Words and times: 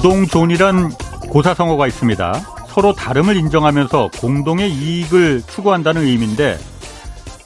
구동존이란 0.00 0.92
고사성어가 1.28 1.86
있습니다. 1.86 2.32
서로 2.68 2.94
다름을 2.94 3.36
인정하면서 3.36 4.08
공동의 4.18 4.72
이익을 4.72 5.42
추구한다는 5.42 6.06
의미인데 6.06 6.58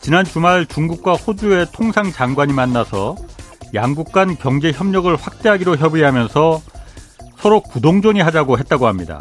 지난 0.00 0.24
주말 0.24 0.64
중국과 0.64 1.14
호주의 1.14 1.66
통상 1.72 2.12
장관이 2.12 2.52
만나서 2.52 3.16
양국 3.74 4.12
간 4.12 4.36
경제 4.36 4.70
협력을 4.70 5.16
확대하기로 5.16 5.78
협의하면서 5.78 6.62
서로 7.38 7.60
구동존이 7.60 8.20
하자고 8.20 8.56
했다고 8.56 8.86
합니다. 8.86 9.18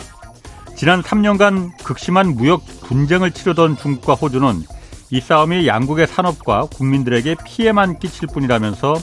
지난 0.75 1.01
3년간 1.01 1.83
극심한 1.83 2.35
무역 2.35 2.61
분쟁을 2.81 3.31
치르던 3.31 3.77
중국과 3.77 4.13
호주는 4.13 4.61
이 5.09 5.19
싸움이 5.19 5.65
양국의 5.65 6.05
산업과 6.05 6.67
국민들에게 6.71 7.37
피해만 7.43 7.97
끼칠 7.97 8.27
뿐이라면서 8.27 8.93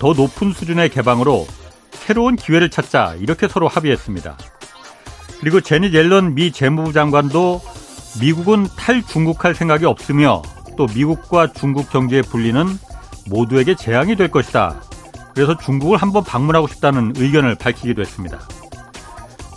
더 0.00 0.14
높은 0.14 0.52
수준의 0.52 0.88
개방으로 0.88 1.46
새로운 2.06 2.36
기회를 2.36 2.68
찾자 2.68 3.14
이렇게 3.20 3.48
서로 3.48 3.68
합의했습니다. 3.68 4.36
그리고 5.40 5.60
제니 5.60 5.92
옐런 5.92 6.34
미 6.34 6.52
재무부 6.52 6.92
장관도 6.92 7.60
미국은 8.20 8.66
탈중국할 8.76 9.54
생각이 9.54 9.86
없으며 9.86 10.42
또 10.76 10.86
미국과 10.94 11.52
중국 11.52 11.90
경제의 11.90 12.22
분리는 12.22 12.66
모두에게 13.26 13.76
재앙이 13.76 14.16
될 14.16 14.30
것이다. 14.30 14.82
그래서 15.34 15.56
중국을 15.56 15.96
한번 15.96 16.24
방문하고 16.24 16.66
싶다는 16.66 17.12
의견을 17.16 17.54
밝히기도 17.54 18.02
했습니다. 18.02 18.40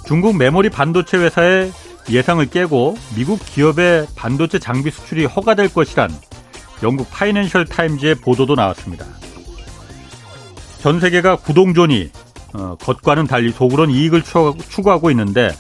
중국 0.08 0.38
메모리 0.38 0.70
반도체 0.70 1.18
회사의 1.18 1.72
예상을 2.10 2.46
깨고 2.46 2.96
미국 3.16 3.40
기업의 3.44 4.08
반도체 4.16 4.60
장비 4.60 4.92
수출이 4.92 5.26
허가될 5.26 5.74
것이란 5.74 6.12
영국 6.84 7.10
파이낸셜 7.10 7.66
타임즈의 7.66 8.16
보도도 8.16 8.54
나왔습니다. 8.56 9.06
전 10.80 11.00
세계가 11.00 11.38
구동존이 11.38 12.12
어, 12.58 12.76
것과는 12.80 13.28
달리 13.28 13.52
속으론 13.52 13.92
이익을 13.92 14.24
추구하고 14.24 15.12
있는데 15.12 15.52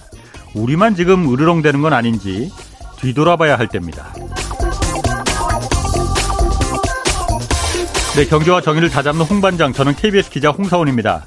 우리만 0.55 0.95
지금 0.95 1.31
으르렁대는 1.31 1.81
건 1.81 1.93
아닌지 1.93 2.51
뒤돌아봐야 2.97 3.57
할 3.57 3.67
때입니다. 3.67 4.13
네, 8.15 8.25
경제와 8.25 8.61
정의를 8.61 8.89
다잡는 8.89 9.25
홍반장, 9.25 9.73
저는 9.73 9.93
KBS 9.93 10.29
기자 10.29 10.49
홍사원입니다. 10.49 11.25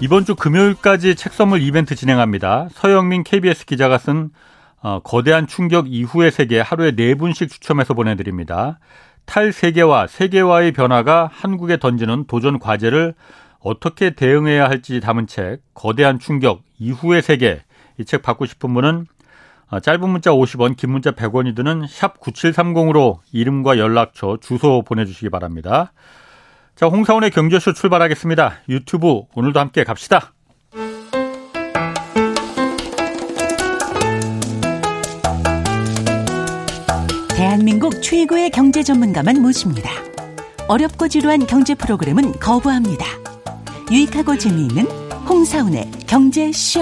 이번 0.00 0.24
주 0.24 0.34
금요일까지 0.34 1.14
책 1.14 1.34
선물 1.34 1.60
이벤트 1.60 1.94
진행합니다. 1.94 2.68
서영민 2.72 3.22
KBS 3.22 3.66
기자가 3.66 3.98
쓴 3.98 4.30
어, 4.82 5.00
거대한 5.04 5.46
충격 5.46 5.92
이후의 5.92 6.32
세계 6.32 6.58
하루에 6.58 6.92
네 6.92 7.14
분씩 7.14 7.50
추첨해서 7.50 7.94
보내드립니다. 7.94 8.80
탈세계와 9.26 10.08
세계화의 10.08 10.72
변화가 10.72 11.30
한국에 11.32 11.76
던지는 11.76 12.24
도전 12.26 12.58
과제를 12.58 13.14
어떻게 13.62 14.10
대응해야 14.10 14.68
할지 14.68 15.00
담은 15.00 15.26
책 15.26 15.60
거대한 15.74 16.18
충격 16.18 16.62
이후의 16.78 17.22
세계 17.22 17.62
이 17.98 18.04
책 18.04 18.22
받고 18.22 18.46
싶은 18.46 18.72
분은 18.74 19.06
어, 19.70 19.80
짧은 19.80 20.08
문자 20.08 20.30
50원, 20.32 20.76
긴 20.76 20.90
문자 20.92 21.12
100원이 21.12 21.56
드는 21.56 21.86
샵 21.88 22.20
9730으로 22.20 23.20
이름과 23.32 23.78
연락처, 23.78 24.36
주소 24.40 24.82
보내주시기 24.82 25.30
바랍니다. 25.30 25.92
자, 26.74 26.86
홍사원의 26.88 27.30
경제쇼 27.30 27.72
출발하겠습니다. 27.72 28.58
유튜브 28.68 29.22
오늘도 29.34 29.60
함께 29.60 29.84
갑시다. 29.84 30.32
대한민국 37.34 38.02
최고의 38.02 38.50
경제 38.50 38.82
전문가만 38.82 39.40
모십니다. 39.40 39.90
어렵고 40.68 41.08
지루한 41.08 41.46
경제 41.46 41.74
프로그램은 41.74 42.38
거부합니다. 42.38 43.31
유익하고 43.90 44.36
재미있는 44.38 44.86
홍사운의 45.28 45.90
경제쇼. 46.06 46.80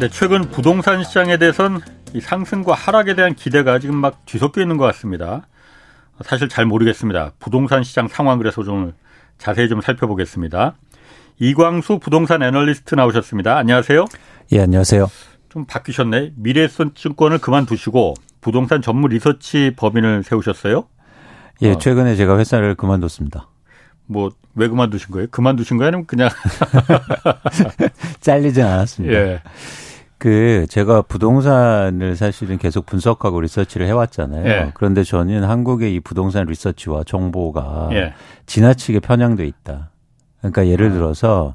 네, 0.00 0.08
최근 0.10 0.42
부동산 0.50 1.02
시장에 1.02 1.36
대해선 1.38 1.80
이 2.14 2.20
상승과 2.20 2.74
하락에 2.74 3.14
대한 3.14 3.34
기대가 3.34 3.78
지금 3.78 3.96
막 3.96 4.24
뒤섞여 4.26 4.62
있는 4.62 4.76
것 4.76 4.84
같습니다. 4.86 5.46
사실 6.24 6.48
잘 6.48 6.66
모르겠습니다. 6.66 7.32
부동산 7.38 7.82
시장 7.82 8.08
상황 8.08 8.38
그래서 8.38 8.62
좀 8.62 8.92
자세히 9.38 9.68
좀 9.68 9.80
살펴보겠습니다. 9.80 10.76
이광수 11.38 11.98
부동산 11.98 12.42
애널리스트 12.42 12.94
나오셨습니다. 12.94 13.56
안녕하세요. 13.56 14.06
예, 14.52 14.60
안녕하세요. 14.60 15.08
좀 15.48 15.64
바뀌셨네. 15.66 16.32
미래에셋증권을 16.36 17.38
그만두시고 17.38 18.14
부동산 18.40 18.82
전문 18.82 19.10
리서치 19.10 19.74
법인을 19.76 20.22
세우셨어요? 20.22 20.86
예, 21.62 21.72
어. 21.72 21.78
최근에 21.78 22.16
제가 22.16 22.38
회사를 22.38 22.74
그만뒀습니다. 22.74 23.48
뭐 24.06 24.30
왜 24.58 24.66
그만두신 24.66 25.12
거예요? 25.12 25.28
그만두신 25.30 25.76
거예요? 25.78 25.88
아니면 25.88 26.06
그냥 26.06 26.28
잘리진 28.20 28.64
않았습니다. 28.64 29.14
예. 29.14 29.40
그 30.18 30.66
제가 30.68 31.02
부동산을 31.02 32.16
사실은 32.16 32.58
계속 32.58 32.84
분석하고 32.84 33.40
리서치를 33.40 33.86
해왔잖아요. 33.86 34.46
예. 34.48 34.70
그런데 34.74 35.04
저는 35.04 35.44
한국의 35.44 35.94
이 35.94 36.00
부동산 36.00 36.46
리서치와 36.46 37.04
정보가 37.04 37.90
예. 37.92 38.14
지나치게 38.46 38.98
편향돼 38.98 39.46
있다. 39.46 39.90
그러니까 40.40 40.66
예를 40.66 40.88
아. 40.90 40.92
들어서 40.92 41.54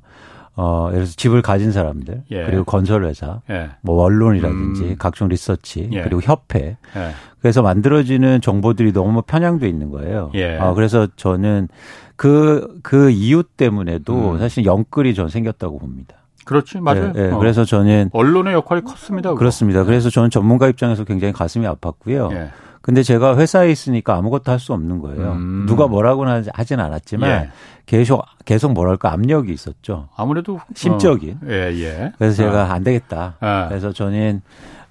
어 0.56 0.86
예를 0.90 1.00
들어서 1.00 1.14
집을 1.16 1.41
가진 1.41 1.72
사람들 1.72 2.24
예. 2.31 2.46
그리고 2.46 2.64
건설회사, 2.64 3.41
예. 3.50 3.72
뭐 3.81 4.03
언론이라든지 4.03 4.84
음. 4.84 4.96
각종 5.00 5.28
리서치 5.28 5.90
예. 5.91 6.02
그리고 6.03 6.22
협회 6.22 6.78
예. 6.96 7.12
그래서 7.40 7.62
만들어지는 7.62 8.41
정보들이 8.41 8.94
너무 8.94 9.22
편향돼 9.24 9.68
있는 9.68 9.90
거예요. 9.90 10.31
아 10.59 10.74
그래서 10.74 11.08
저는 11.16 11.69
그그 12.16 12.80
그 12.84 13.09
이유 13.09 13.44
때문에도 13.44 14.34
음. 14.34 14.40
사실 14.40 14.66
영끌이 14.66 15.14
전 15.16 15.28
생겼다고 15.30 15.80
봅니다. 15.80 16.16
그렇지 16.46 16.80
맞아요. 16.81 17.14
네, 17.14 17.28
네. 17.28 17.31
어. 17.31 17.38
그래서 17.40 17.66
저는 17.66 18.09
언론의 18.14 18.53
역할이 18.53 18.81
컸습니다. 18.81 19.30
그거. 19.30 19.40
그렇습니다. 19.40 19.80
네. 19.80 19.85
그래서 19.85 20.09
저는 20.09 20.30
전문가 20.30 20.68
입장에서 20.68 21.03
굉장히 21.03 21.34
가슴이 21.34 21.66
아팠고요. 21.66 22.50
예. 22.84 22.86
근데 22.86 23.02
제가 23.02 23.38
회사에 23.38 23.72
있으니까 23.72 24.16
아무것도 24.18 24.52
할 24.52 24.60
수 24.60 24.74
없는 24.74 25.00
거예요. 25.00 25.32
음. 25.32 25.66
누가 25.68 25.88
뭐라고는 25.88 26.46
하진 26.54 26.80
않았지만 26.80 27.30
예. 27.30 27.50
계속 27.86 28.24
계속 28.46 28.74
뭐랄까 28.74 29.12
압력이 29.14 29.52
있었죠. 29.52 30.10
아무래도 30.16 30.60
심적인. 30.76 31.40
어. 31.44 31.48
예, 31.50 31.72
예. 31.74 32.12
그래서 32.18 32.36
제가 32.38 32.66
아. 32.70 32.74
안 32.74 32.84
되겠다. 32.84 33.36
아. 33.40 33.68
그래서 33.70 33.92
저는 33.94 34.42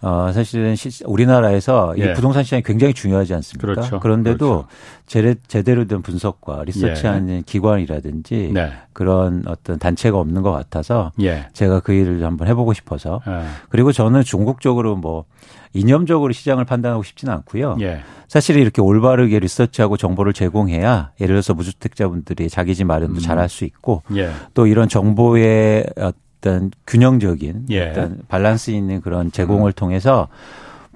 어, 0.02 0.32
사실은 0.32 0.74
시, 0.74 1.04
우리나라에서 1.04 1.94
예. 1.98 2.10
이 2.10 2.12
부동산 2.14 2.42
시장이 2.42 2.62
굉장히 2.64 2.92
중요하지 2.92 3.34
않습니까? 3.34 3.66
그렇죠. 3.74 4.00
그런데도 4.00 4.46
그렇죠. 4.48 4.68
제대, 5.06 5.34
제대로 5.46 5.86
된 5.86 6.02
분석과 6.02 6.64
리서치하는 6.64 7.36
예. 7.36 7.42
기관이라든지 7.46 8.50
네. 8.52 8.72
그런 8.92 9.44
어떤 9.46 9.78
단체가 9.78 10.18
없는 10.18 10.42
것 10.42 10.50
같아서 10.50 11.12
예. 11.20 11.46
제가 11.52 11.80
그 11.80 11.92
일을 11.92 12.24
한번 12.24 12.48
해보고 12.48 12.72
싶어서 12.72 13.20
예. 13.28 13.42
그리고 13.68 13.92
저는 13.92 14.22
중국 14.22 14.60
적으로 14.60 14.96
뭐 14.96 15.24
이념적으로 15.72 16.32
시장을 16.32 16.64
판단하고 16.64 17.02
싶지는 17.02 17.32
않고요. 17.34 17.76
예. 17.80 18.00
사실 18.28 18.56
이렇게 18.56 18.80
올바르게 18.80 19.38
리서치하고 19.38 19.96
정보를 19.96 20.32
제공해야 20.32 21.12
예를 21.20 21.34
들어서 21.34 21.54
무주택자분들이 21.54 22.48
자기 22.48 22.74
집 22.74 22.84
마련도 22.84 23.14
음. 23.14 23.18
잘할 23.20 23.48
수 23.48 23.64
있고 23.64 24.02
예. 24.14 24.30
또 24.54 24.66
이런 24.66 24.88
정보의 24.88 25.86
어떤 25.96 26.70
균형적인 26.86 27.66
예. 27.70 27.90
어떤 27.90 28.22
밸런스 28.28 28.70
있는 28.70 29.00
그런 29.00 29.30
제공을 29.30 29.70
음. 29.70 29.72
통해서 29.72 30.28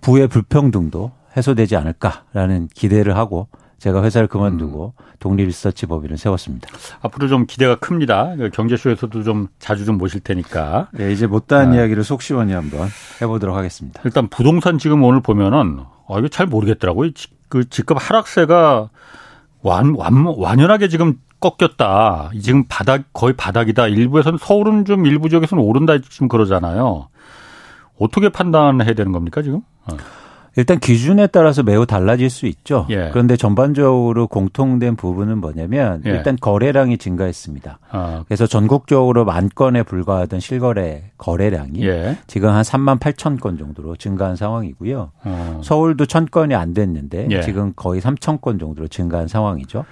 부의 0.01 0.29
불평등도 0.29 1.13
해소되지 1.37 1.77
않을까라는 1.77 2.69
기대를 2.75 3.17
하고 3.17 3.49
제가 3.79 4.03
회사를 4.03 4.27
그만두고 4.27 4.95
음. 4.99 5.05
독립 5.19 5.47
리서치 5.47 5.87
법인을 5.87 6.17
세웠습니다. 6.17 6.69
앞으로 7.03 7.29
좀 7.29 7.47
기대가 7.47 7.77
큽니다. 7.77 8.35
그 8.37 8.51
경제쇼에서도 8.51 9.23
좀 9.23 9.49
자주 9.59 9.85
좀 9.85 9.99
모실 9.99 10.21
테니까. 10.21 10.89
네, 10.93 11.13
이제 11.13 11.27
못다한 11.27 11.73
아. 11.73 11.77
이야기를 11.77 12.03
속 12.05 12.23
시원히 12.23 12.53
한번 12.53 12.89
해보도록 13.21 13.57
하겠습니다. 13.57 14.01
일단 14.05 14.29
부동산 14.29 14.79
지금 14.79 15.03
오늘 15.03 15.21
보면은 15.21 15.81
아 16.09 16.19
이거 16.19 16.29
잘 16.29 16.47
모르겠더라고요. 16.47 17.11
그 17.49 17.69
집값 17.69 17.99
하락세가 18.01 18.89
완, 19.63 19.95
완 19.97 20.25
완연하게 20.27 20.89
지금 20.89 21.19
꺾였다. 21.41 22.31
지금 22.41 22.65
바닥 22.69 23.03
거의 23.13 23.35
바닥이다. 23.37 23.89
일부에서는 23.89 24.39
서울은 24.41 24.85
좀 24.85 25.07
일부 25.07 25.29
지역에서는 25.29 25.63
오른다 25.63 25.99
지금 25.99 26.29
그러잖아요. 26.29 27.09
어떻게 27.99 28.29
판단해야 28.29 28.95
되는 28.95 29.13
겁니까 29.13 29.43
지금? 29.43 29.61
어. 29.85 29.97
일단 30.57 30.79
기준에 30.81 31.27
따라서 31.27 31.63
매우 31.63 31.85
달라질 31.85 32.31
수 32.31 32.47
있죠. 32.47 32.87
예. 32.89 33.11
그런데 33.13 33.37
전반적으로 33.37 34.27
공통된 34.27 34.97
부분은 34.97 35.39
뭐냐면 35.39 36.03
예. 36.07 36.11
일단 36.11 36.37
거래량이 36.41 36.97
증가했습니다. 36.97 37.79
아. 37.91 38.25
그래서 38.27 38.47
전국적으로 38.47 39.27
만 39.27 39.51
건에 39.55 39.83
불과하던 39.83 40.41
실거래 40.41 41.11
거래량이 41.19 41.87
예. 41.87 42.17
지금 42.27 42.49
한 42.49 42.63
3만 42.63 42.99
8천 42.99 43.39
건 43.39 43.59
정도로 43.59 43.97
증가한 43.97 44.37
상황이고요. 44.37 45.11
어. 45.25 45.61
서울도 45.63 46.07
1천 46.07 46.31
건이 46.31 46.55
안 46.55 46.73
됐는데 46.73 47.29
예. 47.31 47.43
지금 47.43 47.75
거의 47.77 48.01
3천 48.01 48.41
건 48.41 48.59
정도로 48.59 48.89
증가한 48.89 49.29
상황이죠. 49.29 49.85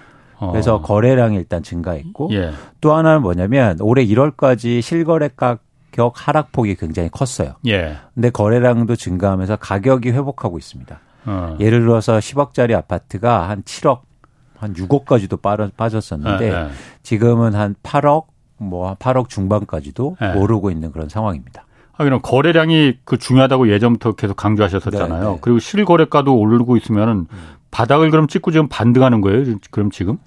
그래서 0.50 0.76
어. 0.76 0.82
거래량이 0.82 1.36
일단 1.36 1.62
증가했고 1.62 2.30
예. 2.32 2.50
또 2.80 2.94
하나는 2.94 3.22
뭐냐면 3.22 3.78
올해 3.80 4.04
1월까지 4.04 4.82
실거래 4.82 5.28
가 5.34 5.58
격 5.94 6.12
하락폭이 6.16 6.74
굉장히 6.74 7.08
컸어요. 7.08 7.54
예. 7.68 7.96
근데 8.14 8.30
거래량도 8.30 8.96
증가하면서 8.96 9.56
가격이 9.56 10.10
회복하고 10.10 10.58
있습니다. 10.58 10.98
어. 11.26 11.56
예를 11.60 11.82
들어서 11.82 12.18
10억짜리 12.18 12.74
아파트가 12.74 13.48
한 13.48 13.62
7억 13.62 14.00
한 14.56 14.74
6억까지도 14.74 15.40
빠졌었는데 15.76 16.48
예, 16.48 16.52
예. 16.52 16.68
지금은 17.04 17.54
한 17.54 17.76
8억 17.84 18.24
뭐 18.56 18.96
8억 18.96 19.28
중반까지도 19.28 20.16
네. 20.20 20.32
오르고 20.34 20.72
있는 20.72 20.90
그런 20.90 21.08
상황입니다. 21.08 21.64
하기는 21.92 22.22
거래량이 22.22 22.98
그 23.04 23.16
중요하다고 23.16 23.70
예전부터 23.70 24.12
계속 24.12 24.36
강조하셨었잖아요. 24.36 25.22
네, 25.22 25.30
네. 25.30 25.38
그리고 25.42 25.60
실거래가도 25.60 26.36
오르고 26.36 26.76
있으면은 26.76 27.28
음. 27.30 27.38
바닥을 27.70 28.10
그럼 28.10 28.26
찍고 28.26 28.50
지금 28.50 28.66
반등하는 28.68 29.20
거예요. 29.20 29.44
그럼 29.70 29.92
지금? 29.92 30.18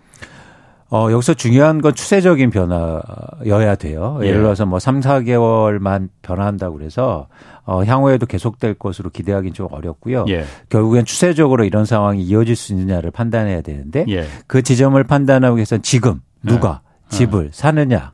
어, 0.90 1.12
여기서 1.12 1.34
중요한 1.34 1.82
건 1.82 1.94
추세적인 1.94 2.50
변화여야 2.50 3.76
돼요. 3.76 4.20
예를 4.22 4.38
예. 4.38 4.42
들어서 4.42 4.66
뭐 4.66 4.80
3, 4.80 5.02
4개월만 5.02 6.10
변화한다고 6.22 6.78
그래서 6.78 7.28
어, 7.66 7.84
향후에도 7.84 8.26
계속될 8.26 8.76
것으로 8.76 9.10
기대하기는 9.10 9.54
좀 9.54 9.68
어렵고요. 9.70 10.26
예. 10.30 10.46
결국엔 10.70 11.04
추세적으로 11.04 11.66
이런 11.66 11.84
상황이 11.84 12.22
이어질 12.22 12.56
수 12.56 12.72
있느냐를 12.72 13.12
판단해야 13.12 13.62
되는데 13.62 14.06
예. 14.08 14.26
그 14.48 14.62
지점을 14.62 15.02
판단하기 15.04 15.58
위해서는 15.58 15.82
지금 15.82 16.22
누가 16.42 16.82
예. 17.12 17.16
집을 17.16 17.50
사느냐 17.52 18.14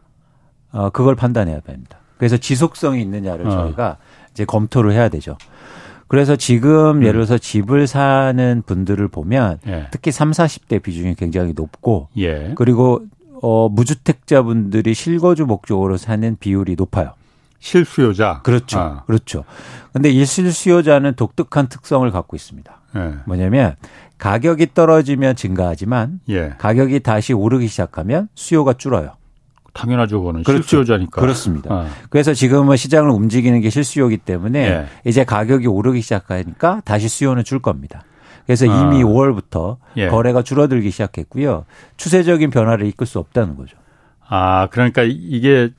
어, 0.72 0.90
그걸 0.90 1.16
판단해야 1.16 1.60
됩니다. 1.60 2.00
그래서 2.18 2.38
지속성이 2.38 3.02
있느냐를 3.04 3.46
어. 3.48 3.52
저희가 3.52 3.98
이제 4.32 4.46
검토를 4.46 4.94
해야 4.94 5.10
되죠. 5.10 5.38
그래서 6.14 6.36
지금 6.36 6.98
음. 6.98 7.02
예를 7.02 7.14
들어서 7.14 7.40
집을 7.40 7.88
사는 7.88 8.62
분들을 8.68 9.08
보면 9.08 9.58
예. 9.66 9.88
특히 9.90 10.12
3, 10.12 10.30
40대 10.30 10.80
비중이 10.84 11.16
굉장히 11.16 11.54
높고 11.56 12.10
예. 12.18 12.52
그리고 12.54 13.02
어 13.42 13.68
무주택자분들이 13.68 14.94
실거주 14.94 15.48
목적으로 15.48 15.98
사는 15.98 16.38
비율이 16.40 16.76
높아요. 16.78 17.14
실수요자. 17.58 18.42
그렇죠. 18.44 18.78
아. 18.78 19.04
그렇죠. 19.08 19.44
근데 19.92 20.12
이 20.12 20.24
실수요자는 20.24 21.16
독특한 21.16 21.68
특성을 21.68 22.12
갖고 22.12 22.36
있습니다. 22.36 22.80
예. 22.96 23.14
뭐냐면 23.26 23.76
가격이 24.20 24.76
떨어지면 24.76 25.36
증가하지만 25.36 26.20
예. 26.30 26.54
가격이 26.60 27.00
다시 27.00 27.34
오르기 27.34 27.68
시작하면 27.68 28.30
수요가 28.36 28.74
줄어요. 28.74 29.14
당연하죠, 29.74 30.20
그거는 30.20 30.44
그렇죠. 30.44 30.62
실수요자니까. 30.64 31.20
그렇습니다. 31.20 31.74
어. 31.74 31.88
그래서 32.10 32.34
지금은 32.34 32.78
시장을 32.78 33.10
움직이는 33.10 33.60
게 33.62 33.70
실수요기 33.70 34.18
때문에 34.18 34.60
예. 34.60 34.86
이제 35.06 35.24
가격이 35.24 35.68
오르기 35.68 36.02
시작하니까 36.02 36.82
다시 36.86 37.08
수요는 37.08 37.44
줄 37.44 37.60
겁니다. 37.60 38.04
그래서 38.46 38.70
아. 38.70 38.82
이미 38.82 39.04
5월부터 39.04 39.78
예. 39.98 40.08
거래가 40.10 40.42
줄어들기 40.42 40.92
시작했고요. 40.92 41.66
추세적인 41.98 42.50
변화를 42.52 42.86
이끌 42.86 43.08
수 43.08 43.20
없다는 43.20 43.56
거죠. 43.56 43.78
아, 44.28 44.68
그러니까 44.72 45.04
이게 45.04 45.70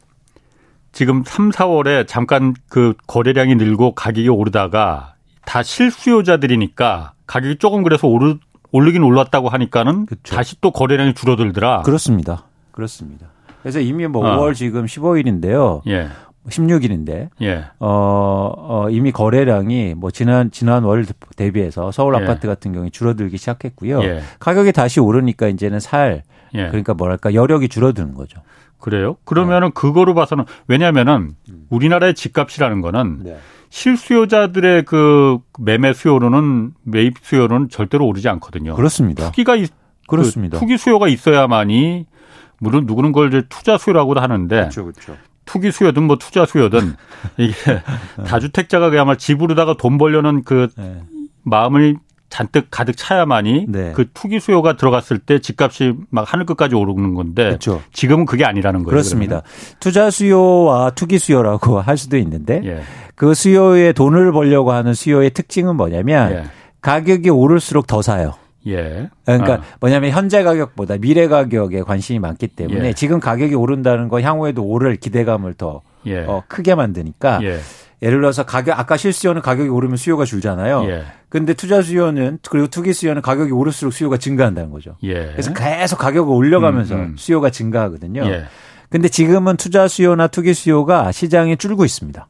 지금 0.93 1.23
3, 1.25 1.51
4월에 1.51 2.07
잠깐 2.07 2.55
그 2.69 2.95
거래량이 3.07 3.57
늘고 3.57 3.95
가격이 3.95 4.29
오르다가 4.29 5.15
다 5.45 5.63
실수요자들이니까 5.63 7.13
가격이 7.27 7.57
조금 7.59 7.83
그래서 7.83 8.07
오르 8.07 8.39
오르긴 8.71 9.05
올랐다고 9.05 9.49
하니까는 9.51 10.07
그렇죠. 10.07 10.35
다시 10.35 10.61
또 10.61 10.73
거래량이 10.73 11.15
줄어들더라. 11.15 11.83
그렇습니다. 11.83 12.45
그렇습니다. 12.73 13.27
그래서 13.65 13.81
이미 13.81 14.07
뭐 14.07 14.23
어. 14.23 14.39
5월 14.39 14.55
지금 14.55 14.85
15일인데요. 14.85 15.81
예. 15.87 16.09
16일인데 16.51 17.31
예. 17.41 17.65
어, 17.81 18.53
어 18.59 18.91
이미 18.91 19.11
거래량이 19.11 19.95
뭐 19.97 20.11
지난 20.11 20.51
지난 20.51 20.85
월 20.85 21.07
대비해서 21.37 21.91
서울 21.91 22.15
예. 22.15 22.23
아파트 22.23 22.47
같은 22.47 22.75
경우에 22.75 22.91
줄어들기 22.91 23.39
시작했고요. 23.39 24.03
예. 24.03 24.21
가격이 24.39 24.73
다시 24.73 25.01
오르니까 25.01 25.49
이제는 25.49 25.81
살 25.81 26.25
예. 26.53 26.67
그러니까 26.67 26.93
뭐랄까 26.93 27.33
여력이 27.33 27.69
줄어드는 27.71 28.13
거죠. 28.13 28.43
그래요? 28.79 29.17
그러면은 29.25 29.69
네. 29.69 29.73
그거로 29.75 30.13
봐서는 30.13 30.45
왜냐하면은 30.69 31.31
음. 31.49 31.67
우리나라의 31.71 32.13
집값이라는 32.13 32.83
거는 32.83 33.21
네. 33.23 33.39
실수요자들의 33.71 34.85
그 34.85 35.39
매매 35.59 35.95
수요로는 35.95 36.73
매입 36.83 37.15
수요로는 37.23 37.71
절대로 37.71 38.07
오르지 38.07 38.29
않거든요. 38.29 38.75
그렇습니다. 38.75 39.31
투기가 39.31 39.57
그렇습니다. 40.07 40.59
그 40.59 40.61
투기 40.61 40.77
수요가 40.77 41.09
있어야만이 41.09 42.05
물론 42.59 42.87
누구는 42.87 43.13
걸 43.13 43.29
이제 43.29 43.43
투자 43.49 43.79
수요라고도 43.79 44.21
하는데 44.21 44.55
그렇죠, 44.57 44.85
그렇죠. 44.85 45.17
투기 45.45 45.71
수요든 45.71 46.05
뭐 46.05 46.17
투자 46.17 46.47
수요든 46.47 46.95
이게 47.37 47.53
다주택자가 48.27 48.91
그야말로 48.91 49.17
집으로다가 49.17 49.77
돈 49.77 49.99
벌려는 49.99 50.43
그 50.43 50.69
네. 50.77 51.03
마음을 51.43 51.97
잔뜩 52.31 52.67
가득 52.69 52.97
차야만이 52.97 53.67
네. 53.69 53.93
그 53.95 54.07
투기 54.13 54.41
수요가 54.41 54.77
들어갔을 54.77 55.19
때 55.19 55.39
집값이 55.39 55.95
막 56.11 56.33
하늘 56.33 56.47
끝까지 56.47 56.75
오르는 56.75 57.15
건데 57.15 57.45
그렇죠. 57.45 57.81
지금은 57.93 58.25
그게 58.25 58.45
아니라는 58.45 58.81
거예요. 58.81 58.91
그렇습니다. 58.91 59.43
그러면. 59.43 59.77
투자 59.79 60.11
수요와 60.11 60.91
투기 60.91 61.19
수요라고 61.19 61.79
할 61.83 61.97
수도 61.97 62.17
있는데 62.17 62.61
예. 62.65 62.83
그 63.15 63.35
수요에 63.35 63.93
돈을 63.93 64.33
벌려고 64.33 64.73
하는 64.73 64.95
수요의 64.95 65.31
특징은 65.31 65.77
뭐냐면 65.77 66.33
예. 66.33 66.45
가격이 66.81 67.31
오를수록 67.31 67.87
더 67.87 68.03
사요. 68.03 68.35
예. 68.67 69.11
그러니까 69.25 69.55
아. 69.55 69.63
뭐냐면 69.81 70.11
현재 70.11 70.43
가격보다 70.43 70.99
미래 70.99 71.29
가격에 71.29 71.83
관심이 71.83 72.19
많기 72.19 72.49
때문에 72.49 72.89
예. 72.89 72.93
지금 72.93 73.21
가격이 73.21 73.55
오른다는 73.55 74.09
건 74.09 74.23
향후에도 74.23 74.65
오를 74.65 74.97
기대감을 74.97 75.55
더 75.55 75.83
예. 76.07 76.25
어, 76.25 76.43
크게 76.49 76.75
만드니까 76.75 77.41
예. 77.43 77.59
예를 78.03 78.21
들어서 78.21 78.45
가격 78.45 78.79
아까 78.79 78.97
실수요는 78.97 79.41
가격이 79.43 79.69
오르면 79.69 79.97
수요가 79.97 80.25
줄잖아요. 80.25 80.85
예. 80.89 81.05
근데 81.29 81.55
투자 81.55 81.83
수요는 81.83 82.39
그리고 82.49 82.67
투기 82.69 82.93
수요는 82.93 83.23
가격이 83.23 83.51
오를수록 83.51 83.93
수요가 83.93 84.19
증가한다는 84.19 84.71
거죠. 84.71 84.97
예. 85.03 85.31
그래서 85.33 85.53
계속 85.53 85.99
가격을 85.99 86.33
올려가면서 86.33 86.95
음, 86.95 87.01
음. 87.01 87.15
수요가 87.17 87.51
증가하거든요. 87.51 88.25
예. 88.27 88.45
근데 88.91 89.09
지금은 89.09 89.57
투자 89.57 89.89
수요나 89.89 90.29
투기 90.29 90.55
수요가 90.55 91.11
시장에 91.11 91.57
줄고 91.57 91.85
있습니다. 91.85 92.29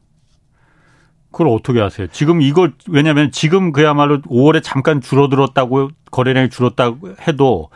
그걸 1.35 1.49
어떻게 1.49 1.81
하세요? 1.81 2.07
지금 2.07 2.41
이걸 2.41 2.71
왜냐하면 2.87 3.29
지금 3.29 3.73
그야말로 3.73 4.21
5월에 4.21 4.63
잠깐 4.63 5.01
줄어들었다고 5.01 5.89
거래량이 6.09 6.49
줄었다고 6.49 7.15
해도 7.27 7.69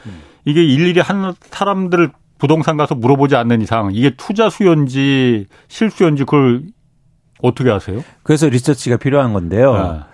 이게 0.46 0.64
일일이 0.64 1.02
한 1.02 1.34
사람들 1.42 2.10
부동산 2.38 2.78
가서 2.78 2.96
물어보지 2.96 3.36
않는 3.36 3.62
이상 3.62 3.90
이게 3.92 4.12
투자 4.16 4.50
수요인지 4.50 5.48
실수요인지 5.68 6.24
그걸 6.24 6.64
어떻게 7.42 7.70
하세요? 7.70 8.02
그래서 8.24 8.48
리서치가 8.48 8.96
필요한 8.96 9.34
건데요. 9.34 9.76
아. 9.76 10.06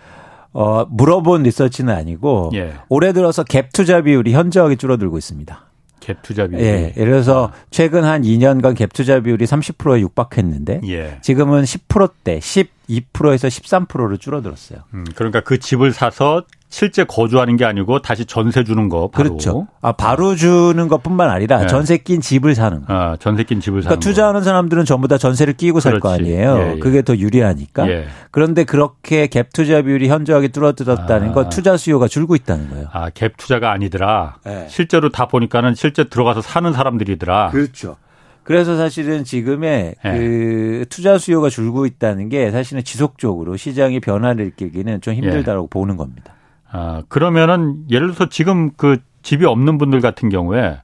어, 0.51 0.87
물어본 0.89 1.43
리서치는 1.43 1.93
아니고 1.93 2.49
예. 2.55 2.73
올해 2.89 3.13
들어서 3.13 3.43
갭 3.43 3.73
투자 3.73 4.01
비율이 4.01 4.33
현저하게 4.33 4.75
줄어들고 4.75 5.19
있습니다. 5.19 5.65
갭 5.99 6.17
투자 6.21 6.47
비율. 6.47 6.61
예. 6.61 6.93
예를 6.97 7.13
들어서 7.13 7.47
아. 7.47 7.65
최근 7.71 8.03
한 8.03 8.21
2년간 8.21 8.75
갭 8.75 8.93
투자 8.93 9.19
비율이 9.19 9.45
30%에 9.45 10.01
육박했는데 10.01 10.81
예. 10.85 11.17
지금은 11.21 11.63
10%대 11.63 12.39
12%에서 12.39 13.47
13%로 13.47 14.17
줄어들었어요. 14.17 14.79
음, 14.93 15.05
그러니까 15.15 15.41
그 15.41 15.59
집을 15.59 15.93
사서 15.93 16.43
실제 16.75 17.05
거주하는 17.05 17.55
게 17.55 17.63
아니고 17.63 18.01
다시 18.01 18.25
전세 18.25 18.65
주는 18.65 18.89
거 18.89 19.07
바로. 19.07 19.29
그렇죠. 19.29 19.67
아 19.81 19.93
바로 19.93 20.35
주는 20.35 20.89
것뿐만 20.89 21.29
아니라 21.29 21.59
네. 21.61 21.67
전세 21.67 21.95
낀 21.97 22.19
집을 22.19 22.53
사는 22.53 22.81
거. 22.83 22.93
아 22.93 23.15
전세 23.17 23.43
낀 23.45 23.61
집을 23.61 23.81
사는 23.81 23.95
그러니까 23.95 23.99
투자하는 24.09 24.43
사람들은 24.43 24.83
전부 24.83 25.07
다 25.07 25.17
전세를 25.17 25.53
끼고 25.53 25.79
살 25.79 26.01
거 26.01 26.09
아니에요. 26.09 26.57
예, 26.57 26.73
예. 26.75 26.79
그게 26.79 27.01
더 27.01 27.15
유리하니까. 27.15 27.89
예. 27.89 28.07
그런데 28.29 28.65
그렇게 28.65 29.27
갭 29.27 29.53
투자 29.53 29.81
비율이 29.83 30.09
현저하게 30.09 30.49
줄어들었다는 30.49 31.29
아. 31.29 31.31
건 31.31 31.47
투자 31.49 31.77
수요가 31.77 32.09
줄고 32.09 32.35
있다는 32.35 32.69
거예요. 32.69 32.87
아 32.91 33.09
갭 33.09 33.37
투자가 33.37 33.71
아니더라. 33.71 34.35
네. 34.43 34.67
실제로 34.69 35.07
다 35.07 35.27
보니까는 35.29 35.75
실제 35.75 36.03
들어가서 36.03 36.41
사는 36.41 36.73
사람들이더라. 36.73 37.51
그렇죠. 37.51 37.95
그래서 38.43 38.75
사실은 38.75 39.23
지금의 39.23 39.95
네. 40.03 40.17
그 40.19 40.85
투자 40.89 41.17
수요가 41.17 41.49
줄고 41.49 41.85
있다는 41.85 42.27
게 42.27 42.51
사실은 42.51 42.83
지속적으로 42.83 43.55
시장이 43.55 44.01
변화를 44.01 44.47
일으키기는 44.47 44.99
좀 44.99 45.13
힘들다라고 45.13 45.67
예. 45.67 45.69
보는 45.69 45.95
겁니다. 45.95 46.34
아, 46.71 47.03
그러면은 47.07 47.83
예를 47.89 48.07
들어서 48.07 48.29
지금 48.29 48.71
그 48.75 48.97
집이 49.21 49.45
없는 49.45 49.77
분들 49.77 50.01
같은 50.01 50.29
경우에 50.29 50.77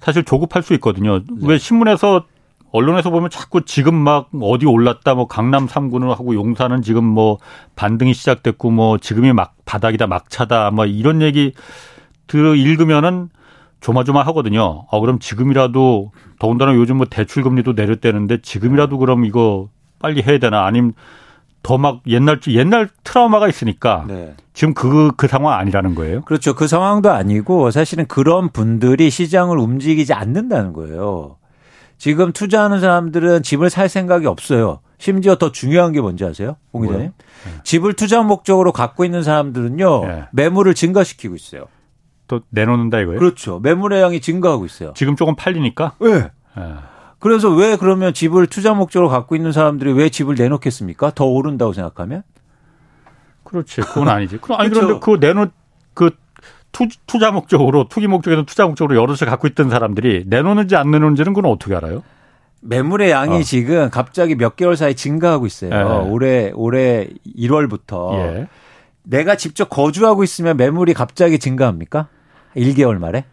사실 0.00 0.24
조급할 0.24 0.62
수 0.62 0.74
있거든요. 0.74 1.18
네. 1.18 1.24
왜 1.42 1.58
신문에서 1.58 2.24
언론에서 2.72 3.10
보면 3.10 3.30
자꾸 3.30 3.64
지금 3.64 3.94
막 3.94 4.28
어디 4.42 4.66
올랐다 4.66 5.14
뭐 5.14 5.26
강남 5.26 5.66
3구는 5.66 6.08
하고 6.08 6.34
용산은 6.34 6.82
지금 6.82 7.04
뭐 7.04 7.38
반등이 7.74 8.12
시작됐고 8.12 8.70
뭐 8.70 8.98
지금이 8.98 9.32
막 9.32 9.54
바닥이다 9.64 10.06
막차다 10.06 10.72
뭐 10.72 10.84
이런 10.84 11.22
얘기 11.22 11.54
들어 12.26 12.54
읽으면은 12.54 13.30
조마조마하거든요. 13.80 14.86
어 14.90 15.00
그럼 15.00 15.18
지금이라도 15.18 16.12
더군다나 16.38 16.74
요즘 16.74 16.96
뭐 16.96 17.06
대출 17.08 17.42
금리도 17.42 17.72
내렸다는데 17.72 18.42
지금이라도 18.42 18.98
그럼 18.98 19.24
이거 19.24 19.68
빨리 19.98 20.22
해야 20.22 20.38
되나 20.38 20.66
아니면 20.66 20.92
더 21.66 21.78
막 21.78 22.00
옛날 22.06 22.38
옛날 22.46 22.88
트라우마가 23.02 23.48
있으니까 23.48 24.04
네. 24.06 24.34
지금 24.54 24.72
그그 24.72 25.12
그 25.16 25.26
상황 25.26 25.58
아니라는 25.58 25.96
거예요. 25.96 26.20
그렇죠. 26.22 26.54
그 26.54 26.68
상황도 26.68 27.10
아니고 27.10 27.72
사실은 27.72 28.06
그런 28.06 28.50
분들이 28.50 29.10
시장을 29.10 29.58
움직이지 29.58 30.12
않는다는 30.12 30.72
거예요. 30.72 31.38
지금 31.98 32.32
투자하는 32.32 32.78
사람들은 32.80 33.42
집을 33.42 33.68
살 33.68 33.88
생각이 33.88 34.26
없어요. 34.26 34.78
심지어 34.98 35.34
더 35.36 35.50
중요한 35.50 35.92
게 35.92 36.00
뭔지 36.00 36.24
아세요? 36.24 36.56
홍 36.72 36.82
기자님? 36.82 37.06
네. 37.06 37.50
집을 37.64 37.94
투자 37.94 38.22
목적으로 38.22 38.70
갖고 38.72 39.04
있는 39.04 39.24
사람들은요. 39.24 40.06
네. 40.06 40.24
매물을 40.32 40.72
증가시키고 40.74 41.34
있어요. 41.34 41.64
또 42.28 42.42
내놓는다 42.50 43.00
이거예요? 43.00 43.18
그렇죠. 43.18 43.58
매물의 43.58 44.02
양이 44.02 44.20
증가하고 44.20 44.66
있어요. 44.66 44.92
지금 44.94 45.16
조금 45.16 45.34
팔리니까? 45.34 45.94
네. 46.00 46.30
네. 46.56 46.74
그래서 47.26 47.50
왜 47.50 47.74
그러면 47.74 48.14
집을 48.14 48.46
투자 48.46 48.72
목적으로 48.72 49.08
갖고 49.08 49.34
있는 49.34 49.50
사람들이 49.50 49.92
왜 49.94 50.10
집을 50.10 50.36
내놓겠습니까? 50.36 51.10
더 51.16 51.24
오른다고 51.24 51.72
생각하면? 51.72 52.22
그렇지. 53.42 53.80
그건 53.80 54.08
아니지. 54.08 54.38
아니 54.50 54.70
그런데 54.70 55.00
그 55.02 55.18
내놓 55.18 55.50
그 55.92 56.10
투, 56.70 56.86
투자 57.08 57.32
목적으로 57.32 57.88
투기 57.88 58.06
목적에서 58.06 58.44
투자 58.44 58.64
목적으로 58.64 58.94
여러 58.94 59.16
채 59.16 59.26
갖고 59.26 59.48
있던 59.48 59.70
사람들이 59.70 60.26
내놓는지 60.28 60.76
안 60.76 60.92
내놓는지는 60.92 61.32
그건 61.32 61.50
어떻게 61.50 61.74
알아요? 61.74 62.04
매물의 62.60 63.10
양이 63.10 63.38
어. 63.38 63.42
지금 63.42 63.90
갑자기 63.90 64.36
몇 64.36 64.54
개월 64.54 64.76
사이 64.76 64.94
증가하고 64.94 65.46
있어요. 65.46 65.70
네. 65.70 66.08
올해 66.08 66.52
올해 66.54 67.08
1월부터 67.36 68.14
예. 68.18 68.46
내가 69.02 69.36
직접 69.36 69.68
거주하고 69.68 70.22
있으면 70.22 70.56
매물이 70.56 70.94
갑자기 70.94 71.40
증가합니까? 71.40 72.06
1개월 72.54 72.98
말에? 72.98 73.24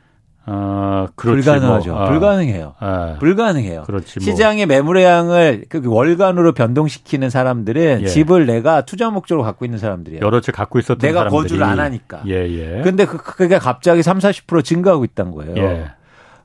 어, 0.46 1.08
불가능하죠. 1.16 1.92
뭐. 1.94 2.02
아. 2.02 2.10
불가능해요. 2.10 2.76
아. 2.80 3.16
불가능해요. 3.20 3.84
그렇지, 3.84 4.20
뭐. 4.20 4.26
시장의 4.26 4.66
매물의 4.66 5.04
양을 5.06 5.66
그 5.70 5.82
월간으로 5.86 6.52
변동시키는 6.52 7.30
사람들은 7.30 8.02
예. 8.02 8.08
집을 8.08 8.46
내가 8.46 8.82
투자 8.82 9.10
목적으로 9.10 9.44
갖고 9.46 9.64
있는 9.64 9.80
사람들이에요. 9.80 10.22
여러 10.24 10.42
채 10.42 10.52
갖고 10.52 10.80
있었던 10.80 10.98
내가 10.98 11.22
사람들이. 11.22 11.42
거주를 11.42 11.64
안 11.64 11.80
하니까. 11.80 12.24
예, 12.28 12.34
예. 12.50 12.82
근데 12.84 13.06
그, 13.06 13.18
그게 13.18 13.58
갑자기 13.58 14.04
3, 14.04 14.18
40% 14.20 14.64
증가하고 14.66 15.06
있다는 15.06 15.32
거예요. 15.32 15.56
예. 15.58 15.86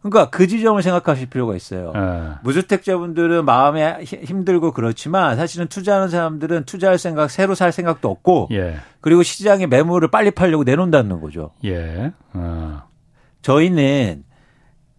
그러니까 0.01 0.31
그 0.31 0.47
지점을 0.47 0.81
생각하실 0.81 1.27
필요가 1.29 1.57
있어요. 1.57 1.93
예. 1.97 2.39
무주택자분들은 2.45 3.45
마음에 3.45 3.99
힘들고 4.05 4.73
그렇지만 4.73 5.35
사실은 5.37 5.67
투자하는 5.67 6.09
사람들은 6.09 6.65
투자할 6.67 6.99
생각, 6.99 7.31
새로 7.33 7.57
살 7.57 7.73
생각도 7.73 8.09
없고 8.09 8.49
예. 8.53 8.77
그리고 9.01 9.25
시장에 9.25 9.67
매물을 9.67 10.07
빨리 10.09 10.31
팔려고 10.31 10.63
내놓는다는 10.63 11.21
거죠. 11.21 11.51
예. 11.65 12.13
어. 12.33 12.87
저희는 13.53 14.25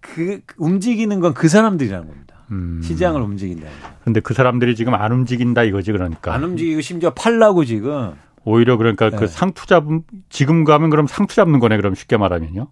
그 0.02 0.40
움직이는 0.58 1.20
건 1.20 1.34
그 1.36 1.48
사람들이라는 1.48 2.08
겁니다. 2.08 2.36
음. 2.52 2.82
시장을 2.84 3.22
움직인다. 3.22 3.68
근데 4.04 4.20
그 4.22 4.34
사람들이 4.34 4.76
지금 4.76 4.96
안 4.96 5.12
움직인다 5.12 5.62
이거지 5.64 5.92
그러니까. 5.92 6.34
안 6.34 6.44
움직이고 6.44 6.82
심지어 6.82 7.12
팔라고 7.12 7.64
지금. 7.66 8.14
오히려 8.46 8.78
그러니까 8.78 9.10
그 9.12 9.16
네. 9.16 9.20
그 9.20 9.28
상투 9.28 9.68
잡음 9.68 10.02
지금 10.30 10.64
가면 10.64 10.90
그럼 10.90 11.06
상투 11.06 11.36
잡는 11.36 11.60
거네 11.60 11.78
그럼 11.78 11.94
쉽게 11.94 12.18
말하면요. 12.18 12.68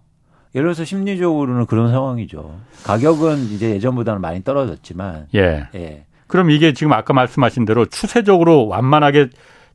예를 0.56 0.66
들어서 0.66 0.84
심리적으로는 0.84 1.66
그런 1.66 1.92
상황이죠. 1.92 2.58
가격은 2.84 3.38
이제 3.52 3.70
예전보다는 3.70 4.20
많이 4.20 4.42
떨어졌지만. 4.42 5.28
예. 5.36 5.68
예. 5.76 6.06
그럼 6.26 6.50
이게 6.50 6.72
지금 6.72 6.92
아까 6.92 7.12
말씀하신 7.14 7.64
대로 7.66 7.86
추세적으로 7.86 8.66
완만하게 8.66 9.28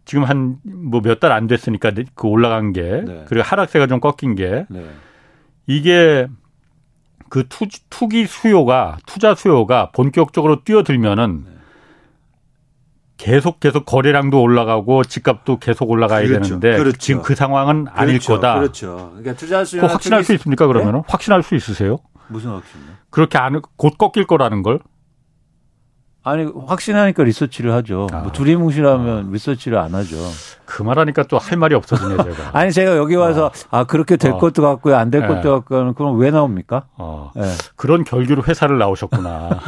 지금 0.04 0.26
한 0.26 0.58
뭐 0.66 1.00
몇 1.02 1.22
달 1.22 1.32
안 1.32 1.48
됐으니까 1.48 1.92
그 2.16 2.28
올라간 2.28 2.74
게 2.74 2.82
네. 3.06 3.24
그리고 3.30 3.46
하락세가 3.46 3.88
좀 3.88 4.02
꺾인 4.02 4.36
게 4.36 4.66
네. 4.70 4.86
이게 5.68 6.28
그 7.30 7.48
투, 7.48 7.66
투기 7.90 8.28
수요가 8.28 8.98
투자 9.06 9.34
수요가 9.36 9.90
본격적으로 9.92 10.64
뛰어들면은 10.64 11.46
계속 13.18 13.60
계속 13.60 13.86
거래량도 13.86 14.42
올라가고 14.42 15.04
집값도 15.04 15.60
계속 15.60 15.90
올라가야 15.90 16.28
그렇죠. 16.28 16.44
되는데 16.60 16.78
그렇죠. 16.78 16.98
지금 16.98 17.22
그 17.22 17.36
상황은 17.36 17.86
그렇죠. 17.86 18.02
아닐 18.02 18.20
거다. 18.20 18.56
그렇죠. 18.60 19.10
그러니까 19.12 19.34
투자 19.36 19.64
수요 19.64 19.82
확신할 19.84 20.20
투기... 20.22 20.26
수 20.28 20.34
있습니까 20.34 20.68
그러면은 20.68 21.00
네? 21.02 21.06
확신할 21.08 21.42
수 21.44 21.56
있으세요? 21.56 22.00
무슨 22.28 22.52
확신요? 22.52 22.84
그렇게 23.10 23.38
안 23.38 23.62
곧 23.78 23.98
꺾일 23.98 24.28
거라는 24.28 24.62
걸? 24.64 24.80
아니 26.24 26.50
확신하니까 26.68 27.24
리서치를 27.24 27.74
하죠. 27.74 28.08
아. 28.14 28.20
뭐 28.20 28.32
두리뭉실하면 28.32 29.28
아. 29.28 29.30
리서치를 29.32 29.78
안 29.78 29.94
하죠. 29.94 30.16
그 30.66 30.82
말하니까 30.82 31.24
또 31.24 31.38
할 31.38 31.58
말이 31.58 31.76
없어지네 31.76 32.16
제가. 32.16 32.52
아니 32.58 32.72
제가 32.72 32.96
여기 32.96 33.16
와서 33.16 33.52
아, 33.70 33.80
아 33.80 33.84
그렇게 33.84 34.16
될 34.16 34.32
어. 34.32 34.38
것도 34.38 34.62
같고요, 34.62 34.96
안될 34.96 35.22
네. 35.22 35.28
것도 35.28 35.52
같고요. 35.52 35.94
그럼 35.94 36.18
왜 36.18 36.32
나옵니까? 36.32 36.86
어. 36.98 37.32
네. 37.36 37.44
그런 37.76 38.04
결규로 38.06 38.44
회사를 38.44 38.78
나오셨구나. 38.78 39.60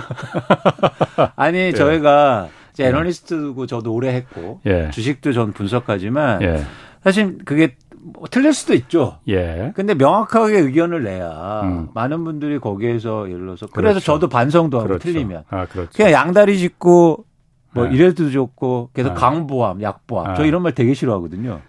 아니 1.36 1.58
네. 1.58 1.74
저희가 1.74 2.48
이제 2.74 2.86
애널리스트고 2.86 3.68
저도 3.68 3.94
오래 3.94 4.14
했고 4.14 4.62
예. 4.66 4.90
주식도 4.92 5.34
전 5.34 5.52
분석하지만 5.54 6.42
예. 6.42 6.64
사실 7.04 7.38
그게 7.46 7.76
뭐 8.06 8.28
틀릴 8.30 8.54
수도 8.54 8.76
있죠. 8.76 9.18
예. 9.28 9.72
근데 9.76 9.96
명확하게 9.96 10.60
의견을 10.60 11.04
내야 11.04 11.62
음. 11.64 11.90
많은 11.96 12.24
분들이 12.24 12.60
거기에서 12.60 13.28
예를 13.30 13.42
들어서 13.42 13.66
그래서 13.68 13.94
그렇죠. 13.96 14.06
저도 14.06 14.30
반성도 14.30 14.78
하고 14.78 14.90
그렇죠. 14.90 15.04
틀리면 15.04 15.44
아, 15.50 15.66
그렇죠. 15.66 15.90
그냥 15.96 16.12
양다리 16.12 16.60
짚고 16.60 17.26
뭐 17.74 17.88
네. 17.88 17.96
이래도 17.96 18.30
좋고 18.30 18.92
계속 18.94 19.10
네. 19.10 19.16
강보함, 19.16 19.82
약보함. 19.82 20.28
네. 20.30 20.34
저 20.38 20.46
이런 20.46 20.62
말 20.62 20.74
되게 20.74 20.94
싫어하거든요. 20.94 21.62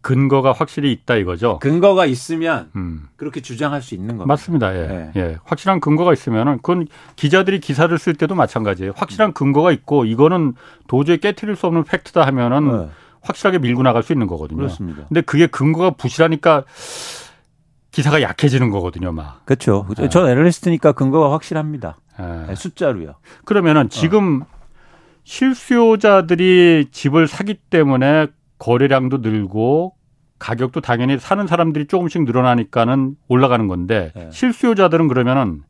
근거가 0.00 0.52
확실히 0.52 0.90
있다 0.92 1.16
이거죠. 1.16 1.58
근거가 1.58 2.06
있으면 2.06 2.70
음. 2.76 3.08
그렇게 3.16 3.42
주장할 3.42 3.82
수 3.82 3.94
있는 3.94 4.16
겁니다. 4.16 4.26
맞습니다. 4.26 4.74
예. 4.74 4.86
네. 4.86 5.12
예. 5.16 5.36
확실한 5.44 5.80
근거가 5.80 6.14
있으면은 6.14 6.56
그건 6.56 6.86
기자들이 7.16 7.60
기사를 7.60 7.96
쓸 7.98 8.14
때도 8.14 8.34
마찬가지예요. 8.34 8.92
확실한 8.96 9.34
근거가 9.34 9.70
있고 9.72 10.06
이거는 10.06 10.54
도저히 10.86 11.18
깨트릴 11.18 11.56
수 11.56 11.66
없는 11.66 11.84
팩트다 11.84 12.26
하면은 12.26 12.86
네. 12.86 12.88
확실하게 13.28 13.58
밀고 13.58 13.82
나갈 13.82 14.02
수 14.02 14.12
있는 14.12 14.26
거거든요. 14.26 14.58
그렇습니다. 14.58 15.04
근데 15.06 15.20
그게 15.20 15.46
근거가 15.46 15.90
부실하니까 15.90 16.64
기사가 17.90 18.22
약해지는 18.22 18.70
거거든요, 18.70 19.12
막. 19.12 19.44
그렇죠. 19.44 19.86
네. 19.96 20.08
전 20.08 20.28
애널리스트니까 20.28 20.92
근거가 20.92 21.32
확실합니다. 21.32 21.98
네. 22.18 22.54
숫자로요. 22.54 23.14
그러면은 23.44 23.88
지금 23.88 24.42
어. 24.42 24.46
실수요자들이 25.24 26.86
집을 26.90 27.28
사기 27.28 27.54
때문에 27.54 28.28
거래량도 28.58 29.18
늘고 29.18 29.94
가격도 30.38 30.80
당연히 30.80 31.18
사는 31.18 31.46
사람들이 31.46 31.86
조금씩 31.86 32.24
늘어나니까는 32.24 33.16
올라가는 33.28 33.66
건데 33.68 34.12
네. 34.14 34.30
실수요자들은 34.32 35.08
그러면은 35.08 35.62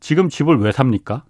지금 0.00 0.28
집을 0.28 0.58
왜 0.58 0.72
삽니까? 0.72 1.24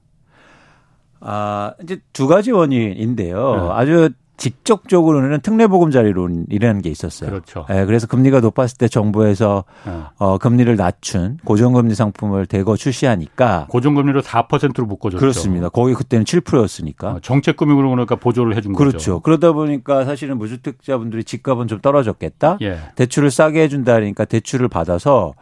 아, 1.20 1.74
이제 1.82 2.00
두 2.12 2.26
가지 2.26 2.52
원인인데요. 2.52 3.56
네. 3.56 3.68
아주 3.72 4.10
직접적으로는 4.36 5.40
특례보금자리론이라는 5.40 6.82
게 6.82 6.90
있었어요. 6.90 7.30
그렇죠. 7.30 7.66
예, 7.70 7.84
그래서 7.84 8.06
금리가 8.06 8.40
높았을 8.40 8.78
때 8.78 8.88
정부에서 8.88 9.64
네. 9.86 9.92
어, 10.18 10.38
금리를 10.38 10.74
낮춘 10.76 11.38
고정금리 11.44 11.94
상품을 11.94 12.46
대거 12.46 12.76
출시하니까 12.76 13.66
고정금리로 13.70 14.22
4%로 14.22 14.86
묶어줬죠. 14.86 15.20
그렇습니다. 15.20 15.68
거기 15.68 15.94
그때는 15.94 16.24
7%였으니까. 16.24 17.12
어, 17.12 17.18
정책금융으로 17.20 17.90
그러니까 17.90 18.16
보조를 18.16 18.56
해준 18.56 18.72
그렇죠. 18.72 18.96
거죠. 18.96 19.04
그렇죠. 19.04 19.20
그러다 19.20 19.52
보니까 19.52 20.04
사실은 20.04 20.38
무주택자분들이 20.38 21.24
집값은 21.24 21.68
좀 21.68 21.80
떨어졌겠다. 21.80 22.58
예. 22.62 22.78
대출을 22.96 23.30
싸게 23.30 23.62
해준다니까 23.62 24.24
대출을 24.24 24.68
받아서 24.68 25.34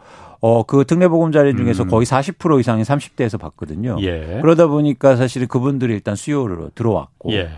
어, 0.45 0.63
그 0.63 0.83
특례보금자리 0.83 1.55
중에서 1.55 1.83
음. 1.83 1.89
거의 1.89 2.05
40% 2.05 2.59
이상이 2.59 2.83
30대에서 2.83 3.39
받거든요. 3.39 3.95
예. 4.01 4.39
그러다 4.41 4.67
보니까 4.67 5.15
사실은 5.15 5.47
그분들이 5.47 5.93
일단 5.93 6.15
수요로 6.17 6.71
들어왔고. 6.75 7.31
예. 7.31 7.49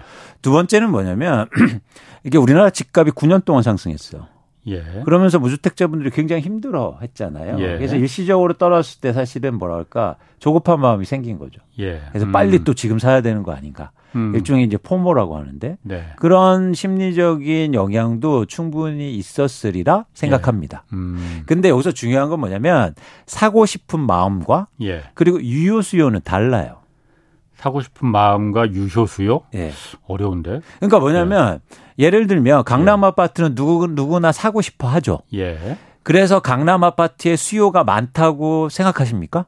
두 0.42 0.52
번째는 0.52 0.92
뭐냐면 0.92 1.48
이게 2.24 2.38
우리나라 2.38 2.70
집값이 2.70 3.12
9년 3.12 3.46
동안 3.46 3.64
상승했어요. 3.64 4.28
예. 4.68 4.84
그러면서 5.06 5.40
무주택자분들이 5.40 6.10
굉장히 6.10 6.42
힘들어 6.42 6.98
했잖아요. 7.02 7.60
예. 7.60 7.78
그래서 7.78 7.96
일시적으로 7.96 8.54
떨어졌을 8.54 9.00
때 9.00 9.14
사실은 9.14 9.58
뭐랄까 9.58 10.16
조급한 10.40 10.80
마음이 10.80 11.06
생긴 11.06 11.38
거죠. 11.38 11.62
예. 11.80 12.02
그래서 12.10 12.26
음. 12.26 12.32
빨리 12.32 12.64
또 12.64 12.74
지금 12.74 12.98
사야 12.98 13.22
되는 13.22 13.44
거 13.44 13.54
아닌가. 13.54 13.92
음. 14.16 14.34
일종의 14.34 14.66
이제 14.66 14.78
포모라고 14.78 15.38
하는데 15.38 15.78
네. 15.82 16.06
그런 16.16 16.74
심리적인 16.74 17.74
영향도 17.74 18.46
충분히 18.46 19.14
있었으리라 19.16 20.06
생각합니다. 20.14 20.84
예. 20.92 20.96
음. 20.96 21.44
근데 21.46 21.70
여기서 21.70 21.92
중요한 21.92 22.30
건 22.30 22.40
뭐냐면 22.40 22.96
사고 23.28 23.66
싶은 23.66 24.00
마음과 24.00 24.68
예. 24.82 25.04
그리고 25.14 25.42
유효 25.44 25.82
수요는 25.82 26.22
달라요. 26.24 26.78
사고 27.56 27.82
싶은 27.82 28.08
마음과 28.08 28.72
유효 28.72 29.06
수요? 29.06 29.42
예. 29.54 29.72
어려운데. 30.08 30.62
그러니까 30.80 31.00
뭐냐면 31.00 31.60
예. 31.98 32.10
를 32.10 32.28
들면 32.28 32.64
강남 32.66 33.02
예. 33.04 33.08
아파트는 33.08 33.56
누구 33.56 33.88
누구나 33.88 34.32
사고 34.32 34.62
싶어 34.62 34.88
하죠. 34.90 35.20
예. 35.34 35.78
그래서 36.04 36.40
강남 36.40 36.84
아파트의 36.84 37.38
수요가 37.38 37.84
많다고 37.84 38.70
생각하십니까? 38.70 39.46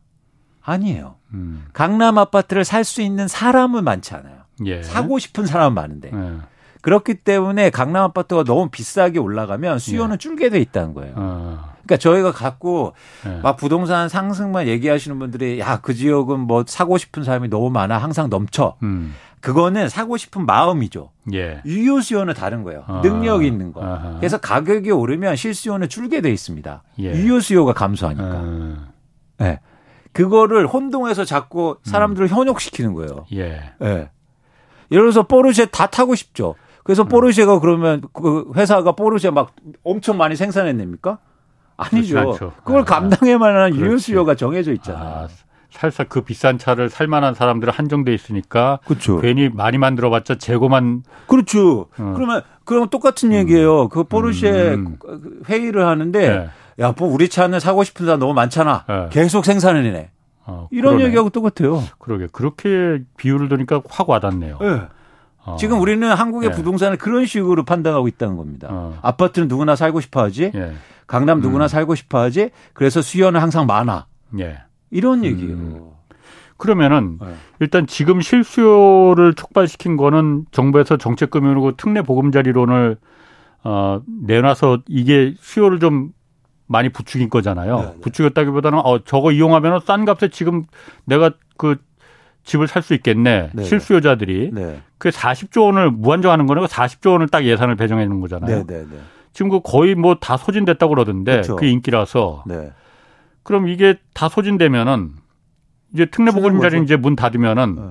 아니에요. 0.61 1.15
음. 1.33 1.65
강남 1.73 2.17
아파트를 2.17 2.65
살 2.65 2.83
수 2.83 3.01
있는 3.01 3.27
사람은 3.27 3.83
많지 3.83 4.15
않아요. 4.15 4.37
예. 4.65 4.81
사고 4.81 5.19
싶은 5.19 5.45
사람은 5.45 5.75
많은데. 5.75 6.11
예. 6.13 6.37
그렇기 6.81 7.15
때문에 7.15 7.69
강남 7.69 8.03
아파트가 8.03 8.43
너무 8.43 8.69
비싸게 8.69 9.19
올라가면 9.19 9.79
수요는 9.79 10.13
예. 10.13 10.17
줄게 10.17 10.49
돼 10.49 10.59
있다는 10.59 10.93
거예요. 10.93 11.13
어. 11.17 11.73
그러니까 11.87 11.97
저희가 11.97 12.31
갖고 12.33 12.93
예. 13.25 13.39
막 13.41 13.55
부동산 13.57 14.09
상승만 14.09 14.67
얘기하시는 14.67 15.17
분들이 15.17 15.59
야 15.59 15.77
그 15.81 15.93
지역은 15.93 16.41
뭐 16.41 16.65
사고 16.67 16.97
싶은 16.97 17.23
사람이 17.23 17.47
너무 17.49 17.69
많아 17.69 17.97
항상 17.97 18.29
넘쳐. 18.29 18.75
음. 18.83 19.15
그거는 19.39 19.87
사고 19.89 20.17
싶은 20.17 20.45
마음이죠. 20.45 21.11
예. 21.33 21.61
유효 21.65 22.01
수요는 22.01 22.33
다른 22.33 22.63
거예요. 22.63 22.83
아. 22.87 23.01
능력이 23.03 23.47
있는 23.47 23.71
거. 23.71 23.83
아하. 23.83 24.15
그래서 24.17 24.37
가격이 24.37 24.91
오르면 24.91 25.35
실수요는 25.35 25.87
줄게 25.89 26.21
돼 26.21 26.31
있습니다. 26.31 26.83
예. 26.99 27.13
유효 27.13 27.39
수요가 27.39 27.73
감소하니까. 27.73 28.23
아. 28.25 28.87
네. 29.39 29.59
그거를 30.11 30.65
혼동해서 30.67 31.23
자꾸 31.23 31.77
사람들을 31.83 32.27
음. 32.27 32.29
현혹시키는 32.35 32.93
거예요. 32.95 33.25
예. 33.33 33.71
네. 33.79 34.09
예를 34.91 35.03
들어서 35.03 35.23
포르쉐 35.23 35.67
다 35.67 35.85
타고 35.87 36.15
싶죠. 36.15 36.55
그래서 36.83 37.03
음. 37.03 37.07
포르쉐가 37.07 37.59
그러면 37.59 38.01
그 38.13 38.51
회사가 38.55 38.93
포르쉐 38.93 39.29
막 39.29 39.51
엄청 39.83 40.17
많이 40.17 40.35
생산해냅니까? 40.35 41.19
아니죠. 41.77 42.53
그걸 42.63 42.81
아, 42.81 42.83
감당할 42.83 43.39
만한 43.39 43.75
유효 43.75 43.97
수요가 43.97 44.35
정해져 44.35 44.73
있잖아. 44.73 44.99
아, 44.99 45.27
살살 45.71 46.07
그 46.09 46.21
비싼 46.21 46.57
차를 46.57 46.89
살 46.89 47.07
만한 47.07 47.35
사람들은 47.35 47.71
한정돼 47.71 48.13
있으니까 48.13 48.79
그렇죠. 48.85 49.19
괜히 49.21 49.49
많이 49.49 49.77
만들어봤자 49.77 50.35
재고만 50.35 51.03
그렇죠. 51.27 51.87
어. 51.97 52.13
그러면 52.15 52.41
그러면 52.63 52.89
똑같은 52.89 53.31
얘기예요. 53.31 53.83
음. 53.83 53.89
그 53.89 54.03
포르쉐 54.03 54.73
음. 54.73 54.97
회의를 55.47 55.85
하는데 55.85 56.19
네. 56.19 56.49
야, 56.79 56.93
뭐 56.97 57.07
우리 57.07 57.29
차는 57.29 57.59
사고 57.59 57.83
싶은 57.83 58.05
사람 58.05 58.19
너무 58.19 58.33
많잖아. 58.33 58.85
네. 58.87 59.07
계속 59.11 59.45
생산을 59.45 59.85
해내. 59.85 60.09
어, 60.45 60.67
이런 60.71 60.93
그러네. 60.93 61.05
얘기하고 61.07 61.29
똑같아요. 61.29 61.83
그러게 61.99 62.27
그렇게 62.31 63.01
비율을 63.17 63.49
드니까 63.49 63.81
확 63.89 64.09
와닿네요. 64.09 64.57
네. 64.61 64.81
어. 65.45 65.55
지금 65.57 65.79
우리는 65.79 66.07
한국의 66.09 66.49
예. 66.51 66.55
부동산을 66.55 66.97
그런 66.97 67.25
식으로 67.25 67.63
판단하고 67.63 68.07
있다는 68.07 68.35
겁니다. 68.37 68.67
어. 68.71 68.97
아파트는 69.01 69.47
누구나 69.47 69.75
살고 69.75 70.01
싶어 70.01 70.21
하지. 70.23 70.51
예. 71.07 71.11
강남 71.11 71.39
누구나 71.39 71.65
음. 71.65 71.67
살고 71.67 71.95
싶어 71.95 72.19
하지. 72.19 72.49
그래서 72.73 73.01
수요는 73.01 73.39
항상 73.39 73.65
많아. 73.65 74.07
예. 74.39 74.59
이런 74.91 75.23
얘기예요. 75.23 75.53
음. 75.53 75.89
그러면은 76.57 77.19
네. 77.21 77.27
일단 77.59 77.85
지금 77.87 78.19
실수요를 78.19 79.35
촉발시킨 79.35 79.95
거는 79.95 80.45
정부에서 80.51 80.97
정책금융으로 80.97 81.75
특례 81.77 82.01
보금자리론을 82.01 82.97
어 83.63 84.01
내놔서 84.25 84.79
이게 84.87 85.33
수요를 85.39 85.79
좀 85.79 86.11
많이 86.65 86.89
부추긴 86.89 87.29
거잖아요. 87.29 87.79
네, 87.79 87.85
네. 87.85 88.01
부추겼다기보다는 88.01 88.79
어 88.79 89.03
저거 89.03 89.31
이용하면 89.31 89.81
싼 89.85 90.03
값에 90.05 90.29
지금 90.29 90.63
내가 91.05 91.31
그 91.57 91.77
집을 92.43 92.67
살 92.67 92.81
수 92.81 92.93
있겠네. 92.95 93.51
네. 93.53 93.63
실수요자들이. 93.63 94.51
네. 94.53 94.81
그 94.97 95.09
40조 95.09 95.65
원을 95.65 95.91
무한정하는 95.91 96.47
거는 96.47 96.65
40조 96.65 97.11
원을 97.11 97.27
딱 97.27 97.43
예산을 97.45 97.75
배정해 97.75 98.05
놓은 98.05 98.19
거잖아요. 98.21 98.63
지금 99.37 99.51
그 99.51 99.59
거의 99.63 99.93
뭐 99.93 100.15
다 100.15 100.35
소진됐다고 100.35 100.95
그러던데 100.95 101.31
그렇죠. 101.33 101.57
그 101.57 101.65
인기라서. 101.67 102.43
네. 102.47 102.71
그럼 103.43 103.67
이게 103.67 103.99
다 104.15 104.29
소진되면은 104.29 105.11
이제 105.93 106.07
특례 106.07 106.31
보건자리 106.31 106.81
이제 106.81 106.95
문 106.97 107.15
닫으면은 107.15 107.75
네. 107.75 107.81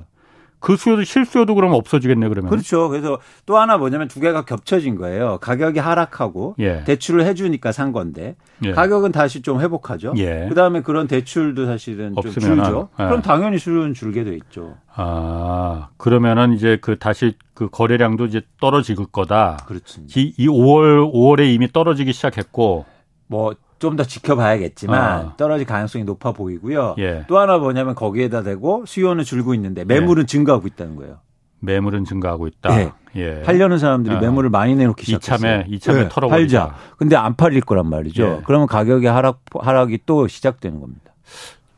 그 0.59 0.77
수요도 0.77 1.05
실수요도 1.05 1.55
그럼 1.55 1.73
없어지겠네 1.75 2.29
그러면. 2.29 2.51
그렇죠. 2.51 2.89
그래서 2.89 3.19
또 3.45 3.59
하나 3.59 3.77
뭐냐면 3.77 4.09
두 4.09 4.21
개가 4.21 4.45
겹쳐진 4.45 4.97
거예요. 4.97 5.39
가격이 5.41 5.79
하락하고 5.79 6.57
예. 6.59 6.83
대출을 6.85 7.25
해주니까 7.27 7.73
산 7.73 7.93
건데 7.93 8.37
예. 8.65 8.73
가격은 8.73 9.13
다시 9.13 9.43
좀 9.43 9.61
회복하죠. 9.61 10.15
예. 10.17 10.47
그다음에 10.49 10.83
그런 10.83 11.07
대출도 11.07 11.67
사실은 11.67 12.15
좀 12.21 12.33
줄죠. 12.33 12.89
예. 12.99 13.05
그럼 13.05 13.23
당연히 13.23 13.59
수요는 13.59 13.95
줄게 13.95 14.25
돼 14.25 14.35
있죠. 14.35 14.77
아 14.95 15.89
그러면은 15.99 16.55
이제 16.55 16.79
그 16.81 16.99
다시 16.99 17.35
그 17.55 17.69
거래량도 17.69 18.27
이제 18.27 18.43
떨어질 18.61 18.97
거다. 18.97 19.59
그렇습니다. 19.67 20.15
이, 20.19 20.35
이 20.37 20.49
5월 20.49 21.13
5월에 21.13 21.53
이미 21.53 21.71
떨어지기 21.71 22.13
시작했고 22.13 22.87
뭐 23.29 23.55
좀 23.79 23.97
더 23.97 24.05
지켜봐야겠지만 24.05 25.27
어. 25.27 25.33
떨어질 25.37 25.67
가능성이 25.67 26.05
높아 26.05 26.33
보이고요. 26.33 26.97
예. 26.99 27.25
또 27.29 27.39
하나 27.39 27.59
뭐냐면 27.59 27.95
거기에다 27.95 28.43
대고 28.43 28.85
수요는 28.87 29.25
줄고 29.25 29.55
있는데 29.55 29.85
매물은 29.85 30.23
예. 30.23 30.27
증가하고 30.27 30.67
있다는 30.67 30.97
거예요. 30.97 31.19
매물은 31.61 32.05
증가하고 32.05 32.47
있다. 32.47 32.79
예. 32.81 32.93
예. 33.17 33.43
팔려는 33.43 33.79
사람들이 33.79 34.17
아. 34.17 34.21
매물을 34.21 34.51
많이 34.51 34.75
내놓기 34.75 35.05
시작했어요. 35.05 35.61
이참에 35.61 35.67
이참에 35.69 36.03
네. 36.03 36.09
털어버리자. 36.11 36.67
팔자. 36.67 36.79
근데 36.99 37.17
안 37.17 37.35
팔릴 37.37 37.63
거란 37.63 37.89
말이죠. 37.89 38.23
예. 38.25 38.43
그러면 38.45 38.67
가격의 38.67 39.11
하락 39.11 39.41
하락이 39.59 40.01
또 40.05 40.29
시작되는 40.29 40.81
겁니다. 40.81 41.13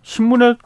신문에 0.02 0.56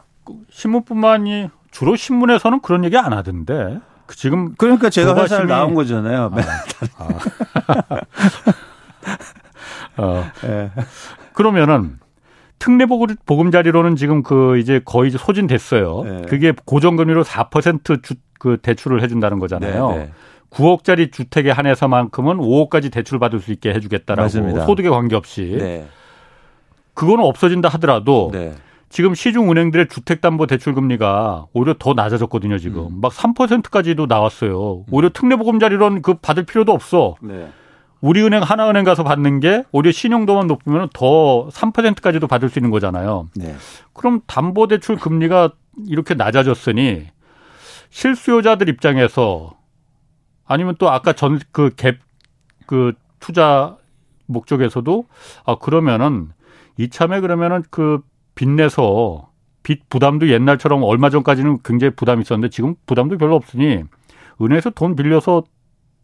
신문뿐만이 0.49 1.49
주로 1.71 1.95
신문에서는 1.95 2.61
그런 2.61 2.83
얘기 2.85 2.97
안 2.97 3.13
하던데. 3.13 3.79
그 4.05 4.15
지금 4.15 4.55
그러니까 4.55 4.89
제가 4.89 5.15
회사를 5.15 5.47
나온 5.47 5.73
거잖아요. 5.75 6.31
아. 6.97 7.09
아. 7.67 8.01
어. 9.97 10.25
네. 10.41 10.71
그러면은 11.33 11.99
특례 12.59 12.85
보금자리로는 12.85 13.95
지금 13.95 14.23
그 14.23 14.57
이제 14.57 14.79
거의 14.83 15.11
소진됐어요. 15.11 16.03
네. 16.03 16.21
그게 16.29 16.53
고정금리로 16.65 17.23
4%주, 17.23 18.15
그 18.39 18.57
대출을 18.61 19.01
해준다는 19.01 19.39
거잖아요. 19.39 19.89
네, 19.89 19.97
네. 19.97 20.11
9억짜리 20.49 21.11
주택에 21.11 21.51
한해서만큼은 21.51 22.37
5억까지 22.37 22.91
대출 22.91 23.19
받을 23.19 23.39
수 23.39 23.51
있게 23.51 23.73
해주겠다라고 23.73 24.25
맞습니다. 24.25 24.65
소득에 24.65 24.89
관계없이 24.89 25.57
네. 25.59 25.87
그거는 26.93 27.23
없어진다 27.25 27.69
하더라도 27.69 28.29
네. 28.31 28.53
지금 28.87 29.15
시중 29.15 29.49
은행들의 29.49 29.87
주택담보대출 29.87 30.75
금리가 30.75 31.47
오히려 31.53 31.73
더 31.79 31.93
낮아졌거든요. 31.93 32.59
지금 32.59 32.85
음. 32.85 33.01
막 33.01 33.11
3%까지도 33.11 34.05
나왔어요. 34.05 34.85
오히려 34.91 35.09
특례보금자리로는 35.09 36.03
그 36.03 36.13
받을 36.13 36.43
필요도 36.43 36.71
없어. 36.71 37.15
네. 38.03 38.09
우리은행 38.09 38.41
하나은행 38.43 38.83
가서 38.83 39.03
받는 39.03 39.39
게 39.39 39.63
오히려 39.71 39.91
신용도만 39.91 40.47
높으면 40.47 40.89
더 40.93 41.47
3%까지도 41.49 42.27
받을 42.27 42.49
수 42.49 42.59
있는 42.59 42.69
거잖아요. 42.69 43.29
네. 43.35 43.55
그럼 43.93 44.21
담보대출 44.27 44.97
금리가 44.97 45.51
이렇게 45.87 46.13
낮아졌으니 46.13 47.07
실수요자들 47.89 48.67
입장에서 48.69 49.53
아니면 50.45 50.75
또 50.77 50.89
아까 50.89 51.13
전 51.13 51.39
그 51.51 51.69
갭그 51.69 51.97
그 52.65 52.93
투자 53.19 53.77
목적에서도 54.25 55.05
아 55.45 55.55
그러면은 55.55 56.29
이참에 56.77 57.21
그러면은 57.21 57.63
그 57.69 58.01
빚내서 58.35 59.29
빚 59.63 59.87
부담도 59.89 60.29
옛날처럼 60.29 60.83
얼마 60.83 61.09
전까지는 61.09 61.59
굉장히 61.63 61.93
부담이 61.95 62.23
있었는데 62.23 62.49
지금 62.49 62.75
부담도 62.85 63.17
별로 63.17 63.35
없으니 63.35 63.83
은행에서 64.41 64.71
돈 64.71 64.95
빌려서 64.95 65.43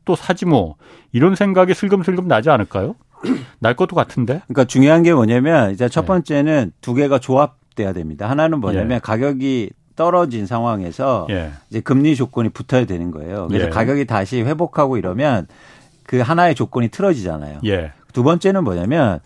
또 0.09 0.15
사지 0.15 0.47
뭐 0.47 0.75
이런 1.11 1.35
생각이 1.35 1.75
슬금슬금 1.75 2.27
나지 2.27 2.49
않을까요? 2.49 2.95
날 3.61 3.75
것도 3.75 3.95
같은데. 3.95 4.41
그러니까 4.47 4.65
중요한 4.65 5.03
게 5.03 5.13
뭐냐면 5.13 5.69
이제 5.69 5.87
첫 5.87 6.01
네. 6.01 6.07
번째는 6.07 6.65
네. 6.65 6.71
두 6.81 6.95
개가 6.95 7.19
조합돼야 7.19 7.93
됩니다. 7.93 8.27
하나는 8.27 8.59
뭐냐면 8.59 8.95
예. 8.95 8.99
가격이 8.99 9.69
떨어진 9.95 10.47
상황에서 10.47 11.27
예. 11.29 11.51
이제 11.69 11.79
금리 11.79 12.15
조건이 12.15 12.49
붙어야 12.49 12.85
되는 12.85 13.11
거예요. 13.11 13.49
그래서 13.49 13.67
예. 13.67 13.69
가격이 13.69 14.05
다시 14.05 14.41
회복하고 14.41 14.97
이러면 14.97 15.45
그 16.07 16.21
하나의 16.21 16.55
조건이 16.55 16.87
틀어지잖아요. 16.87 17.59
예. 17.65 17.91
두 18.11 18.23
번째는 18.23 18.63
뭐냐면 18.63 19.19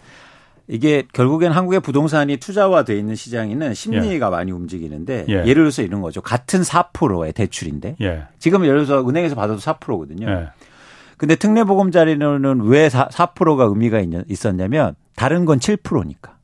이게 0.68 1.04
결국엔 1.12 1.52
한국의 1.52 1.82
부동산이 1.82 2.38
투자화돼 2.38 2.98
있는 2.98 3.16
시장에는 3.16 3.74
심리가 3.74 4.28
예. 4.28 4.32
많이 4.32 4.52
움직이는데 4.52 5.26
예. 5.28 5.44
를 5.44 5.54
들어서 5.56 5.82
이런 5.82 6.02
거죠. 6.02 6.22
같은 6.22 6.62
4%의 6.62 7.34
대출인데 7.34 7.98
예. 8.02 8.24
지금 8.40 8.66
예를 8.66 8.86
들어서 8.86 9.08
은행에서 9.08 9.36
받아도 9.36 9.60
4%거든요. 9.60 10.30
예. 10.30 10.48
근데 11.24 11.36
특례보금자리로는 11.36 12.64
왜 12.64 12.90
4, 12.90 13.08
4%가 13.08 13.64
의미가 13.64 14.02
있었냐면 14.28 14.96
다른 15.16 15.46
건 15.46 15.58
7%니까. 15.58 16.38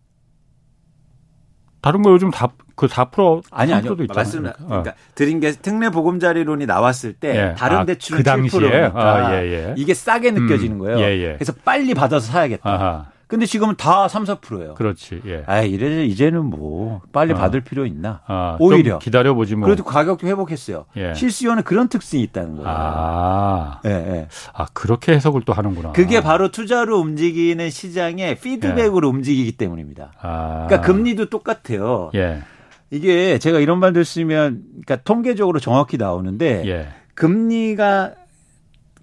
다른 1.81 2.01
거 2.01 2.11
요즘 2.11 2.31
다 2.31 2.49
그 2.79 2.87
4% 2.87 3.43
아니 3.51 3.73
아니요. 3.73 3.93
말씀 4.15 4.45
어. 4.45 4.53
그러니까 4.65 4.93
드린 5.13 5.41
게 5.41 5.51
특례 5.51 5.89
보금자리론이 5.89 6.65
나왔을 6.65 7.11
때 7.11 7.35
예. 7.35 7.55
다른 7.57 7.79
아, 7.79 7.85
대출은 7.85 8.23
그 8.23 8.29
7%니까 8.29 8.91
아, 8.95 9.35
예, 9.35 9.51
예. 9.51 9.73
이게 9.75 9.93
싸게 9.93 10.31
느껴지는 10.31 10.77
음. 10.77 10.79
거예요. 10.79 10.97
음, 10.97 11.35
그래서 11.35 11.51
빨리 11.65 11.93
받아서 11.93 12.31
사야겠다. 12.31 12.69
아하. 12.69 13.05
근데 13.29 13.45
지금은 13.45 13.75
다 13.75 14.07
3, 14.07 14.23
4%예요. 14.23 14.73
그렇지. 14.73 15.21
예. 15.27 15.43
아, 15.45 15.61
이래 15.61 16.03
이제는 16.03 16.45
뭐 16.45 17.01
빨리 17.11 17.33
아. 17.33 17.35
받을 17.35 17.61
필요 17.61 17.85
있나? 17.85 18.21
아, 18.25 18.57
오히려 18.59 18.97
기다려 18.97 19.35
보지 19.35 19.55
뭐. 19.55 19.67
그래도 19.67 19.83
가격도 19.83 20.25
회복했어요. 20.25 20.85
예. 20.97 21.13
실수요는 21.13 21.61
그런 21.61 21.89
특징이 21.89 22.23
있다는 22.23 22.55
거예요. 22.55 22.67
아. 22.67 23.81
예, 23.85 23.89
예. 23.91 24.27
아, 24.51 24.65
그렇게 24.73 25.13
해석을 25.13 25.43
또 25.45 25.53
하는구나. 25.53 25.91
그게 25.91 26.21
바로 26.21 26.49
투자로 26.49 26.97
움직이는 26.97 27.69
시장의 27.69 28.39
피드백으로 28.39 29.07
예. 29.07 29.11
움직이기 29.11 29.51
때문입니다. 29.51 30.13
아. 30.19 30.65
그러니까 30.67 30.81
금리도 30.81 31.29
똑같아요. 31.29 32.09
예. 32.15 32.41
이게 32.89 33.37
제가 33.37 33.59
이런 33.59 33.79
말들 33.79 34.05
쓰면 34.05 34.63
그러니까 34.71 34.95
통계적으로 35.03 35.59
정확히 35.59 35.97
나오는데 35.97 36.63
예. 36.65 36.87
금리가 37.13 38.13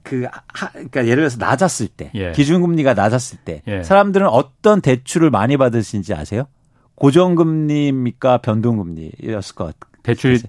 그 0.06 0.24
하, 0.46 0.70
그러니까 0.70 1.04
예를 1.04 1.16
들어서 1.16 1.36
낮았을 1.38 1.88
때 1.88 2.12
예. 2.14 2.30
기준금리가 2.30 2.94
낮았을 2.94 3.38
때 3.44 3.62
예. 3.66 3.82
사람들은 3.82 4.28
어떤 4.28 4.80
대출을 4.80 5.30
많이 5.30 5.56
받으시는지 5.56 6.14
아세요? 6.14 6.44
고정금리입니까 6.94 8.38
변동금리였을 8.38 9.56
것 9.56 9.64
같아요. 9.64 9.96
대출이 10.04 10.40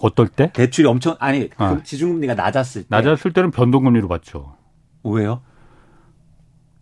어떨 0.00 0.28
때? 0.28 0.52
대출이 0.52 0.86
엄청 0.86 1.16
아니 1.18 1.50
아. 1.56 1.76
기준금리가 1.82 2.34
낮았을 2.34 2.82
때 2.82 2.86
낮았을 2.88 3.32
때는 3.32 3.50
변동금리로 3.50 4.06
받죠. 4.06 4.54
왜요? 5.02 5.42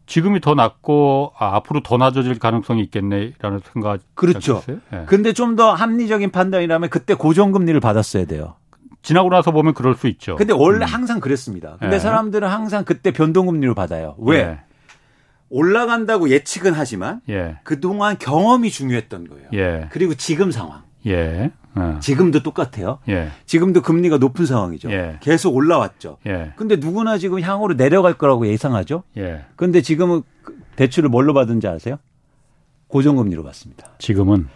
지금이 0.05 0.41
더 0.41 0.55
낮고 0.55 1.33
아, 1.39 1.57
앞으로 1.57 1.83
더 1.83 1.97
낮아질 1.97 2.39
가능성이 2.39 2.83
있겠네라는 2.83 3.61
생각. 3.73 4.01
그렇죠. 4.15 4.63
네. 4.67 5.05
근데 5.07 5.33
좀더 5.33 5.73
합리적인 5.73 6.31
판단이라면 6.31 6.91
그때 6.91 7.15
고정금리를 7.15 7.81
받았어야 7.81 8.27
돼요. 8.27 8.57
지나고 9.03 9.31
나서 9.31 9.51
보면 9.51 9.75
그럴 9.75 9.95
수 9.95 10.09
있죠. 10.09 10.37
근데 10.37 10.53
원래 10.53 10.85
음. 10.85 10.89
항상 10.89 11.21
그랬습니다. 11.21 11.77
근데 11.81 11.97
네. 11.97 11.99
사람들은 12.01 12.47
항상 12.49 12.85
그때 12.85 13.13
변동금리로 13.13 13.75
받아요. 13.75 14.15
왜? 14.19 14.45
네. 14.45 14.61
올라간다고 15.49 16.31
예측은 16.31 16.75
하지만 16.75 17.21
예. 17.29 17.59
그동안 17.65 18.19
경험이 18.19 18.71
중요했던 18.71 19.29
거예요. 19.29 19.49
예. 19.55 19.89
그리고 19.91 20.15
지금 20.15 20.51
상황. 20.51 20.83
예. 21.07 21.51
어. 21.75 21.99
지금도 22.01 22.43
똑같아요. 22.43 22.99
예. 23.09 23.31
지금도 23.47 23.83
금리가 23.83 24.19
높은 24.19 24.47
상황이죠. 24.47 24.91
예. 24.93 25.19
계속 25.21 25.55
올라왔죠. 25.57 26.19
예. 26.27 26.53
근데 26.57 26.77
누구나 26.77 27.19
지금 27.19 27.41
향후로 27.41 27.77
내려갈 27.77 28.15
거라고 28.15 28.47
예상하죠. 28.47 29.03
예. 29.17 29.45
근데 29.57 29.81
지금은 29.83 30.23
그 30.43 30.59
대출을 30.77 31.09
뭘로 31.09 31.35
받은지 31.35 31.67
아세요? 31.67 31.97
고정금리로 32.89 33.43
받습니다. 33.43 33.89
지금은 33.99 34.49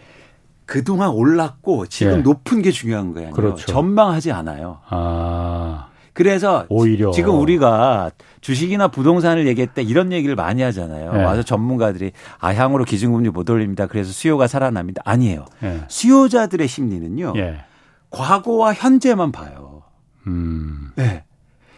그동안 0.67 1.11
올랐고 1.11 1.87
지금 1.87 2.19
예. 2.19 2.23
높은 2.23 2.63
게 2.63 2.71
중요한 2.71 3.13
거예요. 3.13 3.31
그렇죠. 3.31 3.67
전망하지 3.67 4.33
않아요. 4.33 4.81
아. 4.89 5.89
그래서 6.15 6.65
오히려 6.69 7.11
지금 7.11 7.41
우리가 7.41 8.13
주식이나 8.41 8.89
부동산을 8.89 9.49
얘기할 9.49 9.75
때 9.75 9.83
이런 9.83 10.13
얘기를 10.13 10.37
많이 10.37 10.63
하잖아요. 10.63 11.13
네. 11.13 11.25
와서 11.25 11.43
전문가들이 11.43 12.13
아 12.39 12.55
향으로 12.55 12.85
기준금리 12.85 13.31
못 13.31 13.51
올립니다. 13.51 13.87
그래서 13.87 14.13
수요가 14.13 14.47
살아납니다. 14.47 15.03
아니에요. 15.05 15.45
네. 15.61 15.83
수요자들의 15.89 16.69
심리는요. 16.69 17.33
네. 17.35 17.57
과거와 18.11 18.75
현재만 18.75 19.33
봐요. 19.33 19.83
음. 20.29 20.93
네. 20.95 21.25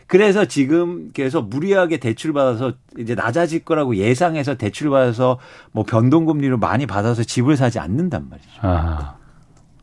그래서 0.07 0.45
지금 0.45 1.11
계속 1.13 1.49
무리하게 1.49 1.99
대출 1.99 2.33
받아서 2.33 2.75
이제 2.99 3.15
낮아질 3.15 3.65
거라고 3.65 3.97
예상해서 3.97 4.57
대출 4.57 4.91
받아서 4.91 5.39
뭐 5.73 5.85
변동 5.85 6.27
금리를 6.27 6.57
많이 6.59 6.87
받아서 6.87 7.25
집을 7.25 7.57
사지 7.57 7.79
않는단 7.79 8.29
말이죠. 8.29 8.51
아, 8.63 9.17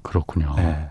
그렇군요. 0.02 0.54
네. 0.56 0.90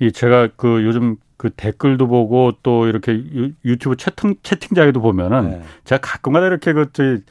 이 0.00 0.10
제가 0.10 0.48
그 0.56 0.84
요즘 0.84 1.16
그 1.36 1.50
댓글도 1.50 2.08
보고 2.08 2.52
또 2.62 2.86
이렇게 2.86 3.22
유튜브 3.64 3.96
채팅 3.96 4.36
채팅장에도 4.42 5.00
보면은 5.00 5.50
네. 5.50 5.62
제가 5.84 6.00
가끔가다 6.00 6.46
이렇게 6.46 6.72
그 6.72 7.22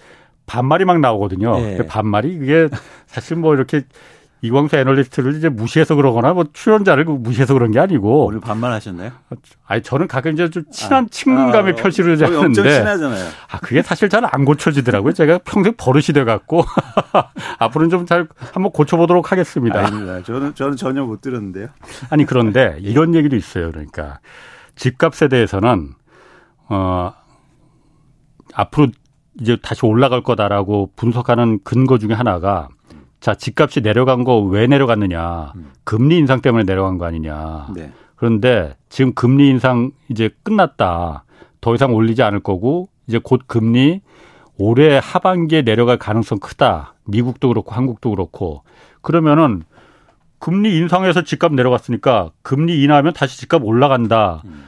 반말이 0.45 0.85
막 0.85 0.99
나오거든요. 0.99 1.57
네. 1.59 1.77
그 1.77 1.85
반말이 1.85 2.37
그게 2.37 2.69
사실 3.07 3.37
뭐 3.37 3.53
이렇게 3.53 3.83
이광수 4.43 4.75
애널리스트를 4.75 5.35
이제 5.35 5.49
무시해서 5.49 5.93
그러거나 5.95 6.33
뭐 6.33 6.45
출연자를 6.51 7.05
무시해서 7.05 7.53
그런 7.53 7.69
게 7.71 7.79
아니고 7.79 8.25
오늘 8.25 8.39
반말하셨나요? 8.39 9.11
아니 9.67 9.83
저는 9.83 10.07
가끔 10.07 10.33
이제 10.33 10.49
좀 10.49 10.63
친한 10.71 11.03
아, 11.05 11.07
친근감의 11.11 11.73
아, 11.73 11.75
표시를 11.75 12.21
어, 12.23 12.25
하는데 12.39 12.53
친하잖아요. 12.53 13.29
아 13.51 13.59
그게 13.59 13.81
사실 13.83 14.09
잘 14.09 14.21
안 14.25 14.45
고쳐지더라고요. 14.45 15.13
제가 15.13 15.39
평생 15.45 15.73
버릇이 15.77 16.05
돼 16.13 16.23
갖고 16.23 16.63
앞으로는 17.59 17.89
좀 17.89 18.05
잘 18.05 18.27
한번 18.53 18.71
고쳐보도록 18.71 19.31
하겠습니다. 19.31 19.79
아닙니다. 19.79 20.21
저는 20.23 20.55
저는 20.55 20.75
전혀 20.75 21.03
못 21.03 21.21
들었는데요. 21.21 21.67
아니 22.09 22.25
그런데 22.25 22.77
이런 22.81 23.13
얘기도 23.15 23.35
있어요. 23.35 23.69
그러니까 23.71 24.19
집값에 24.75 25.27
대해서는 25.27 25.89
어 26.69 27.13
앞으로 28.53 28.87
이제 29.39 29.57
다시 29.61 29.85
올라갈 29.85 30.23
거다라고 30.23 30.91
분석하는 30.95 31.59
근거 31.63 31.97
중에 31.97 32.13
하나가 32.13 32.67
자, 33.21 33.35
집값이 33.35 33.81
내려간 33.81 34.23
거 34.25 34.41
왜 34.41 34.67
내려갔느냐. 34.67 35.53
음. 35.55 35.71
금리 35.83 36.17
인상 36.17 36.41
때문에 36.41 36.63
내려간 36.63 36.97
거 36.97 37.05
아니냐. 37.05 37.67
네. 37.75 37.91
그런데 38.15 38.75
지금 38.89 39.13
금리 39.13 39.47
인상 39.47 39.91
이제 40.09 40.29
끝났다. 40.43 41.23
더 41.61 41.75
이상 41.75 41.93
올리지 41.93 42.23
않을 42.23 42.39
거고 42.41 42.89
이제 43.07 43.19
곧 43.23 43.41
금리 43.47 44.01
올해 44.57 44.99
하반기에 45.01 45.61
내려갈 45.61 45.97
가능성 45.97 46.39
크다. 46.39 46.95
미국도 47.05 47.47
그렇고 47.49 47.71
한국도 47.73 48.09
그렇고. 48.09 48.63
그러면은 49.01 49.63
금리 50.39 50.75
인상해서 50.77 51.23
집값 51.23 51.53
내려갔으니까 51.53 52.31
금리 52.41 52.81
인하하면 52.83 53.13
다시 53.13 53.37
집값 53.39 53.63
올라간다. 53.63 54.41
음. 54.45 54.65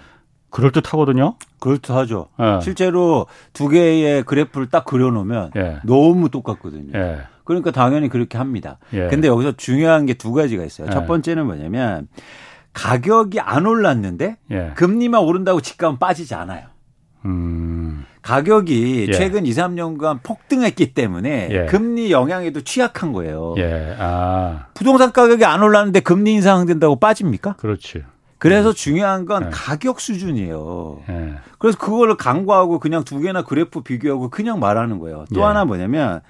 그럴 0.51 0.71
듯하거든요. 0.71 1.35
그럴 1.59 1.79
듯하죠. 1.79 2.27
예. 2.39 2.59
실제로 2.61 3.25
두 3.53 3.67
개의 3.69 4.21
그래프를 4.23 4.67
딱 4.69 4.85
그려놓으면 4.85 5.51
예. 5.55 5.77
너무 5.83 6.29
똑같거든요. 6.29 6.91
예. 6.93 7.21
그러니까 7.43 7.71
당연히 7.71 8.09
그렇게 8.09 8.37
합니다. 8.37 8.77
예. 8.93 9.07
근데 9.07 9.27
여기서 9.27 9.53
중요한 9.57 10.05
게 10.05 10.13
두 10.13 10.31
가지가 10.31 10.63
있어요. 10.63 10.89
첫 10.89 11.03
예. 11.03 11.07
번째는 11.07 11.45
뭐냐면 11.45 12.07
가격이 12.73 13.39
안 13.39 13.65
올랐는데 13.65 14.37
예. 14.51 14.71
금리만 14.75 15.21
오른다고 15.21 15.61
집값은 15.61 15.99
빠지지 15.99 16.33
않아요. 16.35 16.65
음. 17.25 18.05
가격이 18.21 19.07
예. 19.09 19.11
최근 19.13 19.45
2, 19.45 19.51
3년간 19.51 20.23
폭등했기 20.23 20.93
때문에 20.93 21.49
예. 21.51 21.65
금리 21.65 22.11
영향에도 22.11 22.61
취약한 22.61 23.11
거예요. 23.11 23.55
예. 23.57 23.95
아. 23.99 24.67
부동산 24.73 25.11
가격이 25.11 25.43
안 25.45 25.61
올랐는데 25.61 25.99
금리 25.99 26.33
인상된다고 26.33 26.97
빠집니까? 26.97 27.53
그렇지. 27.57 28.03
그래서 28.37 28.69
음. 28.69 28.73
중요한 28.73 29.25
건 29.25 29.43
네. 29.43 29.49
가격 29.51 29.99
수준이에요. 30.01 30.99
네. 31.07 31.33
그래서 31.59 31.77
그거를 31.77 32.17
강구하고 32.17 32.79
그냥 32.79 33.03
두 33.03 33.19
개나 33.19 33.43
그래프 33.43 33.81
비교하고 33.81 34.29
그냥 34.29 34.59
말하는 34.59 34.99
거예요. 34.99 35.25
또 35.33 35.41
예. 35.41 35.43
하나 35.45 35.63
뭐냐면 35.65 36.21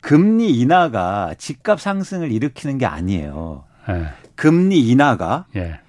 금리 0.00 0.58
인하가 0.58 1.34
집값 1.38 1.80
상승을 1.80 2.32
일으키는 2.32 2.78
게 2.78 2.86
아니에요. 2.86 3.64
예. 3.88 4.08
금리 4.34 4.88
인하가 4.88 5.46
예. 5.56 5.80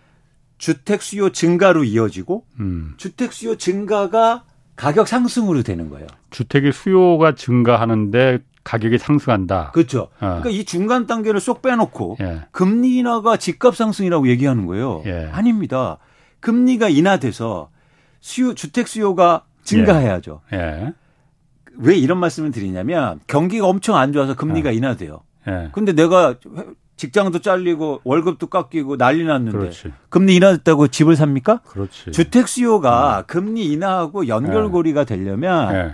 주택 0.58 1.02
수요 1.02 1.32
증가로 1.32 1.84
이어지고 1.84 2.46
음. 2.60 2.94
주택 2.98 3.34
수요 3.34 3.56
증가가 3.56 4.44
가격 4.76 5.08
상승으로 5.08 5.64
되는 5.64 5.90
거예요. 5.90 6.08
주택의 6.30 6.72
수요가 6.74 7.36
증가하는데 7.36 8.40
가격이 8.64 8.98
상승한다. 8.98 9.72
그렇죠. 9.72 10.02
어. 10.02 10.10
그러니까 10.20 10.50
이 10.50 10.66
중간 10.66 11.08
단계를 11.08 11.40
쏙 11.40 11.62
빼놓고 11.62 12.18
예. 12.22 12.42
금리 12.52 12.98
인하가 12.98 13.38
집값 13.38 13.76
상승이라고 13.76 14.28
얘기하는 14.28 14.66
거예요. 14.66 15.02
예. 15.06 15.30
아닙니다. 15.32 15.98
금리가 16.42 16.90
인하돼서 16.90 17.70
수요 18.20 18.54
주택 18.54 18.88
수요가 18.88 19.46
증가해야죠. 19.64 20.42
예. 20.54 20.94
예. 21.72 21.76
왜 21.78 21.96
이런 21.98 22.18
말씀을 22.20 22.52
드리냐면 22.52 23.20
경기가 23.28 23.68
엄청 23.68 23.96
안 23.96 24.14
좋아서 24.14 24.36
금리가 24.36 24.72
예. 24.72 24.78
인하돼요. 24.78 25.22
예. 25.48 25.70
근데 25.72 25.94
내가 25.94 26.36
직장도 26.98 27.40
잘리고 27.40 28.02
월급도 28.04 28.48
깎이고 28.48 28.98
난리 28.98 29.24
났는데 29.24 29.58
그렇지. 29.58 29.92
금리 30.10 30.36
인하됐다고 30.36 30.90
집을 30.90 31.16
삽니까? 31.16 31.62
그렇지. 31.66 32.12
주택 32.12 32.48
수요가 32.48 33.20
음. 33.20 33.24
금리 33.26 33.72
인하하고 33.72 34.28
연결고리가 34.28 35.06
되려면 35.06 35.74
예. 35.74 35.92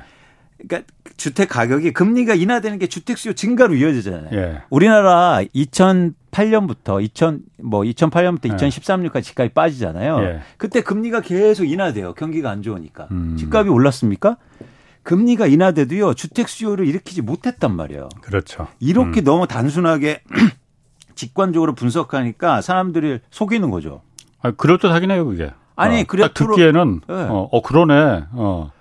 그러니까 0.57 0.91
주택 1.15 1.49
가격이 1.49 1.93
금리가 1.93 2.33
인하되는 2.33 2.79
게 2.79 2.87
주택 2.87 3.17
수요 3.17 3.33
증가로 3.33 3.75
이어지잖아요. 3.75 4.29
예. 4.33 4.61
우리나라 4.69 5.39
2008년부터 5.55 7.01
2000 7.01 7.41
뭐 7.63 7.81
2008년부터 7.81 8.51
예. 8.51 8.55
2013년까지 8.55 9.23
집값이 9.23 9.53
빠지잖아요. 9.53 10.19
예. 10.23 10.39
그때 10.57 10.81
금리가 10.81 11.21
계속 11.21 11.65
인하돼요. 11.65 12.15
경기가 12.15 12.49
안 12.49 12.61
좋으니까. 12.61 13.07
음. 13.11 13.37
집값이 13.37 13.69
올랐습니까? 13.69 14.37
금리가 15.07 15.47
인하돼도요. 15.47 16.15
주택 16.15 16.49
수요를 16.49 16.85
일으키지 16.85 17.21
못했단 17.21 17.73
말이에요. 17.73 18.09
그렇죠. 18.19 18.67
이렇게 18.81 19.21
음. 19.21 19.23
너무 19.23 19.47
단순하게 19.47 20.21
직관적으로 21.15 21.75
분석하니까 21.75 22.59
사람들이 22.59 23.19
속이는 23.31 23.71
거죠. 23.71 24.01
아, 24.41 24.51
그럴 24.51 24.77
듯하긴 24.77 25.09
해요, 25.11 25.25
그게. 25.25 25.53
아니, 25.77 26.01
어, 26.01 26.03
그래 26.05 26.27
듣기에는 26.33 27.01
네. 27.07 27.13
어, 27.13 27.47
어, 27.49 27.61
그러네. 27.61 28.25
어. 28.33 28.71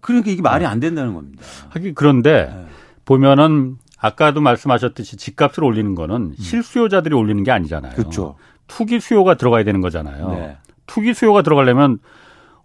그러니까 0.00 0.30
이게 0.30 0.40
말이 0.40 0.64
안 0.64 0.80
된다는 0.80 1.12
겁니다. 1.12 1.42
하긴 1.68 1.94
그런데 1.94 2.46
네. 2.46 2.66
보면은 3.04 3.76
아까도 3.98 4.40
말씀하셨듯이 4.40 5.18
집값을 5.18 5.64
올리는 5.64 5.94
거는 5.94 6.16
음. 6.16 6.34
실수요자들이 6.38 7.14
올리는 7.14 7.42
게 7.42 7.50
아니잖아요. 7.50 7.92
그렇죠. 7.92 8.36
투기 8.68 9.00
수요가 9.00 9.34
들어가야 9.34 9.64
되는 9.64 9.82
거잖아요. 9.82 10.30
네. 10.30 10.56
투기 10.86 11.12
수요가 11.12 11.42
들어가려면 11.42 11.98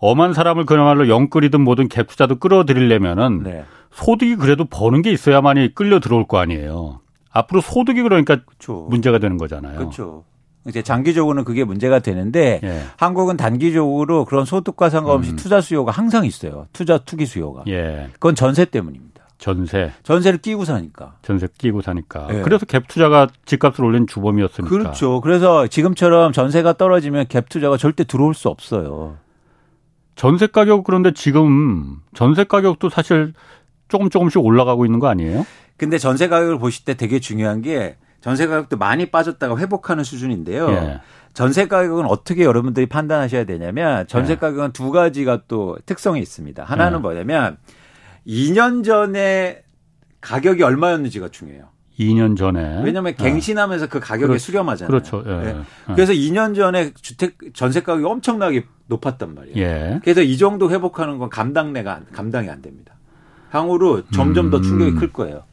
엄한 0.01 0.33
사람을 0.33 0.65
그야말로 0.65 1.07
영끌이든 1.07 1.61
뭐든 1.61 1.87
갭 1.87 2.07
투자도 2.07 2.37
끌어들이려면은 2.39 3.43
네. 3.43 3.63
소득이 3.91 4.35
그래도 4.35 4.65
버는 4.65 5.03
게 5.03 5.11
있어야만이 5.11 5.75
끌려 5.75 5.99
들어올 5.99 6.27
거 6.27 6.39
아니에요. 6.39 6.99
앞으로 7.31 7.61
소득이 7.61 8.01
그러니까 8.01 8.37
그렇죠. 8.45 8.87
문제가 8.89 9.19
되는 9.19 9.37
거잖아요. 9.37 9.77
그렇죠. 9.77 10.25
이제 10.67 10.81
장기적으로는 10.81 11.43
그게 11.43 11.63
문제가 11.63 11.99
되는데 11.99 12.59
예. 12.63 12.81
한국은 12.97 13.37
단기적으로 13.37 14.25
그런 14.25 14.45
소득과 14.45 14.89
상관없이 14.89 15.31
음. 15.31 15.35
투자 15.35 15.61
수요가 15.61 15.91
항상 15.91 16.25
있어요. 16.25 16.67
투자 16.73 16.97
투기 16.99 17.25
수요가. 17.25 17.63
예. 17.67 18.09
그건 18.13 18.35
전세 18.35 18.65
때문입니다. 18.65 19.11
전세. 19.37 19.91
전세를 20.03 20.39
끼고 20.39 20.65
사니까. 20.65 21.15
전세 21.23 21.47
끼고 21.57 21.81
사니까. 21.81 22.27
예. 22.31 22.41
그래서 22.41 22.65
갭 22.65 22.87
투자가 22.87 23.27
집값을 23.45 23.83
올린 23.83 24.05
주범이었으니까. 24.05 24.69
그렇죠. 24.69 25.19
그래서 25.21 25.65
지금처럼 25.65 26.31
전세가 26.31 26.73
떨어지면 26.73 27.25
갭 27.25 27.49
투자가 27.49 27.77
절대 27.77 28.03
들어올 28.03 28.35
수 28.35 28.49
없어요. 28.49 29.17
전세 30.15 30.47
가격 30.47 30.83
그런데 30.83 31.13
지금 31.13 31.97
전세 32.13 32.43
가격도 32.43 32.89
사실 32.89 33.33
조금 33.87 34.09
조금씩 34.09 34.43
올라가고 34.43 34.85
있는 34.85 34.99
거 34.99 35.07
아니에요? 35.07 35.45
근데 35.77 35.97
전세 35.97 36.27
가격을 36.27 36.59
보실 36.59 36.85
때 36.85 36.93
되게 36.93 37.19
중요한 37.19 37.61
게 37.61 37.97
전세 38.21 38.45
가격도 38.47 38.77
많이 38.77 39.07
빠졌다가 39.07 39.57
회복하는 39.57 40.03
수준인데요. 40.03 40.69
예. 40.71 41.01
전세 41.33 41.67
가격은 41.67 42.05
어떻게 42.05 42.43
여러분들이 42.43 42.85
판단하셔야 42.85 43.45
되냐면 43.45 44.05
전세 44.07 44.33
예. 44.33 44.37
가격은 44.37 44.73
두 44.73 44.91
가지가 44.91 45.43
또 45.47 45.77
특성이 45.85 46.21
있습니다. 46.21 46.63
하나는 46.63 46.99
예. 46.99 47.01
뭐냐면 47.01 47.57
2년 48.27 48.83
전에 48.83 49.63
가격이 50.21 50.61
얼마였는지가 50.61 51.29
중요해요. 51.29 51.69
2년 52.01 52.37
전에. 52.37 52.81
왜냐하면 52.83 53.13
예. 53.19 53.23
갱신하면서 53.23 53.87
그 53.87 53.99
가격에 53.99 54.27
그렇, 54.27 54.37
수렴하잖아요. 54.37 54.87
그렇죠. 54.87 55.23
예. 55.25 55.53
네. 55.53 55.55
그래서 55.93 56.13
2년 56.13 56.55
전에 56.55 56.91
주택 57.01 57.37
전세 57.53 57.81
가격이 57.81 58.05
엄청나게 58.05 58.65
높았단 58.87 59.35
말이에요. 59.35 59.57
예. 59.57 59.99
그래서 60.03 60.21
이 60.21 60.37
정도 60.37 60.69
회복하는 60.71 61.17
건 61.17 61.29
감당내가 61.29 62.01
감당이 62.11 62.49
안 62.49 62.61
됩니다. 62.61 62.95
향후로 63.51 64.03
점점 64.11 64.47
음. 64.47 64.51
더 64.51 64.61
충격이 64.61 64.95
클 64.95 65.11
거예요. 65.11 65.43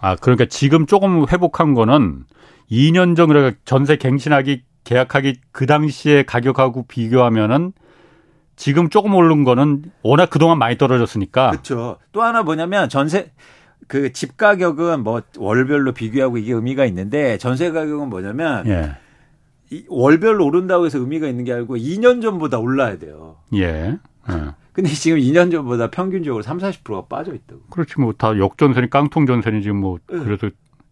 아, 0.00 0.16
그러니까 0.16 0.46
지금 0.46 0.86
조금 0.86 1.26
회복한 1.28 1.74
거는 1.74 2.24
2년 2.70 3.16
전 3.16 3.28
그러니까 3.28 3.56
전세 3.64 3.96
갱신하기 3.96 4.62
계약하기 4.84 5.36
그 5.52 5.66
당시에 5.66 6.24
가격하고 6.24 6.86
비교하면은 6.86 7.72
지금 8.56 8.90
조금 8.90 9.14
오른 9.14 9.44
거는 9.44 9.84
워낙 10.02 10.30
그동안 10.30 10.58
많이 10.58 10.76
떨어졌으니까. 10.76 11.50
그렇죠. 11.50 11.98
또 12.12 12.22
하나 12.22 12.42
뭐냐면 12.42 12.88
전세 12.88 13.32
그 13.92 14.10
집 14.10 14.38
가격은 14.38 15.02
뭐 15.04 15.20
월별로 15.36 15.92
비교하고 15.92 16.38
이게 16.38 16.54
의미가 16.54 16.86
있는데 16.86 17.36
전세 17.36 17.70
가격은 17.70 18.08
뭐냐면 18.08 18.66
예. 18.66 18.96
월별로 19.88 20.46
오른다고 20.46 20.86
해서 20.86 20.98
의미가 20.98 21.28
있는 21.28 21.44
게 21.44 21.52
아니고 21.52 21.76
2년 21.76 22.22
전보다 22.22 22.58
올라야 22.58 22.96
돼요. 22.98 23.36
예. 23.54 23.98
예. 24.30 24.50
근데 24.72 24.88
지금 24.88 25.18
2년 25.18 25.50
전보다 25.52 25.90
평균적으로 25.90 26.42
3, 26.42 26.56
40%가 26.58 27.04
빠져 27.06 27.34
있다고. 27.34 27.60
그렇지 27.68 28.00
뭐 28.00 28.14
다 28.14 28.38
역전선이 28.38 28.88
깡통 28.88 29.26
전선이 29.26 29.60
지금 29.62 29.76
뭐 29.80 29.98
네. 30.10 30.18
그래서 30.20 30.48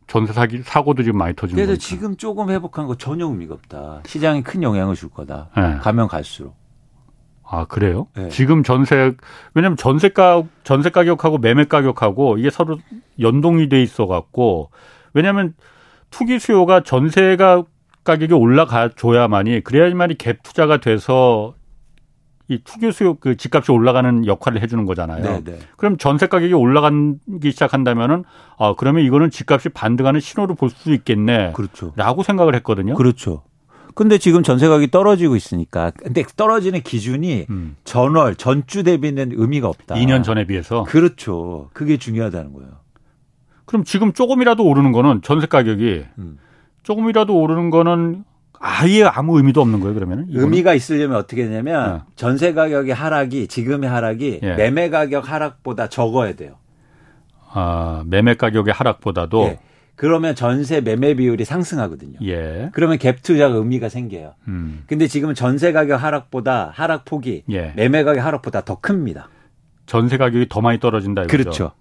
전세 0.06 0.34
사기 0.34 0.58
사고도 0.62 1.02
지금 1.02 1.18
많이 1.18 1.34
터지는 1.34 1.56
그래서 1.56 1.70
거니까. 1.78 1.86
지금 1.86 2.16
조금 2.18 2.50
회복한 2.50 2.86
거 2.86 2.96
전혀 2.96 3.26
의미가 3.26 3.54
없다. 3.54 4.02
시장이 4.04 4.42
큰 4.42 4.62
영향을 4.62 4.94
줄 4.94 5.08
거다. 5.08 5.48
네. 5.56 5.76
가면 5.80 6.08
갈수록. 6.08 6.54
아 7.52 7.64
그래요? 7.64 8.06
네. 8.14 8.28
지금 8.28 8.62
전세 8.62 9.12
왜냐하면 9.54 9.76
전세가 9.76 10.44
전세 10.62 10.90
가격하고 10.90 11.38
매매 11.38 11.64
가격하고 11.64 12.38
이게 12.38 12.48
서로 12.48 12.78
연동이 13.18 13.68
돼 13.68 13.82
있어 13.82 14.06
갖고 14.06 14.70
왜냐하면 15.14 15.54
투기 16.10 16.38
수요가 16.38 16.82
전세가 16.82 17.64
가격이 18.04 18.34
올라가 18.34 18.88
줘야만이 18.88 19.62
그래야만이 19.62 20.14
갭 20.14 20.42
투자가 20.44 20.78
돼서 20.78 21.54
이 22.46 22.60
투기 22.64 22.90
수요 22.92 23.14
그 23.14 23.36
집값이 23.36 23.72
올라가는 23.72 24.26
역할을 24.26 24.62
해주는 24.62 24.84
거잖아요. 24.84 25.22
네네. 25.22 25.44
네. 25.44 25.58
그럼 25.76 25.98
전세 25.98 26.26
가격이 26.28 26.52
올라가기 26.52 27.50
시작한다면은 27.50 28.24
아 28.58 28.74
그러면 28.76 29.04
이거는 29.04 29.30
집값이 29.30 29.70
반등하는 29.70 30.20
신호를 30.20 30.54
볼수 30.54 30.92
있겠네. 30.92 31.52
그렇죠. 31.52 31.92
라고 31.96 32.22
생각을 32.22 32.54
했거든요. 32.56 32.94
그렇죠. 32.94 33.42
근데 33.94 34.18
지금 34.18 34.42
전세 34.42 34.68
가격이 34.68 34.90
떨어지고 34.90 35.36
있으니까 35.36 35.90
근데 35.90 36.22
떨어지는 36.36 36.82
기준이 36.82 37.46
음. 37.50 37.76
전월 37.84 38.36
전주 38.36 38.82
대비는 38.82 39.32
의미가 39.34 39.68
없다. 39.68 39.94
2년 39.96 40.22
전에 40.24 40.46
비해서. 40.46 40.84
그렇죠. 40.84 41.70
그게 41.72 41.96
중요하다는 41.96 42.52
거예요. 42.52 42.70
그럼 43.64 43.84
지금 43.84 44.12
조금이라도 44.12 44.64
오르는 44.64 44.92
거는 44.92 45.22
전세 45.22 45.46
가격이 45.46 46.04
음. 46.18 46.38
조금이라도 46.82 47.36
오르는 47.38 47.70
거는 47.70 48.24
아예 48.58 49.04
아무 49.04 49.38
의미도 49.38 49.60
없는 49.62 49.80
거예요, 49.80 49.94
그러면? 49.94 50.26
의미가 50.28 50.74
있으려면 50.74 51.16
어떻게 51.16 51.44
되냐면 51.46 51.94
네. 51.94 52.02
전세 52.14 52.52
가격의 52.52 52.92
하락이 52.92 53.46
지금의 53.48 53.88
하락이 53.88 54.40
예. 54.42 54.54
매매 54.54 54.90
가격 54.90 55.30
하락보다 55.30 55.88
적어야 55.88 56.34
돼요. 56.34 56.56
아, 57.52 58.02
매매 58.06 58.34
가격의 58.34 58.74
하락보다도 58.74 59.42
예. 59.44 59.58
그러면 60.00 60.34
전세 60.34 60.80
매매 60.80 61.12
비율이 61.12 61.44
상승하거든요. 61.44 62.20
예. 62.22 62.70
그러면 62.72 62.96
갭 62.96 63.22
투자가 63.22 63.54
의미가 63.56 63.90
생겨요. 63.90 64.32
음. 64.48 64.82
근데 64.86 65.06
지금은 65.06 65.34
전세 65.34 65.72
가격 65.72 66.02
하락보다 66.02 66.72
하락 66.74 67.04
폭이 67.04 67.42
예. 67.50 67.74
매매 67.76 68.02
가격 68.02 68.24
하락보다 68.24 68.62
더 68.62 68.80
큽니다. 68.80 69.28
전세 69.84 70.16
가격이 70.16 70.46
더 70.48 70.62
많이 70.62 70.80
떨어진다 70.80 71.24
이거죠. 71.24 71.36
그렇죠. 71.36 71.72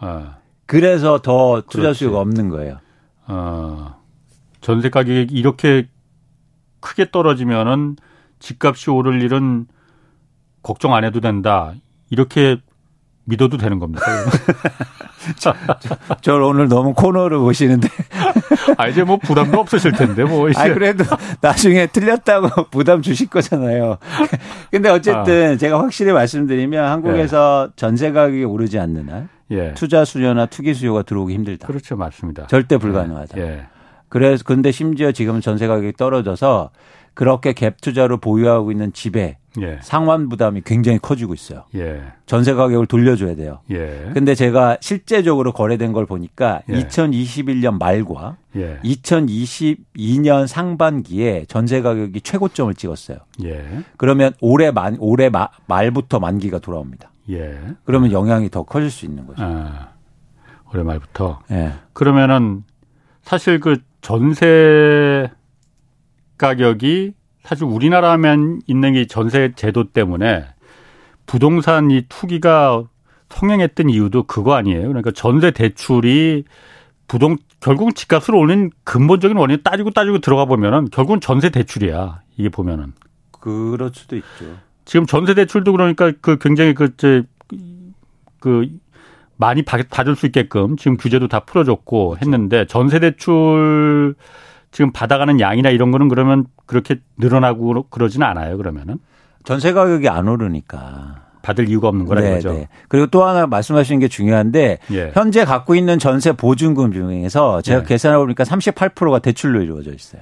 아. 0.00 0.38
그래서 0.66 1.22
더 1.22 1.62
투자 1.70 1.82
그렇지. 1.82 1.98
수요가 2.00 2.18
없는 2.18 2.48
거예요. 2.48 2.80
어. 3.28 3.94
전세 4.60 4.90
가격이 4.90 5.32
이렇게 5.32 5.86
크게 6.80 7.12
떨어지면은 7.12 7.94
집값이 8.40 8.90
오를 8.90 9.22
일은 9.22 9.68
걱정 10.64 10.94
안 10.94 11.04
해도 11.04 11.20
된다. 11.20 11.74
이렇게 12.10 12.56
믿어도 13.28 13.56
되는 13.58 13.78
겁니까? 13.78 14.04
저, 15.36 15.54
저, 16.22 16.36
오늘 16.36 16.68
너무 16.68 16.94
코너를 16.94 17.38
보시는데. 17.38 17.88
아, 18.76 18.88
이제 18.88 19.04
뭐 19.04 19.18
부담도 19.18 19.60
없으실 19.60 19.92
텐데, 19.92 20.24
뭐. 20.24 20.48
이제. 20.48 20.58
아, 20.58 20.72
그래도 20.72 21.04
나중에 21.40 21.86
틀렸다고 21.86 22.64
부담 22.70 23.02
주실 23.02 23.28
거잖아요. 23.28 23.98
근데 24.70 24.88
어쨌든 24.88 25.52
아. 25.52 25.56
제가 25.56 25.78
확실히 25.80 26.12
말씀드리면 26.12 26.84
한국에서 26.84 27.68
예. 27.68 27.72
전세 27.76 28.12
가격이 28.12 28.44
오르지 28.44 28.78
않는 28.78 29.08
한 29.10 29.28
예. 29.50 29.74
투자 29.74 30.04
수요나 30.04 30.46
투기 30.46 30.72
수요가 30.74 31.02
들어오기 31.02 31.34
힘들다. 31.34 31.66
그렇죠. 31.66 31.96
맞습니다. 31.96 32.46
절대 32.46 32.78
불가능하다. 32.78 33.38
예. 33.38 33.66
그래서 34.08 34.42
근데 34.44 34.72
심지어 34.72 35.12
지금 35.12 35.40
전세 35.40 35.66
가격이 35.66 35.92
떨어져서 35.92 36.70
그렇게 37.14 37.52
갭 37.52 37.80
투자로 37.82 38.18
보유하고 38.18 38.72
있는 38.72 38.92
집에 38.92 39.38
예. 39.62 39.78
상환 39.82 40.28
부담이 40.28 40.62
굉장히 40.64 40.98
커지고 40.98 41.34
있어요. 41.34 41.64
예. 41.74 42.02
전세 42.26 42.54
가격을 42.54 42.86
돌려줘야 42.86 43.34
돼요. 43.36 43.60
예. 43.70 44.10
근데 44.14 44.34
제가 44.34 44.78
실제적으로 44.80 45.52
거래된 45.52 45.92
걸 45.92 46.06
보니까 46.06 46.62
예. 46.68 46.74
2021년 46.74 47.78
말과 47.78 48.36
예. 48.56 48.78
2022년 48.84 50.46
상반기에 50.46 51.46
전세 51.48 51.82
가격이 51.82 52.20
최고점을 52.20 52.72
찍었어요. 52.74 53.18
예. 53.44 53.64
그러면 53.96 54.32
올해 54.40 54.70
만 54.70 54.96
올해 55.00 55.28
마, 55.28 55.48
말부터 55.66 56.18
만기가 56.20 56.58
돌아옵니다. 56.58 57.10
예. 57.30 57.58
그러면 57.84 58.12
영향이 58.12 58.50
더 58.50 58.62
커질 58.62 58.90
수 58.90 59.04
있는 59.04 59.26
거죠. 59.26 59.42
아, 59.44 59.90
올해 60.72 60.82
말부터. 60.82 61.40
예. 61.50 61.72
그러면은 61.92 62.64
사실 63.22 63.60
그 63.60 63.78
전세 64.00 65.30
가격이 66.38 67.14
사실 67.48 67.64
우리나라면 67.64 68.60
있는 68.66 68.94
이 68.94 69.06
전세 69.06 69.52
제도 69.56 69.84
때문에 69.84 70.44
부동산 71.24 71.90
이 71.90 72.04
투기가 72.06 72.84
성행했던 73.30 73.88
이유도 73.88 74.24
그거 74.24 74.52
아니에요. 74.52 74.86
그러니까 74.86 75.12
전세 75.12 75.50
대출이 75.50 76.44
부동 77.06 77.38
결국은 77.60 77.94
집값을 77.94 78.34
올린 78.34 78.68
근본적인 78.84 79.34
원인 79.38 79.62
따지고 79.64 79.92
따지고 79.92 80.18
들어가 80.18 80.44
보면은 80.44 80.90
결국은 80.90 81.22
전세 81.22 81.48
대출이야. 81.48 82.20
이게 82.36 82.50
보면은. 82.50 82.92
그럴 83.30 83.92
수도 83.94 84.16
있죠. 84.16 84.58
지금 84.84 85.06
전세 85.06 85.32
대출도 85.32 85.72
그러니까 85.72 86.12
그 86.20 86.36
굉장히 86.38 86.74
그그 86.74 87.22
그 88.40 88.68
많이 89.38 89.62
받을 89.62 90.16
수 90.16 90.26
있게끔 90.26 90.76
지금 90.76 90.98
규제도 90.98 91.28
다 91.28 91.40
풀어줬고. 91.40 92.18
했는데 92.20 92.66
전세 92.66 93.00
대출 93.00 94.16
지금 94.70 94.92
받아가는 94.92 95.40
양이나 95.40 95.70
이런 95.70 95.90
거는 95.90 96.08
그러면 96.08 96.46
그렇게 96.66 96.96
늘어나고 97.16 97.86
그러지는 97.90 98.26
않아요. 98.26 98.56
그러면은 98.56 98.98
전세 99.44 99.72
가격이 99.72 100.08
안 100.08 100.28
오르니까 100.28 101.28
받을 101.42 101.68
이유가 101.68 101.88
없는 101.88 102.04
거라 102.04 102.20
네, 102.20 102.34
거죠. 102.34 102.52
네. 102.52 102.68
그리고 102.88 103.06
또 103.06 103.24
하나 103.24 103.46
말씀하시는 103.46 104.00
게 104.00 104.08
중요한데 104.08 104.78
예. 104.92 105.12
현재 105.14 105.44
갖고 105.44 105.74
있는 105.74 105.98
전세 105.98 106.32
보증금 106.32 106.92
중에서 106.92 107.62
제가 107.62 107.80
예. 107.80 107.84
계산해 107.84 108.18
보니까 108.18 108.44
38%가 108.44 109.20
대출로 109.20 109.62
이루어져 109.62 109.92
있어요. 109.92 110.20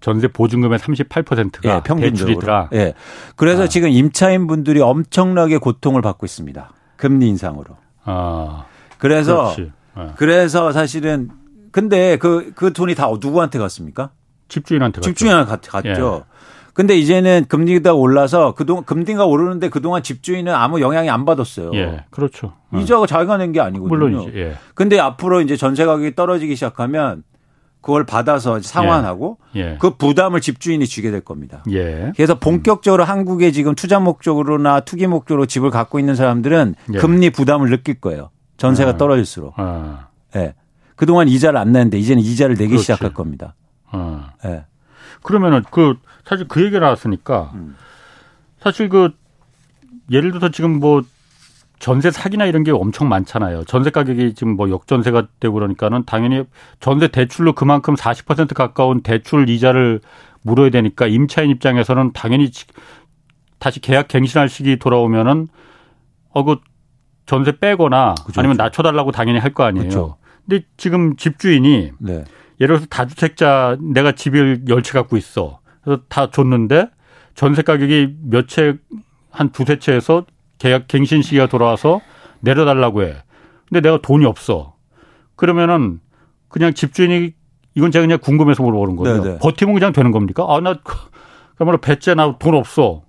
전세 0.00 0.28
보증금의 0.28 0.78
38%가 0.78 1.76
예, 1.76 1.80
평균적으로. 1.84 2.68
예. 2.72 2.94
그래서 3.36 3.64
아. 3.64 3.68
지금 3.68 3.88
임차인 3.88 4.46
분들이 4.46 4.80
엄청나게 4.80 5.58
고통을 5.58 6.02
받고 6.02 6.26
있습니다. 6.26 6.72
금리 6.96 7.28
인상으로. 7.28 7.76
아. 8.04 8.66
그래서 8.98 9.54
아. 9.94 10.14
그래서 10.16 10.72
사실은 10.72 11.30
근데 11.76 12.16
그, 12.16 12.52
그 12.54 12.72
돈이 12.72 12.94
다 12.94 13.06
누구한테 13.20 13.58
갔습니까? 13.58 14.08
집주인한테 14.48 15.00
갔죠. 15.02 15.10
집주인한테 15.10 15.68
갔죠. 15.68 16.24
예. 16.26 16.32
근데 16.72 16.96
이제는 16.96 17.44
금리가 17.50 17.92
올라서 17.92 18.54
그동안 18.54 18.84
금리가 18.86 19.26
오르는데 19.26 19.68
그동안 19.68 20.02
집주인은 20.02 20.54
아무 20.54 20.80
영향이 20.80 21.10
안 21.10 21.26
받았어요. 21.26 21.72
예. 21.74 22.04
그렇죠. 22.10 22.54
어. 22.70 22.78
이자가 22.78 23.06
자기가 23.06 23.36
낸 23.36 23.52
게 23.52 23.60
아니거든요. 23.60 23.88
물론이지. 23.90 24.38
예. 24.38 24.54
근데 24.74 24.98
앞으로 24.98 25.42
이제 25.42 25.54
전세 25.54 25.84
가격이 25.84 26.14
떨어지기 26.14 26.54
시작하면 26.54 27.24
그걸 27.82 28.06
받아서 28.06 28.58
상환하고 28.62 29.36
예. 29.56 29.60
예. 29.60 29.76
그 29.78 29.96
부담을 29.98 30.40
집주인이 30.40 30.86
지게 30.86 31.10
될 31.10 31.20
겁니다. 31.20 31.62
예. 31.70 32.10
그래서 32.16 32.38
본격적으로 32.38 33.04
음. 33.04 33.08
한국에 33.10 33.50
지금 33.52 33.74
투자 33.74 34.00
목적으로나 34.00 34.80
투기 34.80 35.06
목적으로 35.06 35.44
집을 35.44 35.68
갖고 35.68 35.98
있는 35.98 36.14
사람들은 36.14 36.74
예. 36.94 36.98
금리 36.98 37.28
부담을 37.28 37.68
느낄 37.68 38.00
거예요. 38.00 38.30
전세가 38.56 38.92
아. 38.92 38.96
떨어질수록. 38.96 39.52
아. 39.58 40.08
예. 40.36 40.54
그동안 40.96 41.28
이자를 41.28 41.58
안 41.58 41.72
내는데 41.72 41.98
이제는 41.98 42.22
이자를 42.22 42.56
내기 42.56 42.70
그렇지. 42.70 42.82
시작할 42.82 43.12
겁니다. 43.14 43.54
아. 43.90 44.32
예. 44.44 44.64
그러면은 45.22 45.62
그 45.70 45.94
사실 46.24 46.48
그 46.48 46.64
얘기 46.64 46.78
나왔으니까 46.78 47.52
음. 47.54 47.76
사실 48.60 48.88
그 48.88 49.10
예를 50.10 50.30
들어서 50.30 50.50
지금 50.50 50.78
뭐 50.80 51.02
전세 51.78 52.10
사기나 52.10 52.46
이런 52.46 52.64
게 52.64 52.70
엄청 52.70 53.08
많잖아요. 53.08 53.64
전세 53.64 53.90
가격이 53.90 54.34
지금 54.34 54.56
뭐 54.56 54.70
역전세가 54.70 55.26
되고 55.40 55.54
그러니까는 55.54 56.04
당연히 56.06 56.44
전세 56.80 57.08
대출로 57.08 57.52
그만큼 57.52 57.94
40% 57.94 58.54
가까운 58.54 59.02
대출 59.02 59.48
이자를 59.50 60.00
물어야 60.42 60.70
되니까 60.70 61.06
임차인 61.06 61.50
입장에서는 61.50 62.12
당연히 62.14 62.50
다시 63.58 63.80
계약 63.80 64.08
갱신할 64.08 64.48
시기 64.48 64.78
돌아오면은 64.78 65.48
어그 66.30 66.56
전세 67.26 67.52
빼거나 67.58 68.14
그렇죠. 68.22 68.40
아니면 68.40 68.56
낮춰달라고 68.56 69.12
당연히 69.12 69.38
할 69.38 69.52
거 69.52 69.64
아니에요. 69.64 69.88
그렇죠. 69.88 70.16
근데 70.48 70.64
지금 70.76 71.16
집주인이 71.16 71.92
네. 71.98 72.24
예를 72.60 72.76
들어서 72.76 72.86
다주택자 72.86 73.76
내가 73.80 74.12
집을 74.12 74.64
열 74.68 74.82
채 74.82 74.92
갖고 74.92 75.16
있어. 75.16 75.60
그래서 75.82 76.02
다 76.08 76.30
줬는데 76.30 76.88
전세 77.34 77.62
가격이 77.62 78.16
몇 78.22 78.46
채 78.48 78.76
한 79.30 79.50
두세 79.50 79.78
채에서 79.78 80.24
계약 80.58 80.88
갱신 80.88 81.20
시기가 81.22 81.46
돌아와서 81.48 82.00
내려달라고 82.40 83.02
해. 83.02 83.16
근데 83.68 83.80
내가 83.82 84.00
돈이 84.00 84.24
없어. 84.24 84.74
그러면은 85.34 86.00
그냥 86.48 86.72
집주인이 86.72 87.34
이건 87.74 87.90
제가 87.90 88.02
그냥 88.06 88.18
궁금해서 88.22 88.62
물어보는 88.62 88.96
거예요. 88.96 89.22
네네. 89.22 89.38
버티면 89.40 89.74
그냥 89.74 89.92
되는 89.92 90.10
겁니까? 90.12 90.46
아, 90.48 90.60
나, 90.60 90.76
그러면 91.56 91.78
배째 91.82 92.14
나 92.14 92.38
돈 92.38 92.54
없어. 92.54 93.02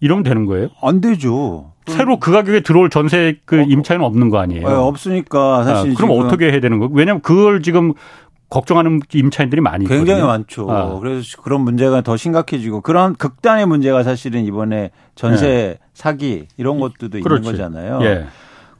이러면 0.00 0.22
되는 0.22 0.46
거예요? 0.46 0.68
안 0.80 1.02
되죠. 1.02 1.74
새로 1.86 2.18
그 2.18 2.32
가격에 2.32 2.60
들어올 2.60 2.90
전세 2.90 3.38
그 3.44 3.60
어, 3.60 3.62
임차인은 3.62 4.04
없는 4.04 4.30
거 4.30 4.38
아니에요? 4.38 4.68
네, 4.68 4.74
없으니까 4.74 5.64
사실. 5.64 5.92
아, 5.92 5.94
그럼 5.94 6.18
어떻게 6.18 6.50
해야 6.50 6.60
되는 6.60 6.78
거예요? 6.78 6.90
왜냐하면 6.92 7.22
그걸 7.22 7.62
지금 7.62 7.92
걱정하는 8.48 9.00
임차인들이 9.12 9.60
많이 9.60 9.86
굉장히 9.86 10.20
있거든요. 10.20 10.26
많죠. 10.26 10.70
아. 10.70 10.98
그래서 11.00 11.40
그런 11.42 11.62
문제가 11.62 12.00
더 12.02 12.16
심각해지고 12.16 12.80
그런 12.80 13.14
극단의 13.14 13.66
문제가 13.66 14.02
사실은 14.02 14.44
이번에 14.44 14.90
전세 15.14 15.46
네. 15.46 15.78
사기 15.94 16.46
이런 16.56 16.78
것들도 16.78 17.20
그렇지. 17.20 17.40
있는 17.48 17.52
거잖아요. 17.52 17.98
예. 18.02 18.26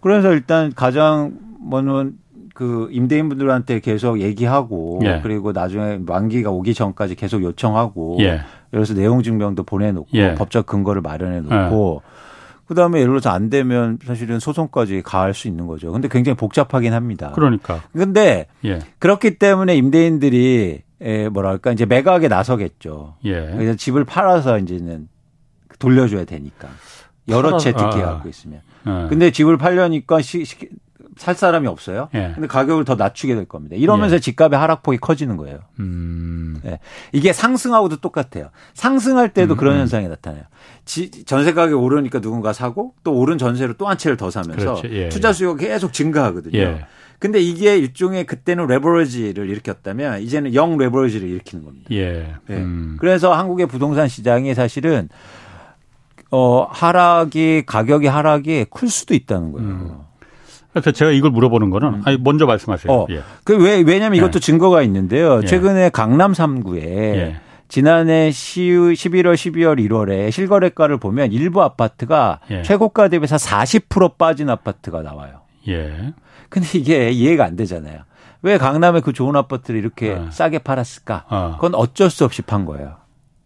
그래서 0.01 0.33
일단 0.33 0.73
가장 0.75 1.33
뭐는 1.61 2.15
그 2.55 2.89
임대인분들한테 2.91 3.81
계속 3.81 4.21
얘기하고 4.21 5.01
예. 5.05 5.21
그리고 5.23 5.53
나중에 5.53 5.99
만기가 5.99 6.51
오기 6.51 6.73
전까지 6.73 7.17
계속 7.17 7.43
요청하고 7.43 8.19
예. 8.21 8.41
그래서 8.71 8.95
내용 8.95 9.23
증명도 9.23 9.65
보내놓고 9.65 10.09
예. 10.15 10.35
법적 10.35 10.65
근거를 10.67 11.03
마련해 11.03 11.41
놓고 11.41 12.03
예. 12.03 12.16
그다음에 12.67 12.99
예를 13.01 13.13
들어서 13.13 13.31
안 13.31 13.49
되면 13.49 13.99
사실은 14.05 14.41
소송까지 14.41 15.03
가할 15.03 15.35
수 15.35 15.49
있는 15.49 15.67
거죠. 15.67 15.93
근데 15.93 16.09
굉장히 16.09 16.37
복잡하긴 16.37 16.93
합니다. 16.93 17.33
그러니까. 17.35 17.83
근데 17.93 18.47
예. 18.65 18.81
그렇기 18.99 19.39
때문에 19.39 19.77
임대인들이 19.77 20.83
에 20.99 21.29
뭐랄까 21.29 21.73
이제 21.73 21.85
매각에 21.85 22.27
나서겠죠. 22.29 23.17
예. 23.27 23.33
그래서 23.53 23.75
집을 23.77 24.05
팔아서 24.05 24.59
이제는 24.59 25.09
돌려줘야 25.79 26.25
되니까 26.25 26.69
여러 27.29 27.59
채 27.59 27.73
아. 27.77 27.91
갖고 27.91 28.29
있으면. 28.29 28.61
아. 28.85 29.07
근데 29.09 29.31
집을 29.31 29.59
팔려니까 29.59 30.23
시, 30.23 30.45
시, 30.45 30.57
살 31.17 31.35
사람이 31.35 31.67
없어요. 31.67 32.09
예. 32.15 32.33
근데 32.35 32.47
가격을 32.47 32.85
더 32.85 32.95
낮추게 32.95 33.35
될 33.35 33.47
겁니다. 33.47 33.75
이러면서 33.77 34.17
예. 34.17 34.21
집값의 34.21 34.59
하락폭이 34.59 34.99
커지는 34.99 35.37
거예요. 35.37 35.61
음. 35.81 36.61
예. 36.67 36.79
이게 37.13 37.33
상승하고도 37.33 37.97
똑같아요. 37.97 38.51
상승할 38.75 39.31
때도 39.33 39.55
음, 39.55 39.57
그런 39.57 39.75
음. 39.77 39.81
현상이 39.81 40.09
나타나요. 40.09 40.43
지, 40.85 41.11
전세 41.25 41.53
가격이 41.55 41.75
오르니까 41.75 42.21
누군가 42.21 42.53
사고 42.53 42.95
또 43.03 43.15
오른 43.15 43.39
전세로 43.39 43.75
또 43.75 43.87
한 43.87 43.97
채를 43.99 44.17
더 44.17 44.31
사면서 44.31 44.83
예, 44.91 45.09
투자 45.09 45.29
예. 45.31 45.33
수요가 45.33 45.59
계속 45.59 45.93
증가하거든요. 45.93 46.59
예. 46.59 46.87
근데 47.19 47.41
이게 47.41 47.79
일종의 47.79 48.25
그때는 48.27 48.67
레버리지를 48.67 49.49
일으켰다면 49.49 50.21
이제는 50.21 50.55
영 50.55 50.77
레버리지를 50.77 51.27
일으키는 51.29 51.65
겁니다. 51.65 51.87
예. 51.93 52.35
음. 52.51 52.97
그래서 53.01 53.33
한국의 53.33 53.67
부동산 53.69 54.07
시장이 54.09 54.55
사실은 54.55 55.09
어 56.31 56.67
하락이 56.71 57.63
가격이 57.67 58.07
하락이 58.09 58.67
클 58.71 58.89
수도 58.89 59.15
있다는 59.15 59.53
거예요. 59.53 59.69
음. 59.69 60.06
그래서 60.81 60.93
제가 60.93 61.11
이걸 61.11 61.31
물어보는 61.31 61.71
거는 61.71 61.89
음. 61.89 62.03
아니 62.05 62.19
먼저 62.19 62.45
말씀하세요. 62.45 62.93
어. 62.93 63.07
예. 63.09 63.23
그왜 63.45 63.83
왜냐면 63.87 64.17
이것도 64.19 64.33
예. 64.35 64.41
증거가 64.41 64.83
있는데요. 64.83 65.41
예. 65.43 65.47
최근에 65.47 65.89
강남 65.89 66.33
3구에 66.33 66.83
예. 66.83 67.37
지난해 67.69 68.29
11월, 68.29 69.33
12월, 69.33 69.81
1월에 69.89 70.31
실거래가를 70.31 70.99
보면 70.99 71.33
일부 71.33 71.63
아파트가 71.63 72.41
예. 72.51 72.63
최고가 72.63 73.09
대비해서 73.09 73.37
40% 73.37 74.19
빠진 74.19 74.51
아파트가 74.51 75.01
나와요. 75.01 75.41
예. 75.67 76.13
근데 76.51 76.79
이게 76.79 77.11
이해가 77.11 77.47
안 77.47 77.57
되잖아요. 77.57 78.01
왜 78.43 78.59
강남에 78.59 79.01
그 79.01 79.15
좋은 79.15 79.35
아파트를 79.35 79.81
이렇게 79.81 80.13
어. 80.13 80.29
싸게 80.31 80.59
팔았을까? 80.59 81.25
어. 81.31 81.53
그건 81.55 81.75
어쩔 81.75 82.11
수 82.11 82.27
없이 82.27 82.43
판 82.43 82.67
거예요. 82.67 82.97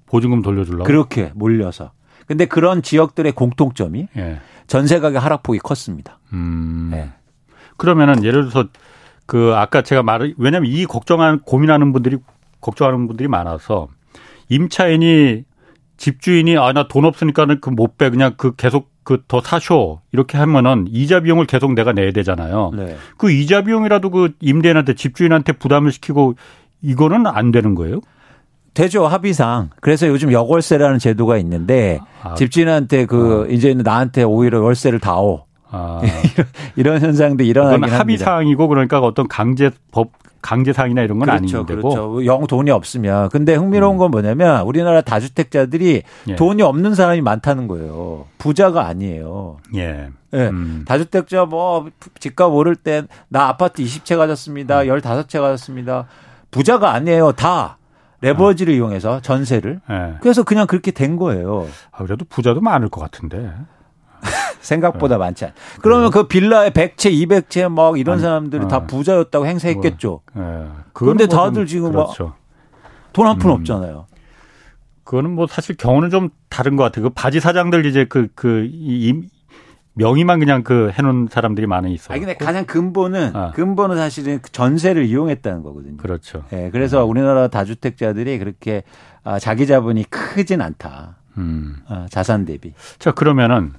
보증금 0.07 0.43
돌려주려고? 0.43 0.83
그렇게 0.83 1.31
몰려서. 1.37 1.93
근데 2.27 2.47
그런 2.47 2.83
지역들의 2.83 3.31
공통점이 3.33 4.09
예. 4.17 4.41
전세 4.67 4.99
가격 4.99 5.25
하락폭이 5.25 5.61
컸습니다. 5.61 6.19
음. 6.33 6.89
네. 6.93 7.11
그러면은 7.81 8.23
예를 8.25 8.43
들어서 8.51 8.69
그 9.25 9.55
아까 9.57 9.81
제가 9.81 10.03
말을 10.03 10.35
왜냐하면 10.37 10.71
이 10.71 10.85
걱정하는 10.85 11.39
고민하는 11.41 11.93
분들이 11.95 12.19
걱정하는 12.61 13.07
분들이 13.09 13.27
많아서 13.27 13.89
임차인이 14.51 15.45
집주인이 15.97 16.57
아 16.59 16.73
나 16.73 16.89
돈 16.89 17.05
없으니까는 17.07 17.61
그 17.61 17.71
못 17.71 17.97
빼 17.97 18.11
그냥 18.11 18.35
그 18.37 18.55
계속 18.57 18.91
그 19.03 19.19
더 19.29 19.41
사쇼 19.41 20.01
이렇게 20.13 20.37
하면은 20.39 20.87
이자 20.91 21.21
비용을 21.21 21.47
계속 21.47 21.73
내가 21.73 21.93
내야 21.93 22.13
되잖아요. 22.13 22.71
네. 22.77 22.97
그 23.17 23.31
이자 23.31 23.63
비용이라도 23.63 24.11
그 24.11 24.33
임대인한테 24.41 24.95
집주인한테 24.95 25.53
부담을 25.55 25.91
시키고 25.91 26.35
이거는 26.83 27.27
안 27.27 27.51
되는 27.51 27.75
거예요? 27.75 28.01
되죠 28.75 29.07
합의상. 29.07 29.71
그래서 29.81 30.07
요즘 30.07 30.33
역월세라는 30.33 30.99
제도가 30.99 31.39
있는데 31.39 31.99
아, 32.23 32.35
집주인한테 32.35 33.07
그 33.07 33.47
아. 33.49 33.53
이제는 33.53 33.83
나한테 33.85 34.23
오히려 34.23 34.61
월세를 34.63 35.01
다오. 35.01 35.45
아. 35.71 36.01
이런 36.77 37.01
현상도 37.01 37.45
일어나긴 37.45 37.85
합니다. 37.85 37.99
합의 37.99 38.19
사항이고 38.19 38.69
그러니까 38.69 39.01
어떤 39.01 39.29
강제 39.29 39.71
법 39.93 40.11
강제 40.43 40.73
사항이나 40.73 41.03
이런 41.03 41.19
건 41.19 41.29
그렇죠, 41.29 41.59
아닌데 41.59 41.75
그렇죠. 41.75 42.25
영 42.25 42.47
돈이 42.47 42.71
없으면. 42.71 43.29
근데 43.29 43.55
흥미로운 43.55 43.97
음. 43.97 43.99
건 43.99 44.11
뭐냐면 44.11 44.63
우리나라 44.63 45.03
다주택자들이 45.03 46.03
예. 46.29 46.35
돈이 46.37 46.63
없는 46.63 46.95
사람이 46.95 47.21
많다는 47.21 47.69
거예요. 47.69 48.27
부자가 48.39 48.87
아니에요. 48.87 49.59
예. 49.77 50.09
예. 50.33 50.39
음. 50.49 50.85
다주택자 50.87 51.45
뭐 51.45 51.91
집값 52.19 52.53
오를 52.53 52.75
때나 52.75 53.07
아파트 53.33 53.83
20채 53.83 54.17
가졌습니다. 54.17 54.83
음. 54.83 54.89
15채 54.89 55.41
가졌습니다. 55.41 56.07
부자가 56.51 56.93
아니에요. 56.93 57.33
다 57.33 57.77
레버지를 58.23 58.73
어. 58.73 58.77
이용해서 58.77 59.21
전세를. 59.21 59.81
예. 59.91 60.15
그래서 60.21 60.43
그냥 60.43 60.67
그렇게 60.67 60.91
된 60.91 61.17
거예요. 61.17 61.67
아, 61.93 62.05
그래도 62.05 62.25
부자도 62.29 62.61
많을 62.61 62.89
것 62.89 63.01
같은데. 63.01 63.51
생각보다 64.61 65.17
네. 65.17 65.19
많지 65.19 65.45
않. 65.47 65.53
그러면 65.83 66.11
그 66.11 66.29
빌라에 66.29 66.71
100채, 66.71 67.13
200채 67.13 67.73
막 67.73 67.99
이런 67.99 68.15
아니, 68.15 68.23
사람들이 68.23 68.65
어. 68.65 68.69
다 68.69 68.87
부자였다고 68.87 69.47
행세했겠죠. 69.47 70.21
뭐, 70.35 70.45
네. 70.45 70.67
그런데 70.93 71.27
뭐 71.27 71.37
다들 71.37 71.67
지금 71.67 71.93
그렇죠. 71.93 72.25
막 72.25 72.41
돈 73.13 73.27
한푼 73.27 73.51
음. 73.51 73.57
없잖아요. 73.57 74.07
그거는 75.05 75.33
뭐 75.33 75.47
사실 75.47 75.77
경우는 75.77 76.11
좀 76.11 76.31
다른 76.49 76.77
것 76.77 76.85
같아요. 76.85 77.05
그 77.05 77.11
바지 77.11 77.41
사장들 77.41 77.85
이제 77.87 78.05
그, 78.05 78.29
그, 78.35 78.69
이, 78.71 79.29
명의만 79.95 80.39
그냥 80.39 80.63
그 80.63 80.91
해놓은 80.93 81.29
사람들이 81.31 81.67
많이 81.67 81.93
있어요. 81.93 82.15
아니, 82.15 82.25
근데 82.25 82.37
가장 82.37 82.65
근본은, 82.65 83.35
아. 83.35 83.51
근본은 83.51 83.97
사실은 83.97 84.41
그 84.41 84.51
전세를 84.53 85.05
이용했다는 85.05 85.63
거거든요. 85.65 85.97
그렇죠. 85.97 86.45
예, 86.53 86.57
네, 86.57 86.71
그래서 86.71 87.05
음. 87.05 87.11
우리나라 87.11 87.49
다주택자들이 87.49 88.39
그렇게 88.39 88.85
아, 89.25 89.41
자기 89.41 89.67
자본이 89.67 90.05
크진 90.05 90.63
않다. 90.63 91.17
음. 91.39 91.77
아, 91.89 92.07
자산 92.09 92.45
대비. 92.45 92.73
자, 93.01 93.11
그러면은 93.11 93.73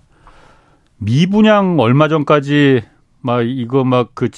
미분양 1.01 1.79
얼마 1.79 2.07
전까지 2.07 2.83
막 3.21 3.41
이거 3.41 3.83
막 3.83 4.13
그 4.13 4.29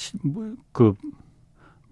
그 0.72 0.94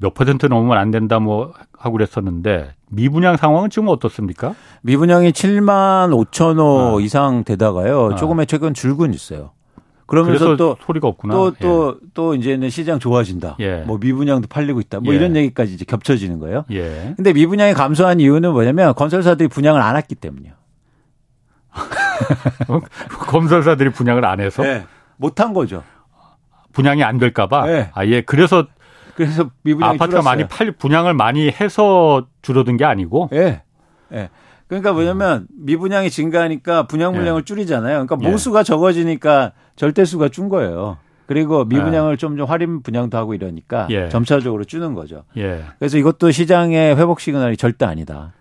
몇 0.02 0.14
퍼센트 0.14 0.46
넘으면 0.46 0.76
안 0.78 0.90
된다 0.90 1.20
뭐 1.20 1.54
하고 1.78 1.92
그랬었는데 1.92 2.74
미분양 2.90 3.36
상황은 3.36 3.70
지금 3.70 3.86
어떻습니까? 3.88 4.54
미분양이 4.82 5.30
7만 5.30 6.10
5천 6.10 6.58
호 6.58 6.96
어. 6.96 7.00
이상 7.00 7.44
되다가요. 7.44 8.00
어. 8.00 8.14
조금의 8.16 8.46
최근 8.46 8.74
줄고 8.74 9.06
있어요. 9.06 9.52
그러면서 10.06 10.56
또 10.56 10.76
소리가 10.84 11.06
없구나. 11.06 11.32
또 11.32 11.52
또또 11.52 11.98
예. 12.02 12.06
또 12.14 12.34
이제는 12.34 12.68
시장 12.68 12.98
좋아진다. 12.98 13.56
예. 13.60 13.82
뭐 13.86 13.96
미분양도 13.98 14.48
팔리고 14.48 14.80
있다. 14.80 14.98
뭐 15.00 15.14
예. 15.14 15.18
이런 15.18 15.36
얘기까지 15.36 15.72
이제 15.72 15.84
겹쳐지는 15.84 16.40
거예요. 16.40 16.64
예. 16.72 17.14
근데 17.16 17.32
미분양이 17.32 17.72
감소한 17.72 18.18
이유는 18.18 18.52
뭐냐면 18.52 18.94
건설사들이 18.94 19.48
분양을 19.48 19.80
안 19.80 19.96
했기 19.96 20.16
때문이요. 20.16 20.52
검설사들이 23.08 23.90
분양을 23.90 24.24
안 24.24 24.40
해서 24.40 24.62
네, 24.62 24.84
못한 25.16 25.52
거죠. 25.52 25.82
분양이 26.72 27.02
안 27.02 27.18
될까봐. 27.18 27.66
네. 27.66 27.90
아예 27.94 28.22
그래서 28.22 28.66
그래서 29.14 29.50
아파트가 29.64 30.06
줄었어요. 30.06 30.22
많이 30.22 30.48
팔 30.48 30.72
분양을 30.72 31.14
많이 31.14 31.48
해서 31.50 32.26
줄어든 32.42 32.76
게 32.76 32.84
아니고. 32.84 33.28
예. 33.32 33.40
네. 33.40 33.62
네. 34.08 34.30
그러니까 34.66 34.92
뭐냐면 34.94 35.46
미분양이 35.50 36.08
증가하니까 36.08 36.86
분양 36.86 37.12
물량을 37.12 37.42
예. 37.42 37.44
줄이잖아요. 37.44 38.06
그러니까 38.06 38.16
모수가 38.16 38.60
예. 38.60 38.64
적어지니까 38.64 39.52
절대수가 39.76 40.30
준 40.30 40.48
거예요. 40.48 40.96
그리고 41.26 41.64
미분양을 41.64 42.16
좀좀 42.16 42.46
할인 42.48 42.82
분양도 42.82 43.16
하고 43.16 43.34
이러니까 43.34 43.86
예. 43.90 44.08
점차적으로 44.08 44.64
주는 44.64 44.94
거죠. 44.94 45.24
예. 45.36 45.64
그래서 45.78 45.98
이것도 45.98 46.30
시장의 46.30 46.96
회복 46.96 47.20
시그널이 47.20 47.56
절대 47.56 47.84
아니다. 47.84 48.32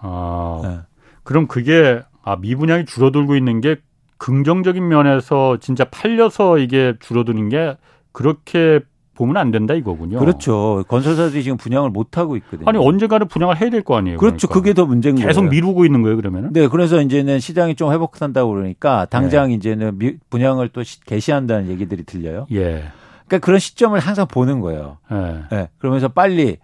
아, 0.00 0.60
네. 0.62 0.78
그럼 1.24 1.46
그게 1.46 2.02
아, 2.22 2.36
미분양이 2.36 2.84
줄어들고 2.84 3.36
있는 3.36 3.60
게 3.60 3.76
긍정적인 4.18 4.86
면에서 4.86 5.58
진짜 5.60 5.84
팔려서 5.84 6.58
이게 6.58 6.94
줄어드는 7.00 7.48
게 7.48 7.76
그렇게 8.12 8.80
보면 9.14 9.36
안 9.36 9.50
된다 9.50 9.74
이거군요. 9.74 10.18
그렇죠. 10.20 10.84
건설사들이 10.88 11.42
지금 11.42 11.56
분양을 11.58 11.90
못 11.90 12.16
하고 12.16 12.36
있거든요. 12.36 12.66
아니 12.68 12.78
언젠가는 12.78 13.28
분양을 13.28 13.60
해야 13.60 13.68
될 13.68 13.82
거 13.82 13.96
아니에요. 13.96 14.16
그렇죠. 14.18 14.46
그러니까. 14.48 14.54
그게 14.60 14.74
더 14.74 14.86
문제인 14.86 15.16
거예요. 15.16 15.26
계속 15.28 15.42
미루고 15.48 15.84
있는 15.84 16.02
거예요, 16.02 16.16
그러면은? 16.16 16.52
네, 16.52 16.66
그래서 16.68 17.00
이제는 17.02 17.38
시장이 17.40 17.74
좀 17.74 17.92
회복한다고 17.92 18.50
그러니까 18.52 19.06
당장 19.10 19.48
네. 19.48 19.54
이제는 19.54 19.98
미, 19.98 20.14
분양을 20.30 20.68
또 20.70 20.82
개시한다는 21.04 21.68
얘기들이 21.68 22.04
들려요. 22.04 22.46
예. 22.52 22.84
그러니까 23.26 23.44
그런 23.44 23.58
시점을 23.58 23.98
항상 23.98 24.26
보는 24.28 24.60
거예요. 24.60 24.98
예. 25.10 25.56
네. 25.56 25.68
그러면서 25.78 26.08
빨리 26.08 26.56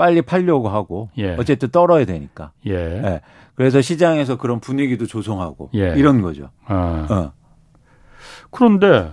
빨리 0.00 0.22
팔려고 0.22 0.70
하고 0.70 1.10
예. 1.18 1.36
어쨌든 1.38 1.68
떨어야 1.68 2.06
되니까. 2.06 2.52
예. 2.66 2.72
예. 2.72 3.20
그래서 3.54 3.82
시장에서 3.82 4.38
그런 4.38 4.58
분위기도 4.58 5.04
조성하고 5.04 5.68
예. 5.74 5.92
이런 5.94 6.22
거죠. 6.22 6.48
아. 6.64 7.06
어. 7.10 7.32
그런데 8.50 9.12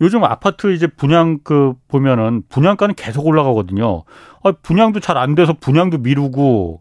요즘 0.00 0.22
아파트 0.22 0.72
이제 0.72 0.86
분양 0.86 1.40
그 1.42 1.74
보면은 1.88 2.44
분양가는 2.48 2.94
계속 2.94 3.26
올라가거든요. 3.26 4.04
아, 4.44 4.52
분양도 4.62 5.00
잘 5.00 5.16
안 5.16 5.34
돼서 5.34 5.52
분양도 5.52 5.98
미루고 5.98 6.80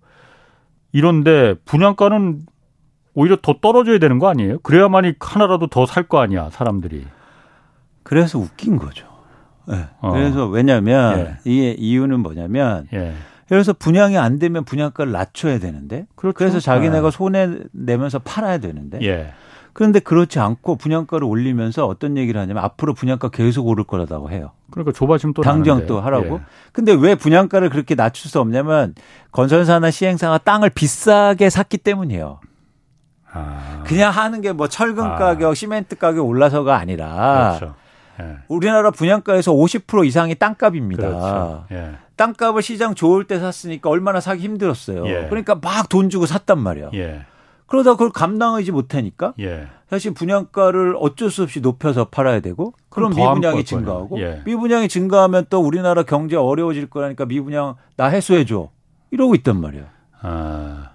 이런데 0.92 1.56
분양가는 1.66 2.42
오히려 3.16 3.38
더 3.42 3.56
떨어져야 3.62 3.98
되는 3.98 4.20
거 4.20 4.28
아니에요? 4.30 4.60
그래야만이 4.60 5.14
하나라도 5.20 5.68
더 5.68 5.88
살 5.88 6.08
거 6.08 6.20
아니야 6.20 6.52
사람들이. 6.52 7.04
그래서 8.04 8.38
웃긴 8.38 8.78
거죠. 8.78 9.08
네. 9.68 9.86
어. 10.02 10.12
그래서 10.12 10.48
왜냐하면 10.48 11.38
예. 11.46 11.52
이 11.52 11.76
이유는 11.78 12.20
뭐냐면 12.20 12.88
예. 12.94 13.14
그래서 13.48 13.74
분양이 13.74 14.18
안 14.18 14.40
되면 14.40 14.64
분양가를 14.64 15.12
낮춰야 15.12 15.60
되는데 15.60 16.06
그렇죠. 16.16 16.36
그래서 16.36 16.60
자기네가 16.60 17.10
네. 17.10 17.16
손해 17.16 17.50
내면서 17.72 18.20
팔아야 18.20 18.58
되는데 18.58 19.00
예. 19.04 19.34
그런데 19.74 20.00
그렇지 20.00 20.40
않고 20.40 20.76
분양가를 20.76 21.26
올리면서 21.26 21.88
어떤 21.88 22.16
얘기를 22.18 22.40
하냐면 22.40 22.64
앞으로 22.64 22.94
분양가 22.94 23.30
계속 23.30 23.66
오를 23.68 23.84
거라고 23.84 24.30
해요. 24.30 24.52
그러니까 24.70 24.92
조바심 24.92 25.34
또 25.34 25.42
당장 25.42 25.78
나는데. 25.78 25.88
또 25.88 26.00
하라고. 26.02 26.36
예. 26.36 26.40
근데 26.72 26.94
왜 26.94 27.16
분양가를 27.16 27.70
그렇게 27.70 27.96
낮출 27.96 28.30
수 28.30 28.40
없냐면 28.40 28.94
건설사나 29.32 29.90
시행사가 29.92 30.38
땅을 30.40 30.70
비싸게 30.70 31.50
샀기 31.50 31.78
때문이에요. 31.80 32.40
아. 33.32 33.84
그냥 33.86 34.12
하는 34.12 34.42
게 34.42 34.54
뭐 34.54 34.68
철근 34.68 35.06
아. 35.06 35.16
가격, 35.16 35.56
시멘트 35.56 35.98
가격 35.98 36.28
올라서가 36.28 36.78
아니라 36.78 37.56
그렇죠. 37.58 37.76
예. 38.20 38.38
우리나라 38.48 38.92
분양가에서 38.92 39.52
50% 39.54 40.06
이상이 40.06 40.36
땅값입니다. 40.36 41.08
그렇죠. 41.08 41.66
예. 41.72 41.92
땅값을 42.16 42.62
시장 42.62 42.96
좋을 42.96 43.26
때 43.26 43.40
샀으니까 43.40 43.90
얼마나 43.90 44.20
사기 44.20 44.44
힘들었어요. 44.44 45.08
예. 45.08 45.28
그러니까 45.30 45.56
막 45.56 45.90
돈 45.90 46.10
주고 46.10 46.26
샀단 46.26 46.60
말이야. 46.60 46.92
예. 46.94 47.26
그러다 47.66 47.94
그걸 47.94 48.12
감당하지 48.12 48.72
못하니까 48.72 49.34
예. 49.40 49.68
사실 49.90 50.14
분양가를 50.14 50.96
어쩔 51.00 51.32
수 51.32 51.44
없이 51.44 51.60
높여서 51.60 52.06
팔아야 52.06 52.40
되고 52.40 52.74
그럼 52.90 53.12
미분양이 53.16 53.64
증가하고 53.64 54.20
예. 54.22 54.42
미분양이 54.46 54.88
증가하면 54.88 55.46
또 55.50 55.60
우리나라 55.60 56.04
경제 56.04 56.36
어려워질 56.36 56.90
거라니까 56.90 57.26
미분양 57.26 57.76
나 57.96 58.08
해소해 58.08 58.46
줘 58.46 58.70
이러고 59.12 59.34
있단 59.36 59.60
말이야. 59.60 59.84
아. 60.22 60.90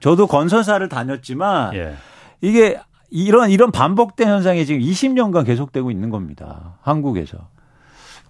저도 0.00 0.26
건설사를 0.26 0.86
다녔지만 0.88 1.74
예. 1.74 1.94
이게 2.40 2.78
이런 3.10 3.50
이런 3.50 3.70
반복된 3.70 4.28
현상이 4.28 4.66
지금 4.66 4.80
20년간 4.80 5.46
계속되고 5.46 5.90
있는 5.90 6.10
겁니다. 6.10 6.78
한국에서. 6.82 7.48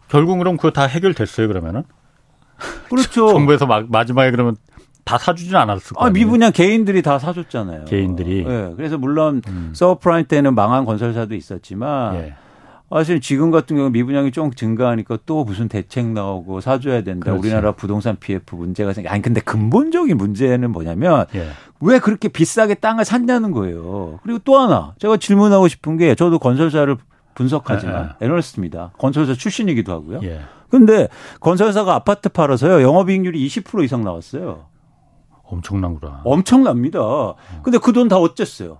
결국 0.08 0.36
그럼 0.38 0.56
그거 0.56 0.70
다 0.70 0.84
해결됐어요 0.84 1.48
그러면은? 1.48 1.82
그렇죠. 2.88 3.28
정부에서 3.32 3.66
마, 3.66 3.82
마지막에 3.88 4.30
그러면 4.30 4.56
다 5.04 5.18
사주진 5.18 5.54
않았을 5.56 5.96
거예요. 5.96 6.08
아, 6.08 6.10
미분양 6.10 6.52
개인들이 6.52 7.02
다 7.02 7.18
사줬잖아요. 7.18 7.84
개인들이. 7.84 8.44
네, 8.44 8.72
그래서 8.76 8.96
물론 8.96 9.42
음. 9.48 9.72
서브프라임 9.74 10.26
때는 10.26 10.54
망한 10.54 10.84
건설사도 10.84 11.34
있었지만 11.34 12.14
예. 12.16 12.34
사실 12.98 13.20
지금 13.20 13.50
같은 13.50 13.74
경우 13.76 13.90
미분양이 13.90 14.30
좀 14.30 14.52
증가하니까 14.52 15.18
또 15.26 15.42
무슨 15.42 15.66
대책 15.68 16.06
나오고 16.06 16.60
사줘야 16.60 17.02
된다. 17.02 17.24
그렇지. 17.24 17.40
우리나라 17.40 17.72
부동산 17.72 18.14
PF 18.14 18.54
문제가 18.54 18.92
생겨. 18.92 19.10
아니 19.10 19.20
근데 19.20 19.40
근본적인 19.40 20.16
문제는 20.16 20.70
뭐냐면 20.70 21.26
예. 21.34 21.48
왜 21.80 21.98
그렇게 21.98 22.28
비싸게 22.28 22.74
땅을 22.74 23.04
샀냐는 23.04 23.50
거예요. 23.50 24.20
그리고 24.22 24.38
또 24.44 24.56
하나 24.58 24.94
제가 25.00 25.16
질문하고 25.16 25.66
싶은 25.66 25.96
게 25.96 26.14
저도 26.14 26.38
건설사를 26.38 26.96
분석하지만 27.34 28.14
예. 28.20 28.24
애널리스트입니다. 28.26 28.92
건설사 28.96 29.34
출신이기도 29.34 29.90
하고요. 29.92 30.20
예. 30.22 30.42
근데 30.70 31.08
건설사가 31.40 31.96
아파트 31.96 32.28
팔아서요 32.28 32.80
영업이익률이 32.80 33.44
20% 33.48 33.82
이상 33.82 34.04
나왔어요. 34.04 34.66
엄청난구나. 35.42 36.22
엄청납니다. 36.24 37.00
근데 37.64 37.78
그 37.78 37.92
돈 37.92 38.08
다 38.08 38.18
어쨌어요? 38.18 38.78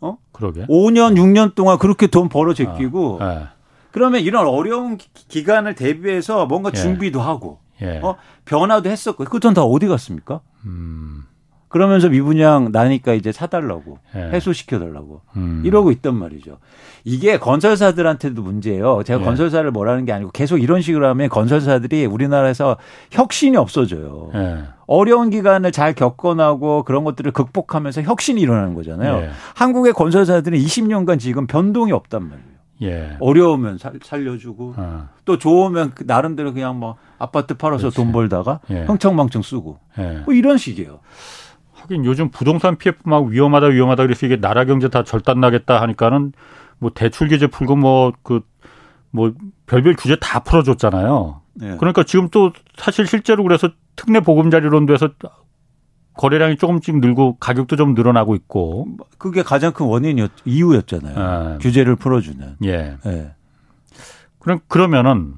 어? 0.00 0.16
그러게. 0.32 0.66
5년, 0.66 1.16
6년 1.16 1.54
동안 1.54 1.78
그렇게 1.78 2.06
돈 2.06 2.28
벌어 2.28 2.54
제끼고 2.54 3.18
아, 3.20 3.34
네. 3.34 3.44
그러면 3.92 4.20
이런 4.22 4.46
어려운 4.46 4.96
기 4.96 5.42
간을 5.44 5.74
대비해서 5.74 6.46
뭔가 6.46 6.70
예. 6.74 6.78
준비도 6.78 7.20
하고 7.20 7.58
예. 7.82 7.98
어? 8.02 8.16
변화도 8.44 8.88
했었고 8.90 9.24
그 9.24 9.38
돈 9.40 9.52
다 9.54 9.62
어디 9.62 9.86
갔습니까? 9.88 10.40
음. 10.64 11.24
그러면서 11.70 12.08
미분양 12.08 12.72
나니까 12.72 13.14
이제 13.14 13.30
사달라고 13.30 13.98
예. 14.16 14.30
해소시켜달라고 14.32 15.20
음. 15.36 15.62
이러고 15.64 15.92
있단 15.92 16.16
말이죠. 16.16 16.58
이게 17.04 17.38
건설사들한테도 17.38 18.42
문제예요. 18.42 19.04
제가 19.04 19.20
예. 19.20 19.24
건설사를 19.24 19.70
뭐라는 19.70 20.04
게 20.04 20.12
아니고 20.12 20.32
계속 20.32 20.58
이런 20.58 20.82
식으로 20.82 21.06
하면 21.06 21.28
건설사들이 21.28 22.06
우리나라에서 22.06 22.76
혁신이 23.12 23.56
없어져요. 23.56 24.30
예. 24.34 24.64
어려운 24.88 25.30
기간을 25.30 25.70
잘 25.70 25.94
겪어나고 25.94 26.82
그런 26.82 27.04
것들을 27.04 27.30
극복하면서 27.30 28.02
혁신이 28.02 28.40
일어나는 28.40 28.74
거잖아요. 28.74 29.18
예. 29.18 29.30
한국의 29.54 29.92
건설사들은 29.92 30.58
20년간 30.58 31.20
지금 31.20 31.46
변동이 31.46 31.92
없단 31.92 32.22
말이에요. 32.24 32.50
예. 32.82 33.16
어려우면 33.20 33.78
살, 33.78 33.92
살려주고 34.02 34.74
어. 34.76 35.08
또 35.24 35.38
좋으면 35.38 35.92
그 35.94 36.02
나름대로 36.04 36.52
그냥 36.52 36.80
뭐 36.80 36.96
아파트 37.16 37.54
팔아서 37.54 37.82
그렇지. 37.82 37.96
돈 37.96 38.10
벌다가 38.10 38.58
예. 38.70 38.82
흥청망청 38.86 39.42
쓰고 39.42 39.78
뭐 40.24 40.34
이런 40.34 40.58
식이에요. 40.58 40.98
하긴 41.82 42.04
요즘 42.04 42.30
부동산 42.30 42.76
PF 42.76 42.98
막 43.04 43.26
위험하다 43.26 43.68
위험하다 43.68 44.04
그래서 44.04 44.26
이게 44.26 44.36
나라 44.36 44.64
경제 44.64 44.88
다 44.88 45.02
절단 45.02 45.40
나겠다 45.40 45.80
하니까는 45.82 46.32
뭐 46.78 46.90
대출 46.94 47.28
규제 47.28 47.46
풀고 47.46 47.76
뭐 47.76 48.12
그뭐 48.22 48.40
그 49.12 49.34
별별 49.66 49.94
규제 49.96 50.16
다 50.16 50.40
풀어줬잖아요. 50.40 51.40
네. 51.54 51.76
그러니까 51.78 52.02
지금 52.04 52.28
또 52.30 52.52
사실 52.76 53.06
실제로 53.06 53.42
그래서 53.42 53.68
특례 53.96 54.20
보금자리론도 54.20 54.92
해서 54.94 55.10
거래량이 56.14 56.56
조금씩 56.56 56.98
늘고 56.98 57.38
가격도 57.38 57.76
좀 57.76 57.94
늘어나고 57.94 58.34
있고 58.34 58.86
그게 59.18 59.42
가장 59.42 59.72
큰 59.72 59.86
원인이었 59.86 60.30
이유였잖아요. 60.44 61.14
아. 61.18 61.58
규제를 61.58 61.96
풀어주는. 61.96 62.56
예. 62.64 62.96
예. 63.06 63.34
그럼 64.38 64.60
그러면은 64.68 65.34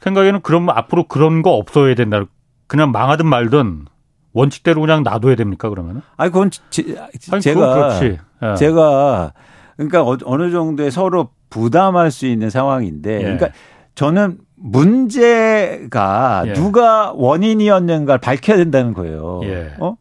생각에는 0.00 0.40
그럼 0.42 0.70
앞으로 0.70 1.06
그런 1.08 1.42
거 1.42 1.52
없어야 1.52 1.94
된다. 1.94 2.24
그냥 2.66 2.92
망하든 2.92 3.26
말든 3.26 3.86
원칙대로 4.32 4.80
그냥 4.80 5.02
놔둬야 5.02 5.36
됩니까 5.36 5.68
그러면은? 5.68 6.02
아니 6.16 6.30
그건 6.30 6.50
지, 6.50 6.96
아니, 7.30 7.40
제가 7.40 8.00
예. 8.04 8.54
제가 8.56 9.32
그러니까 9.76 10.02
어, 10.02 10.16
어느 10.24 10.50
정도의 10.50 10.90
서로 10.90 11.30
부담할 11.48 12.10
수 12.10 12.26
있는 12.26 12.50
상황인데 12.50 13.16
예. 13.16 13.22
그러니까 13.22 13.48
저는 13.94 14.38
문제가 14.56 16.44
예. 16.46 16.52
누가 16.52 17.12
원인이었는가를 17.12 18.20
밝혀야 18.20 18.56
된다는 18.56 18.92
거예요. 18.94 19.40
예. 19.44 19.74
어? 19.78 19.96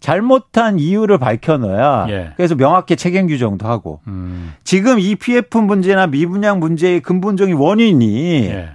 잘못한 0.00 0.78
이유를 0.78 1.18
밝혀놔야 1.18 2.06
예. 2.10 2.32
그래서 2.36 2.54
명확히 2.54 2.96
책임 2.96 3.26
규정도 3.26 3.66
하고 3.66 4.00
음. 4.06 4.54
지금 4.64 4.98
EPF 5.00 5.58
문제나 5.58 6.06
미분양 6.06 6.60
문제의 6.60 7.00
근본적인 7.00 7.56
원인이 7.56 8.44
예. 8.46 8.70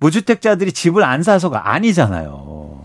무주택자들이 0.00 0.72
집을 0.72 1.02
안 1.02 1.22
사서가 1.22 1.72
아니잖아요. 1.72 2.83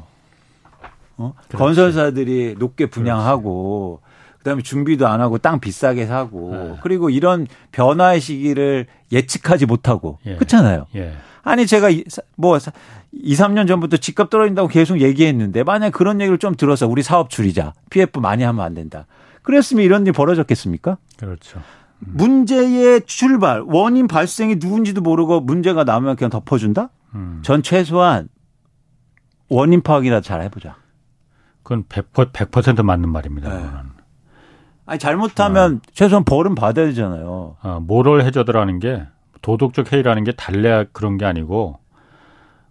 어? 1.20 1.34
건설사들이 1.52 2.56
높게 2.58 2.88
분양하고 2.88 4.00
그렇지. 4.02 4.38
그다음에 4.40 4.62
준비도 4.62 5.08
안 5.08 5.22
하고 5.22 5.38
땅 5.38 5.60
비싸게 5.60 6.06
사고 6.06 6.52
네. 6.56 6.76
그리고 6.82 7.10
이런 7.10 7.46
변화의 7.72 8.22
시기를 8.22 8.88
예측하지 9.12 9.66
못하고 9.66 10.18
예. 10.26 10.36
그렇잖아요. 10.36 10.88
예. 10.96 11.14
아니 11.44 11.68
제가 11.68 11.90
뭐 12.36 12.58
2, 13.12 13.34
3년 13.36 13.68
전부터 13.68 13.98
집값 13.98 14.30
떨어진다고 14.30 14.68
계속 14.68 15.02
얘기했는데 15.02 15.64
만약 15.64 15.92
그런 15.92 16.22
얘기를 16.22 16.38
좀 16.38 16.56
들어서 16.56 16.88
우리 16.88 17.04
사업 17.04 17.30
줄이자. 17.30 17.74
PF 17.90 18.20
많이 18.20 18.44
하면 18.44 18.64
안 18.64 18.74
된다. 18.74 19.08
그랬으면 19.42 19.84
이런 19.84 20.04
일이 20.04 20.12
벌어졌겠습니까? 20.12 20.98
그렇죠. 21.18 21.60
음. 22.00 22.14
문제의 22.16 23.02
출발, 23.06 23.62
원인 23.66 24.08
발생이 24.08 24.56
누군지도 24.56 25.02
모르고 25.02 25.42
문제가 25.42 25.84
나오면 25.84 26.16
그냥 26.16 26.30
덮어준다? 26.30 26.90
음. 27.16 27.42
전 27.44 27.62
최소한 27.62 28.30
원인 29.50 29.82
파악이라도 29.82 30.22
잘 30.24 30.42
해보자. 30.44 30.76
그건 31.70 31.84
100%, 31.84 32.32
100% 32.32 32.82
맞는 32.82 33.10
말입니다. 33.10 33.56
네. 33.56 33.70
아니 34.88 34.98
잘못하면 34.98 35.76
어. 35.76 35.90
최소한 35.94 36.24
벌은 36.24 36.56
받아야 36.56 36.88
되잖아요. 36.88 37.58
어, 37.62 37.80
모럴 37.80 38.24
해저드라는 38.24 38.80
게 38.80 39.04
도덕적 39.44 39.94
해이라는 39.94 40.24
게 40.24 40.32
달래야 40.32 40.86
그런 40.92 41.20
게 41.20 41.26
아니고 41.26 41.78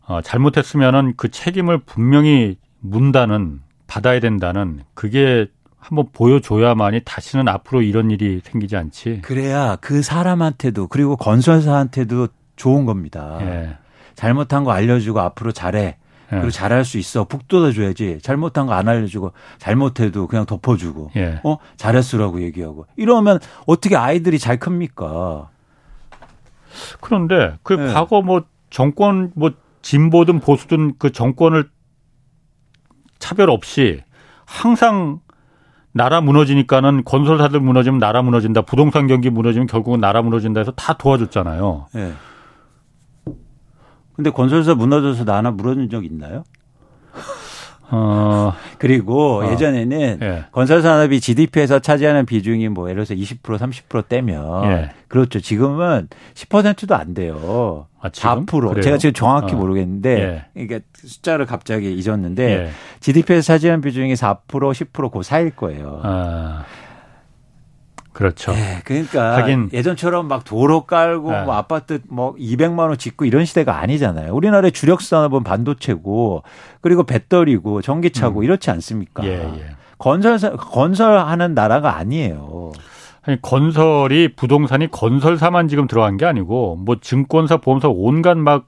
어, 0.05 0.21
잘못했으면은 0.21 1.15
그 1.17 1.31
책임을 1.31 1.79
분명히 1.79 2.59
문다는 2.81 3.61
받아야 3.87 4.19
된다는 4.19 4.81
그게 4.95 5.47
한번 5.79 6.09
보여줘야만이 6.13 7.03
다시는 7.05 7.47
앞으로 7.47 7.83
이런 7.83 8.11
일이 8.11 8.41
생기지 8.43 8.77
않지. 8.77 9.21
그래야 9.23 9.77
그 9.77 10.03
사람한테도 10.03 10.89
그리고 10.89 11.15
건설사한테도 11.15 12.27
좋은 12.57 12.85
겁니다. 12.85 13.39
예. 13.43 13.77
잘못한 14.17 14.65
거 14.65 14.73
알려주고 14.73 15.21
앞으로 15.21 15.53
잘해. 15.53 15.99
예. 16.31 16.37
그리고 16.37 16.51
잘할 16.51 16.85
수 16.85 16.99
있어. 16.99 17.25
북돋아 17.25 17.73
줘야지. 17.73 18.19
잘못한 18.23 18.67
거 18.67 18.73
안 18.75 18.89
알려주고 18.89 19.33
잘못해도 19.59 20.27
그냥 20.27 20.45
덮어주고 20.47 21.13
예. 21.17 21.41
어 21.45 21.57
잘했으라고 21.77 22.43
얘기하고 22.43 22.87
이러면 22.97 23.39
어떻게 23.67 23.97
아이들이 23.97 24.39
잘 24.39 24.59
큽니까? 24.59 25.49
그런데 27.01 27.55
그 27.63 27.77
예. 27.79 27.93
과거 27.93 28.23
뭐 28.23 28.43
정권 28.71 29.33
뭐 29.35 29.53
진보든 29.83 30.41
보수든 30.41 30.95
그 30.99 31.13
정권을 31.13 31.71
차별 33.19 33.51
없이 33.51 34.03
항상 34.45 35.21
나라 35.93 36.21
무너지니까는 36.21 37.05
건설사들 37.05 37.59
무너지면 37.61 37.99
나라 37.99 38.23
무너진다. 38.23 38.63
부동산 38.63 39.07
경기 39.07 39.31
무너지면 39.31 39.67
결국은 39.67 39.99
나라 40.01 40.23
무너진다 40.23 40.61
해서 40.61 40.71
다 40.73 40.93
도와줬잖아요. 40.93 41.87
예. 44.19 44.23
근데 44.23 44.31
건설사 44.31 44.75
무너져서 44.75 45.25
나 45.25 45.37
하나 45.37 45.51
무너진 45.51 45.89
적 45.89 46.05
있나요? 46.05 46.45
어. 47.91 48.53
그리고 48.79 49.39
어. 49.39 49.53
예전에는 49.53 50.19
예. 50.21 50.45
건설 50.53 50.83
산업이 50.83 51.21
GDP에서 51.21 51.79
차지하는 51.79 52.27
비중이 52.27 52.69
뭐 52.69 52.91
예를 52.91 53.05
들어서 53.05 53.15
20% 53.15 53.41
30% 53.43 54.09
떼면 54.09 54.65
예. 54.65 54.91
그렇죠. 55.07 55.41
지금은 55.41 56.09
10%도 56.35 56.95
안 56.95 57.15
돼요. 57.15 57.87
아, 58.01 58.11
4%. 58.11 58.47
그래요? 58.69 58.83
제가 58.83 58.99
지금 58.99 59.15
정확히 59.15 59.55
어. 59.55 59.57
모르겠는데 59.57 60.21
예. 60.21 60.63
이게 60.63 60.81
숫자를 60.95 61.47
갑자기 61.47 61.95
잊었는데 61.95 62.51
예. 62.51 62.71
GDP에서 63.01 63.43
차지하는 63.43 63.81
비중이 63.81 64.15
4% 64.15 64.41
10%그 64.49 65.23
사이일 65.23 65.53
거예요. 65.53 66.01
아. 66.03 66.65
그렇죠. 68.19 68.53
네, 68.53 68.81
그러니까 68.85 69.37
하긴 69.37 69.71
예전처럼 69.73 70.27
막 70.27 70.45
도로 70.45 70.83
깔고 70.83 71.31
네. 71.31 71.43
뭐 71.45 71.55
아파트 71.55 72.01
뭐 72.09 72.35
200만 72.35 72.81
원 72.81 72.99
짓고 72.99 73.25
이런 73.25 73.45
시대가 73.45 73.81
아니잖아요. 73.81 74.35
우리나라의 74.35 74.73
주력 74.73 75.01
산업은 75.01 75.45
반도체고 75.45 76.43
그리고 76.81 77.05
배터리고 77.05 77.81
전기차고 77.81 78.41
음. 78.41 78.45
이렇지 78.45 78.71
않습니까? 78.71 79.25
예, 79.25 79.31
예. 79.31 79.71
건설 79.99 80.39
건설하는 80.57 81.55
나라가 81.55 81.97
아니에요. 81.97 82.73
아니 83.23 83.41
건설이 83.41 84.35
부동산이 84.35 84.91
건설사만 84.91 85.69
지금 85.69 85.87
들어간 85.87 86.17
게 86.17 86.27
아니고 86.27 86.77
뭐 86.77 86.97
증권사, 87.01 87.59
보험사 87.59 87.89
온갖 87.89 88.37
막 88.37 88.67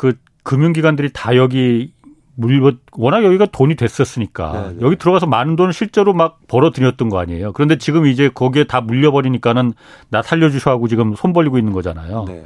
그 0.00 0.14
금융기관들이 0.44 1.10
다 1.12 1.36
여기 1.36 1.92
물 2.40 2.76
워낙 2.92 3.24
여기가 3.24 3.46
돈이 3.46 3.74
됐었으니까 3.74 4.52
네네. 4.52 4.68
네. 4.68 4.78
여기 4.80 4.96
들어가서 4.96 5.26
많은 5.26 5.56
돈을 5.56 5.72
실제로 5.72 6.14
막 6.14 6.38
벌어들였던 6.48 7.08
거 7.10 7.18
아니에요. 7.18 7.52
그런데 7.52 7.76
지금 7.76 8.06
이제 8.06 8.30
거기에 8.32 8.64
다 8.64 8.80
물려버리니까는 8.80 9.72
나 10.08 10.22
살려주셔 10.22 10.70
하고 10.70 10.88
지금 10.88 11.14
손 11.14 11.32
벌리고 11.32 11.58
있는 11.58 11.72
거잖아요. 11.72 12.24
네. 12.26 12.44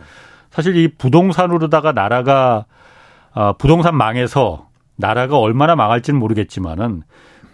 사실 0.51 0.77
이 0.77 0.89
부동산으로다가 0.89 1.93
나라가 1.93 2.67
아, 3.33 3.53
부동산 3.53 3.97
망해서 3.97 4.69
나라가 4.97 5.39
얼마나 5.39 5.75
망할지는 5.75 6.19
모르겠지만은 6.21 7.03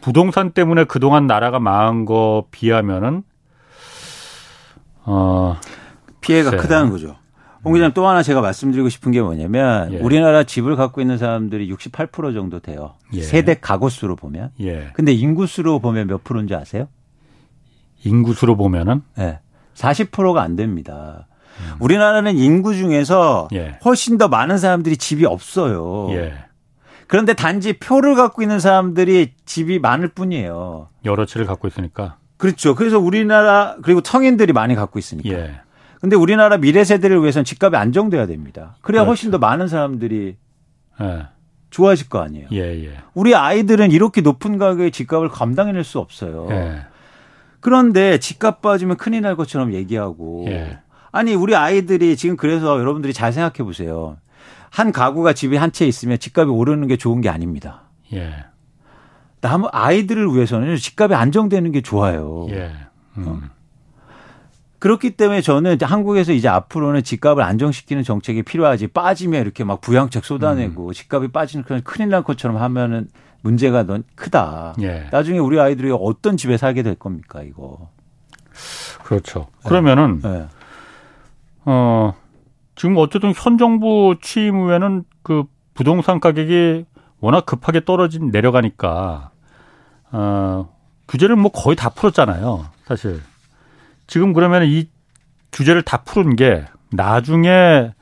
부동산 0.00 0.50
때문에 0.52 0.84
그동안 0.84 1.26
나라가 1.26 1.58
망한 1.58 2.04
거 2.04 2.44
비하면은 2.50 3.22
어 5.04 5.58
피해가 6.20 6.50
글쎄. 6.50 6.62
크다는 6.62 6.90
거죠. 6.90 7.16
홍 7.64 7.74
기자님 7.74 7.92
또 7.92 8.06
하나 8.06 8.22
제가 8.22 8.40
말씀드리고 8.40 8.88
싶은 8.88 9.12
게 9.12 9.20
뭐냐면 9.20 9.92
예. 9.92 9.98
우리나라 9.98 10.44
집을 10.44 10.76
갖고 10.76 11.00
있는 11.00 11.18
사람들이 11.18 11.70
68% 11.72 12.34
정도 12.34 12.60
돼요. 12.60 12.94
예. 13.12 13.22
세대 13.22 13.54
가구 13.54 13.90
수로 13.90 14.16
보면. 14.16 14.50
예. 14.60 14.90
근데 14.94 15.12
인구 15.12 15.46
수로 15.46 15.78
보면 15.78 16.06
몇 16.06 16.24
프로인지 16.24 16.54
아세요? 16.54 16.88
인구 18.04 18.32
수로 18.32 18.56
보면은 18.56 19.02
네. 19.16 19.40
40%가 19.74 20.42
안 20.42 20.56
됩니다. 20.56 21.26
음. 21.60 21.74
우리나라는 21.80 22.36
인구 22.36 22.74
중에서 22.74 23.48
예. 23.52 23.78
훨씬 23.84 24.16
더 24.16 24.28
많은 24.28 24.56
사람들이 24.56 24.96
집이 24.96 25.26
없어요. 25.26 26.08
예. 26.12 26.34
그런데 27.06 27.34
단지 27.34 27.74
표를 27.74 28.14
갖고 28.14 28.40
있는 28.40 28.60
사람들이 28.60 29.32
집이 29.44 29.80
많을 29.80 30.08
뿐이에요. 30.08 30.88
여러 31.04 31.26
채를 31.26 31.46
갖고 31.46 31.68
있으니까. 31.68 32.16
그렇죠. 32.36 32.74
그래서 32.74 32.98
우리나라 32.98 33.76
그리고 33.82 34.00
성인들이 34.02 34.52
많이 34.52 34.74
갖고 34.74 34.98
있으니까. 34.98 35.28
예. 36.00 36.02
근데 36.02 36.16
우리나라 36.16 36.56
미래 36.56 36.84
세대를 36.84 37.20
위해서는 37.20 37.44
집값이 37.44 37.76
안정돼야 37.76 38.26
됩니다. 38.26 38.76
그래야 38.80 39.02
그렇죠. 39.02 39.08
훨씬 39.08 39.30
더 39.30 39.38
많은 39.38 39.68
사람들이 39.68 40.36
예. 41.00 41.26
좋아질 41.70 42.08
거 42.08 42.20
아니에요. 42.20 42.48
예, 42.52 42.84
예. 42.84 42.94
우리 43.14 43.34
아이들은 43.34 43.90
이렇게 43.92 44.20
높은 44.20 44.58
가격의 44.58 44.90
집값을 44.90 45.28
감당해낼 45.28 45.84
수 45.84 45.98
없어요. 45.98 46.48
예. 46.50 46.82
그런데 47.60 48.18
집값 48.18 48.62
빠지면 48.62 48.96
큰일 48.96 49.22
날 49.22 49.36
것처럼 49.36 49.74
얘기하고 49.74 50.46
예. 50.48 50.78
아니 51.12 51.34
우리 51.34 51.54
아이들이 51.54 52.16
지금 52.16 52.36
그래서 52.36 52.78
여러분들이 52.78 53.12
잘 53.12 53.32
생각해 53.32 53.64
보세요. 53.64 54.16
한 54.70 54.92
가구가 54.92 55.32
집에 55.32 55.56
한채 55.56 55.86
있으면 55.86 56.18
집값이 56.18 56.50
오르는 56.50 56.86
게 56.88 56.96
좋은 56.96 57.20
게 57.20 57.28
아닙니다. 57.28 57.82
예. 58.12 58.44
남 59.40 59.64
아이들을 59.70 60.34
위해서는 60.34 60.76
집값이 60.76 61.14
안정되는 61.14 61.72
게 61.72 61.80
좋아요. 61.80 62.46
예. 62.50 62.72
음. 63.18 63.24
어? 63.26 63.40
그렇기 64.80 65.10
때문에 65.10 65.42
저는 65.42 65.76
한국에서 65.80 66.32
이제 66.32 66.48
앞으로는 66.48 67.02
집값을 67.02 67.42
안정시키는 67.42 68.02
정책이 68.02 68.42
필요하지 68.42 68.88
빠지면 68.88 69.42
이렇게 69.42 69.62
막 69.62 69.80
부양책 69.82 70.24
쏟아내고 70.24 70.88
음. 70.88 70.92
집값이 70.92 71.28
빠지는 71.28 71.64
그런 71.64 71.82
큰일 71.82 72.08
날 72.08 72.22
것처럼 72.22 72.56
하면은 72.56 73.08
문제가 73.42 73.84
넌 73.84 74.04
크다. 74.14 74.74
예. 74.80 75.06
나중에 75.12 75.38
우리 75.38 75.60
아이들이 75.60 75.90
어떤 75.92 76.36
집에 76.36 76.56
살게 76.56 76.82
될 76.82 76.94
겁니까 76.94 77.42
이거. 77.42 77.90
그렇죠. 79.04 79.48
네. 79.62 79.68
그러면은 79.68 80.20
네. 80.22 80.46
어 81.66 82.14
지금 82.74 82.96
어쨌든 82.96 83.32
현 83.36 83.58
정부 83.58 84.16
취임 84.22 84.56
후에는 84.56 85.04
그 85.22 85.44
부동산 85.74 86.20
가격이 86.20 86.86
워낙 87.20 87.44
급하게 87.44 87.84
떨어진 87.84 88.30
내려가니까 88.30 89.30
어 90.10 90.68
규제를 91.06 91.36
뭐 91.36 91.50
거의 91.50 91.76
다 91.76 91.90
풀었잖아요. 91.90 92.66
사실. 92.86 93.20
지금 94.10 94.34
그러면 94.34 94.64
이 94.64 94.90
규제를 95.52 95.82
다 95.82 96.02
푸는 96.02 96.36
게 96.36 96.66
나중에 96.92 97.92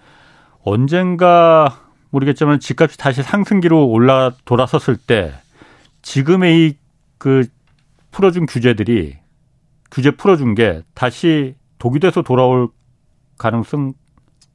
언젠가 0.64 1.84
모르겠지만 2.10 2.58
집값이 2.58 2.98
다시 2.98 3.22
상승기로 3.22 3.86
올라 3.86 4.32
돌아섰을 4.44 4.96
때 4.96 5.32
지금의 6.02 6.66
이 6.66 6.88
그 7.18 7.46
풀어준 8.12 8.46
규제들이 8.46 9.18
규제 9.90 10.12
풀어준 10.12 10.54
게 10.54 10.82
다시 10.94 11.56
독이 11.78 12.00
돼서 12.00 12.22
돌아올 12.22 12.68
가능성 13.36 13.92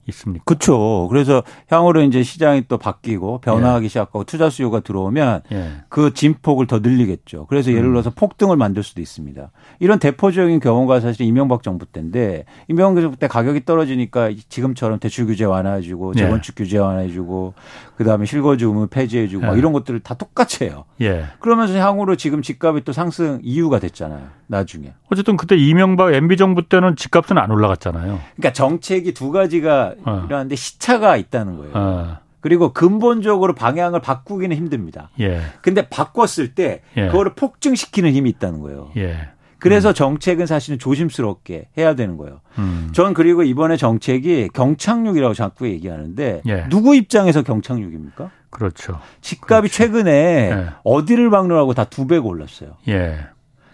있습니까? 0.08 0.44
그렇죠. 0.46 1.08
그래서 1.10 1.44
향후로 1.70 2.02
이제 2.02 2.24
시장이 2.24 2.66
또 2.68 2.78
바뀌고 2.78 3.40
변화하기 3.42 3.86
예. 3.86 3.88
시작하고 3.88 4.24
투자 4.24 4.50
수요가 4.50 4.80
들어오면 4.80 5.42
예. 5.52 5.72
그 5.90 6.14
진폭을 6.14 6.68
더 6.68 6.80
늘리겠죠. 6.80 7.46
그래서 7.48 7.72
예를 7.72 7.86
음. 7.86 7.92
들어서 7.94 8.10
음. 8.10 8.14
폭등을 8.16 8.58
만들 8.58 8.84
수도 8.84 9.02
있습니다. 9.02 9.52
이런 9.80 10.00
대표적인 10.00 10.60
경우가 10.60 11.00
사실 11.00 11.26
이명박 11.26 11.64
정부 11.64 11.86
때인데 11.86 12.46
이명박 12.68 13.02
정부 13.02 13.18
때 13.18 13.28
가격이 13.28 13.66
떨어지니까 13.66 14.32
지금처럼 14.50 15.00
대출 15.00 15.26
규제 15.26 15.46
완화해주고 15.46 16.14
예. 16.16 16.20
재건축 16.20 16.60
예. 16.60 16.64
규제 16.64 16.78
완화해주고 16.78 17.54
그다음에 17.98 18.26
실거주 18.26 18.68
의무 18.68 18.88
폐지해주고 18.88 19.46
막 19.46 19.54
예. 19.54 19.58
이런 19.58 19.74
것들을 19.74 20.00
다 20.00 20.16
똑같이 20.16 20.64
해요. 20.64 20.86
예. 21.02 21.26
그러면서 21.40 21.76
향후로 21.76 22.16
지금 22.16 22.42
집값이 22.42 22.84
또 22.84 22.92
상승 22.94 23.40
이유가 23.44 23.80
됐잖아요. 23.80 24.28
나중에. 24.48 24.94
어쨌든 25.12 25.38
그때 25.38 25.56
이명박 25.56 26.14
MB 26.14 26.38
정부 26.38 26.68
때는 26.68 26.96
집값은 26.96 27.38
안 27.38 27.52
올라갔잖아요. 27.52 28.20
그러니까 28.36 28.54
정책이 28.54 29.14
두 29.14 29.32
가지가 29.32 29.96
어. 30.06 30.24
이러한데 30.28 30.56
시차가 30.56 31.18
있다는 31.18 31.58
거예요. 31.58 31.72
어. 31.76 32.18
그리고 32.44 32.74
근본적으로 32.74 33.56
방향을 33.56 34.02
바꾸기는 34.02 34.54
힘듭니다. 34.56 35.10
예. 35.22 35.40
근데 35.62 35.88
바꿨을 35.88 36.56
때 36.56 36.82
예. 36.98 37.08
그거를 37.08 37.36
폭증시키는 37.36 38.12
힘이 38.12 38.32
있다는 38.32 38.60
거예요. 38.60 38.92
예. 38.98 39.30
그래서 39.64 39.90
음. 39.90 39.94
정책은 39.94 40.46
사실은 40.46 40.78
조심스럽게 40.78 41.70
해야 41.78 41.96
되는 41.96 42.18
거예요. 42.18 42.42
음. 42.58 42.90
전 42.94 43.14
그리고 43.14 43.44
이번에 43.44 43.78
정책이 43.78 44.50
경착륙이라고 44.54 45.34
자꾸 45.34 45.68
얘기하는데 45.68 46.42
예. 46.46 46.66
누구 46.70 46.96
입장에서 46.96 47.44
경착륙입니까? 47.44 48.30
그렇죠. 48.50 49.00
집값이 49.22 49.62
그렇죠. 49.62 49.74
최근에 49.76 50.12
예. 50.52 50.70
어디를 50.84 51.30
막론하고 51.30 51.74
다 51.74 51.86
두 51.86 52.08
배가 52.08 52.26
올랐어요. 52.26 52.72
예. 52.90 53.20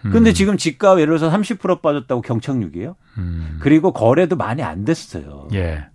음. 0.04 0.10
근데 0.12 0.32
지금 0.32 0.56
집값 0.56 0.98
예를 1.00 1.18
들어서 1.18 1.36
30% 1.36 1.82
빠졌다고 1.82 2.22
경착륙이에요. 2.22 2.94
음. 3.18 3.58
그리고 3.60 3.92
거래도 3.92 4.36
많이 4.36 4.62
안 4.62 4.84
됐어요. 4.84 5.48
예. 5.54 5.86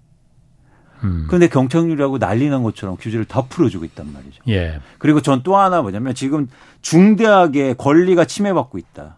음. 1.04 1.26
그런데 1.28 1.48
경착률이라고 1.48 2.20
난리 2.20 2.50
난 2.50 2.64
것처럼 2.64 2.98
규제를 2.98 3.26
더 3.26 3.46
풀어주고 3.48 3.86
있단 3.86 4.12
말이죠. 4.12 4.42
예. 4.50 4.80
그리고 4.98 5.22
전 5.22 5.42
또 5.44 5.56
하나 5.58 5.82
뭐냐면 5.82 6.14
지금 6.16 6.48
중대하게 6.82 7.74
권리가 7.74 8.26
침해받고 8.26 8.78
있다. 8.78 9.18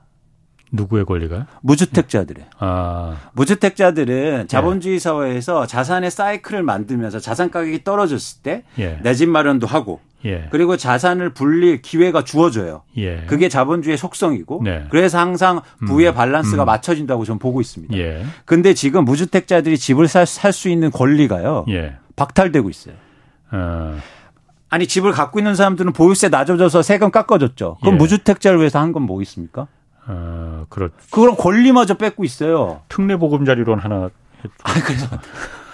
누구의 0.71 1.05
권리가? 1.05 1.47
무주택자들의. 1.61 2.45
아. 2.59 3.15
무주택자들은 3.33 4.47
자본주의 4.47 4.99
사회에서 4.99 5.65
자산의 5.65 6.11
사이클을 6.11 6.63
만들면서 6.63 7.19
자산 7.19 7.49
가격이 7.49 7.83
떨어졌을 7.83 8.41
때 8.43 8.63
내집 9.01 9.27
예. 9.27 9.31
마련도 9.31 9.67
하고 9.67 9.99
예. 10.25 10.47
그리고 10.51 10.75
자산을 10.77 11.33
불릴 11.33 11.81
기회가 11.81 12.23
주어져요. 12.23 12.81
예. 12.97 13.23
그게 13.27 13.49
자본주의의 13.49 13.97
속성이고 13.97 14.61
네. 14.63 14.85
그래서 14.89 15.19
항상 15.19 15.61
부의 15.85 16.09
음. 16.09 16.15
밸런스가 16.15 16.63
음. 16.63 16.65
맞춰진다고 16.65 17.23
저는 17.23 17.39
보고 17.39 17.61
있습니다. 17.61 17.95
예. 17.97 18.25
근데 18.45 18.73
지금 18.73 19.05
무주택자들이 19.05 19.77
집을 19.77 20.07
살 20.07 20.25
수 20.27 20.69
있는 20.69 20.91
권리가요. 20.91 21.65
예. 21.69 21.95
박탈되고 22.15 22.69
있어요. 22.69 22.95
어. 23.51 23.97
아니 24.69 24.85
집을 24.87 25.11
갖고 25.13 25.39
있는 25.39 25.55
사람들은 25.55 25.93
보유세 25.93 26.27
낮아져서 26.29 26.81
세금 26.81 27.09
깎아줬죠. 27.11 27.77
그럼 27.79 27.93
예. 27.93 27.97
무주택자를 27.97 28.59
위해서 28.59 28.79
한 28.79 28.91
건뭐 28.91 29.21
있습니까? 29.21 29.67
어, 30.07 30.65
그렇. 30.69 30.89
그런 31.11 31.35
권리마저 31.35 31.95
뺏고 31.95 32.23
있어요. 32.23 32.81
특례 32.87 33.17
보금자리론 33.17 33.79
하나. 33.79 34.09
아, 34.63 34.73
그래서 34.85 35.07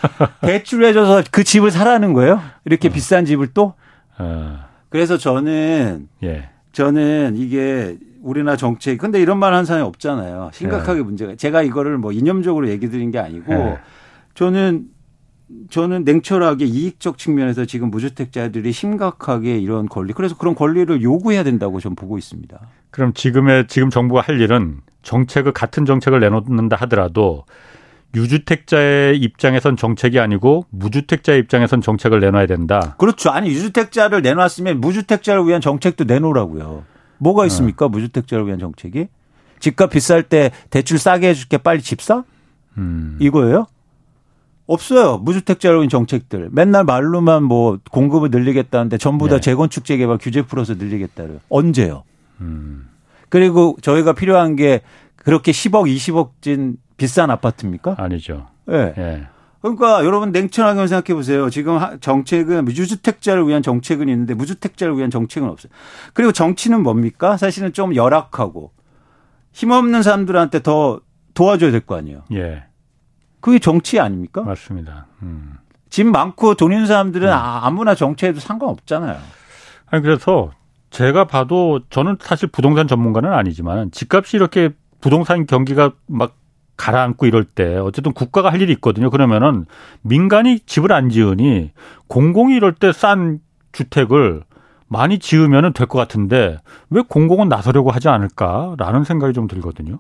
대출해줘서 0.42 1.24
그 1.32 1.44
집을 1.44 1.72
사라는 1.72 2.14
거예요? 2.14 2.42
이렇게 2.66 2.90
어. 2.90 2.92
비싼 2.92 3.26
집을 3.26 3.54
또? 3.54 3.74
어. 4.18 4.60
그래서 4.90 5.18
저는 5.18 6.08
예. 6.24 6.50
저는 6.72 7.36
이게 7.38 7.98
우리나라 8.22 8.58
정책 8.58 8.98
근데 8.98 9.22
이런 9.22 9.38
말 9.38 9.54
하는 9.54 9.66
사람이 9.66 9.86
없잖아요. 9.88 10.52
심각하게 10.54 11.00
예. 11.00 11.04
문제가 11.04 11.36
제가 11.36 11.62
이거를 11.62 11.98
뭐 11.98 12.12
이념적으로 12.12 12.70
얘기 12.70 12.90
드린 12.90 13.12
게 13.12 13.20
아니고 13.20 13.54
예. 13.54 13.80
저는 14.34 14.88
저는 15.70 16.04
냉철하게 16.04 16.66
이익적 16.66 17.18
측면에서 17.18 17.66
지금 17.66 17.92
무주택자들이 17.92 18.72
심각하게 18.72 19.60
이런 19.60 19.88
권리 19.88 20.14
그래서 20.14 20.36
그런 20.38 20.56
권리를 20.56 21.02
요구해야 21.02 21.44
된다고 21.44 21.80
저는 21.80 21.96
보고 21.96 22.18
있습니다. 22.18 22.60
그럼 22.94 23.12
지금의 23.14 23.66
지금 23.68 23.90
정부가 23.90 24.22
할 24.22 24.40
일은 24.40 24.78
정책을 25.02 25.52
같은 25.52 25.84
정책을 25.84 26.20
내놓는다 26.20 26.76
하더라도 26.82 27.44
유주택자의 28.16 29.18
입장에선 29.18 29.78
정책이 29.78 30.20
아니고 30.20 30.68
무주택자의 30.70 31.40
입장에선 31.40 31.82
정책을 31.82 32.20
내놔야 32.20 32.46
된다. 32.46 32.96
그렇죠. 33.00 33.32
아니 33.32 33.50
유주택자를 33.50 34.22
내놨으면 34.22 34.80
무주택자를 34.80 35.48
위한 35.48 35.60
정책도 35.60 36.04
내놓으라고요. 36.04 36.84
뭐가 37.18 37.48
있습니까? 37.48 37.88
어. 37.88 37.90
무주택자를 37.90 38.46
위한 38.46 38.60
정책이? 38.60 39.08
집값 39.60 39.90
비쌀 39.90 40.22
때 40.22 40.52
대출 40.70 41.00
싸게 41.00 41.30
해줄게 41.30 41.58
빨리 41.58 41.82
집 41.82 42.00
사? 42.00 42.24
음. 42.78 43.18
이거예요? 43.20 43.66
없어요. 44.68 45.18
무주택자를 45.18 45.78
위한 45.80 45.90
정책들. 45.90 46.50
맨날 46.52 46.84
말로만 46.84 47.42
뭐 47.42 47.80
공급을 47.90 48.30
늘리겠다는데 48.30 49.00
전부 49.00 49.30
다 49.30 49.38
네. 49.38 49.42
재건축 49.42 49.84
재개발 49.84 50.20
규제 50.22 50.44
풀어서 50.44 50.76
늘리겠다를. 50.76 51.40
언제요? 51.50 52.04
음. 52.42 52.90
그리고 53.30 53.78
저희가 53.82 54.14
필요한 54.14 54.56
게 54.56 54.82
그렇게 55.16 55.52
10억, 55.52 55.88
20억 55.94 56.32
진 56.42 56.78
비싼 56.98 57.30
아파트입니까? 57.32 57.96
아니죠. 57.98 58.48
네. 58.66 58.94
예. 58.98 59.28
그러니까 59.62 60.04
여러분 60.04 60.32
냉철하게 60.32 60.86
생각해 60.88 61.16
보세요. 61.16 61.50
지금 61.50 61.80
정책은 62.02 62.66
무주택자를 62.66 63.48
위한 63.48 63.62
정책은 63.62 64.10
있는데 64.10 64.34
무주택자를 64.34 64.98
위한 64.98 65.10
정책은 65.10 65.48
없어요. 65.48 65.72
그리고 66.14 66.34
정치는 66.34 66.84
뭡니까? 66.84 67.38
사실은 67.38 67.72
좀 67.72 67.96
열악하고 67.96 68.72
힘없는 69.54 70.04
사람들한테 70.04 70.62
더 70.64 71.00
도와줘야 71.34 71.72
될 71.72 71.80
거 71.82 71.96
아니에요. 71.96 72.24
예. 72.34 72.66
그게 73.40 73.58
정치 73.60 74.00
아닙니까? 74.00 74.42
맞습니다. 74.44 75.08
음. 75.22 75.54
집 75.90 76.06
많고 76.08 76.56
돈 76.56 76.72
있는 76.74 76.86
사람들은 76.86 77.28
음. 77.30 77.34
아무나 77.34 77.96
정치해도 77.96 78.40
상관없잖아요. 78.42 79.18
아니 79.88 80.04
그래서 80.04 80.52
제가 80.94 81.26
봐도 81.26 81.82
저는 81.90 82.18
사실 82.22 82.48
부동산 82.50 82.88
전문가는 82.88 83.32
아니지만 83.34 83.90
집값이 83.92 84.38
이렇게 84.38 84.70
부동산 85.02 85.48
경기가 85.48 85.94
막 86.08 86.38
가라앉고 86.78 87.26
이럴 87.26 87.44
때 87.46 87.78
어쨌든 87.78 88.14
국가가 88.14 88.52
할 88.52 88.62
일이 88.62 88.72
있거든요. 88.74 89.10
그러면은 89.10 89.66
민간이 90.04 90.60
집을 90.62 90.92
안 90.94 91.10
지으니 91.10 91.72
공공이 92.08 92.56
이럴 92.56 92.74
때 92.76 92.92
싼 92.94 93.40
주택을 93.72 94.44
많이 94.88 95.18
지으면 95.18 95.66
은 95.66 95.74
될 95.74 95.88
것 95.88 95.98
같은데 95.98 96.60
왜 96.92 97.02
공공은 97.02 97.50
나서려고 97.50 97.90
하지 97.90 98.10
않을까라는 98.10 99.04
생각이 99.04 99.34
좀 99.34 99.48
들거든요. 99.48 100.00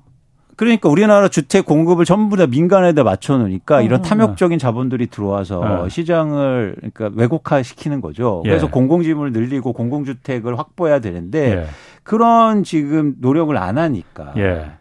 그러니까 0.55 0.89
우리나라 0.89 1.27
주택 1.27 1.65
공급을 1.65 2.05
전부 2.05 2.37
다 2.37 2.45
민간에다 2.47 3.03
맞춰 3.03 3.37
놓으니까 3.37 3.81
이런 3.81 3.99
어, 3.99 4.03
탐욕적인 4.03 4.59
자본들이 4.59 5.07
들어와서 5.07 5.83
네. 5.83 5.89
시장을 5.89 6.75
그러니까 6.77 7.11
왜곡화 7.15 7.63
시키는 7.63 8.01
거죠. 8.01 8.41
예. 8.45 8.49
그래서 8.49 8.69
공공지분을 8.69 9.31
늘리고 9.31 9.73
공공주택을 9.73 10.57
확보해야 10.57 10.99
되는데 10.99 11.51
예. 11.51 11.65
그런 12.03 12.63
지금 12.63 13.15
노력을 13.19 13.55
안 13.57 13.77
하니까. 13.77 14.33
예. 14.37 14.71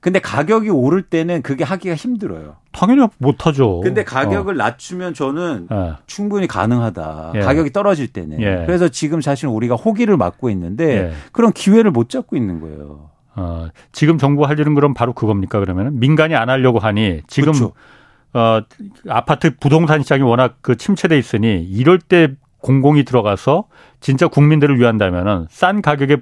근데 0.00 0.20
가격이 0.20 0.70
오를 0.70 1.02
때는 1.02 1.42
그게 1.42 1.64
하기가 1.64 1.96
힘들어요. 1.96 2.56
당연히 2.70 3.08
못하죠. 3.18 3.80
근데 3.80 4.04
가격을 4.04 4.54
어. 4.54 4.56
낮추면 4.56 5.12
저는 5.12 5.68
예. 5.72 5.94
충분히 6.06 6.46
가능하다. 6.46 7.32
예. 7.34 7.40
가격이 7.40 7.72
떨어질 7.72 8.06
때는. 8.06 8.40
예. 8.40 8.62
그래서 8.64 8.88
지금 8.88 9.20
사실 9.20 9.48
우리가 9.48 9.74
호기를 9.74 10.16
맞고 10.16 10.50
있는데 10.50 10.96
예. 10.96 11.12
그런 11.32 11.52
기회를 11.52 11.90
못 11.90 12.08
잡고 12.08 12.36
있는 12.36 12.60
거예요. 12.60 13.10
어, 13.38 13.68
지금 13.92 14.18
정부 14.18 14.44
할 14.44 14.58
일은 14.58 14.74
그럼 14.74 14.94
바로 14.94 15.12
그겁니까 15.12 15.60
그러면 15.60 15.98
민간이 16.00 16.34
안 16.34 16.50
하려고 16.50 16.80
하니 16.80 17.22
지금 17.28 17.52
그렇죠. 17.52 17.72
어, 18.34 18.60
아파트 19.08 19.56
부동산 19.56 20.02
시장이 20.02 20.22
워낙 20.22 20.56
그 20.60 20.76
침체돼 20.76 21.16
있으니 21.16 21.62
이럴 21.62 21.98
때 21.98 22.34
공공이 22.58 23.04
들어가서 23.04 23.64
진짜 24.00 24.26
국민들을 24.26 24.78
위한다면은 24.78 25.46
싼 25.50 25.82
가격에 25.82 26.18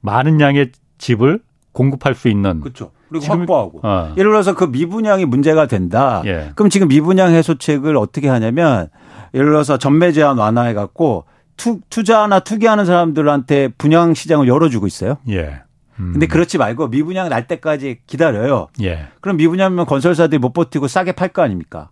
많은 0.00 0.40
양의 0.40 0.72
집을 0.98 1.40
공급할 1.72 2.14
수 2.14 2.28
있는 2.28 2.60
그렇죠. 2.60 2.90
그리고 3.08 3.22
지금, 3.22 3.40
확보하고 3.40 3.80
어. 3.82 4.12
예를 4.18 4.30
들어서 4.30 4.54
그 4.54 4.64
미분양이 4.64 5.24
문제가 5.24 5.66
된다. 5.66 6.22
예. 6.26 6.52
그럼 6.54 6.68
지금 6.68 6.88
미분양 6.88 7.32
해소책을 7.32 7.96
어떻게 7.96 8.28
하냐면 8.28 8.88
예를 9.32 9.46
들어서 9.46 9.78
전매 9.78 10.12
제한 10.12 10.36
완화해 10.36 10.74
갖고 10.74 11.24
투, 11.56 11.80
투자나 11.88 12.40
투기하는 12.40 12.84
사람들한테 12.84 13.68
분양 13.78 14.12
시장을 14.12 14.46
열어주고 14.46 14.86
있어요. 14.86 15.16
예. 15.30 15.62
음. 16.00 16.12
근데 16.12 16.26
그렇지 16.26 16.58
말고 16.58 16.88
미분양 16.88 17.28
날 17.28 17.46
때까지 17.46 18.00
기다려요. 18.06 18.68
예. 18.82 19.08
그럼 19.20 19.36
미분양나면 19.36 19.86
건설사들이 19.86 20.38
못 20.38 20.52
버티고 20.52 20.88
싸게 20.88 21.12
팔 21.12 21.28
거 21.28 21.42
아닙니까? 21.42 21.90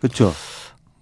그렇죠. 0.00 0.32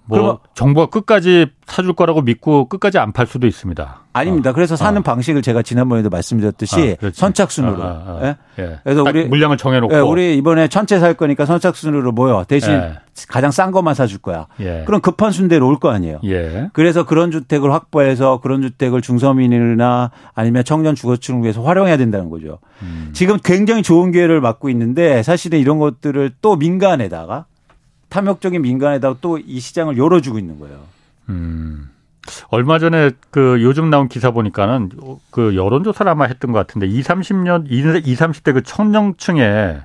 뭐 0.08 0.38
정부가 0.54 0.86
끝까지 0.86 1.46
사줄 1.66 1.94
거라고 1.94 2.22
믿고 2.22 2.68
끝까지 2.68 2.98
안 2.98 3.12
팔 3.12 3.26
수도 3.26 3.46
있습니다. 3.46 4.00
아닙니다. 4.12 4.52
그래서 4.52 4.76
사는 4.76 4.98
어. 4.98 5.02
방식을 5.02 5.42
제가 5.42 5.62
지난번에도 5.62 6.08
말씀드렸듯이 6.10 6.96
아, 7.02 7.10
선착순으로. 7.12 7.82
아, 7.82 7.86
아, 7.86 7.90
아. 7.90 8.20
예? 8.22 8.62
예. 8.62 8.78
그래서 8.84 9.02
우리 9.02 9.26
물량을 9.26 9.56
정해놓고 9.56 9.94
예, 9.94 9.98
우리 9.98 10.36
이번에 10.38 10.68
천채 10.68 10.98
살 11.00 11.14
거니까 11.14 11.44
선착순으로 11.44 12.12
모여 12.12 12.44
대신 12.48 12.72
예. 12.72 12.94
가장 13.28 13.50
싼 13.50 13.72
것만 13.72 13.94
사줄 13.94 14.18
거야. 14.20 14.46
예. 14.60 14.84
그럼 14.86 15.00
급한 15.00 15.32
순대로 15.32 15.66
올 15.68 15.76
거 15.78 15.90
아니에요. 15.90 16.20
예. 16.24 16.70
그래서 16.72 17.04
그런 17.04 17.30
주택을 17.30 17.72
확보해서 17.72 18.40
그런 18.40 18.62
주택을 18.62 19.02
중서민이나 19.02 20.10
아니면 20.34 20.64
청년 20.64 20.94
주거층을 20.94 21.42
위해서 21.42 21.62
활용해야 21.62 21.96
된다는 21.96 22.30
거죠. 22.30 22.58
음. 22.82 23.10
지금 23.12 23.38
굉장히 23.42 23.82
좋은 23.82 24.12
기회를 24.12 24.40
맞고 24.40 24.70
있는데 24.70 25.22
사실은 25.22 25.58
이런 25.58 25.78
것들을 25.78 26.32
또 26.40 26.56
민간에다가 26.56 27.46
탐욕적인 28.08 28.62
민간에다가 28.62 29.16
또 29.20 29.38
이 29.38 29.60
시장을 29.60 29.98
열어주고 29.98 30.38
있는 30.38 30.58
거예요. 30.58 30.78
음. 31.28 31.90
얼마 32.48 32.78
전에 32.78 33.12
그 33.30 33.62
요즘 33.62 33.88
나온 33.90 34.08
기사 34.08 34.30
보니까는 34.32 34.90
그 35.30 35.54
여론조사를 35.54 36.10
아마 36.10 36.24
했던 36.24 36.50
것 36.52 36.58
같은데 36.58 36.86
20, 36.86 37.06
30년, 37.06 37.66
20, 37.70 38.18
30대 38.18 38.52
그 38.54 38.62
청년층에 38.62 39.82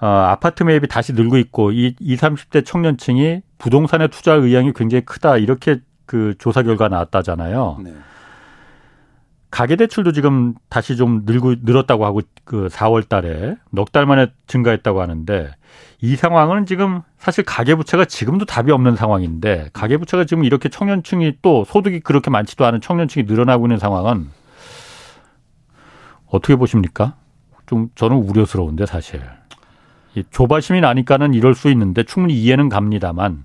어, 0.00 0.06
아파트 0.06 0.62
매입이 0.62 0.86
다시 0.88 1.12
늘고 1.12 1.38
있고 1.38 1.72
이 1.72 1.96
20, 1.98 2.20
30대 2.20 2.64
청년층이 2.64 3.40
부동산에 3.58 4.08
투자할 4.08 4.40
의향이 4.40 4.72
굉장히 4.74 5.04
크다 5.04 5.38
이렇게 5.38 5.80
그 6.04 6.34
조사 6.38 6.62
결과 6.62 6.88
나왔다잖아요. 6.88 7.80
네. 7.82 7.94
가계 9.56 9.76
대출도 9.76 10.12
지금 10.12 10.52
다시 10.68 10.98
좀 10.98 11.22
늘고 11.24 11.54
늘었다고 11.62 12.04
하고 12.04 12.20
그 12.44 12.68
4월 12.68 13.08
달에 13.08 13.56
넉 13.70 13.90
달 13.90 14.04
만에 14.04 14.26
증가했다고 14.46 15.00
하는데 15.00 15.50
이 16.02 16.14
상황은 16.14 16.66
지금 16.66 17.00
사실 17.16 17.42
가계 17.42 17.74
부채가 17.74 18.04
지금도 18.04 18.44
답이 18.44 18.70
없는 18.70 18.96
상황인데 18.96 19.70
가계 19.72 19.96
부채가 19.96 20.24
지금 20.24 20.44
이렇게 20.44 20.68
청년층이 20.68 21.38
또 21.40 21.64
소득이 21.64 22.00
그렇게 22.00 22.28
많지도 22.28 22.66
않은 22.66 22.82
청년층이 22.82 23.24
늘어나고 23.24 23.64
있는 23.64 23.78
상황은 23.78 24.28
어떻게 26.26 26.54
보십니까? 26.56 27.14
좀 27.64 27.88
저는 27.94 28.18
우려스러운데 28.18 28.84
사실 28.84 29.22
조바심이 30.32 30.82
나니까는 30.82 31.32
이럴 31.32 31.54
수 31.54 31.70
있는데 31.70 32.02
충분히 32.02 32.34
이해는 32.34 32.68
갑니다만 32.68 33.44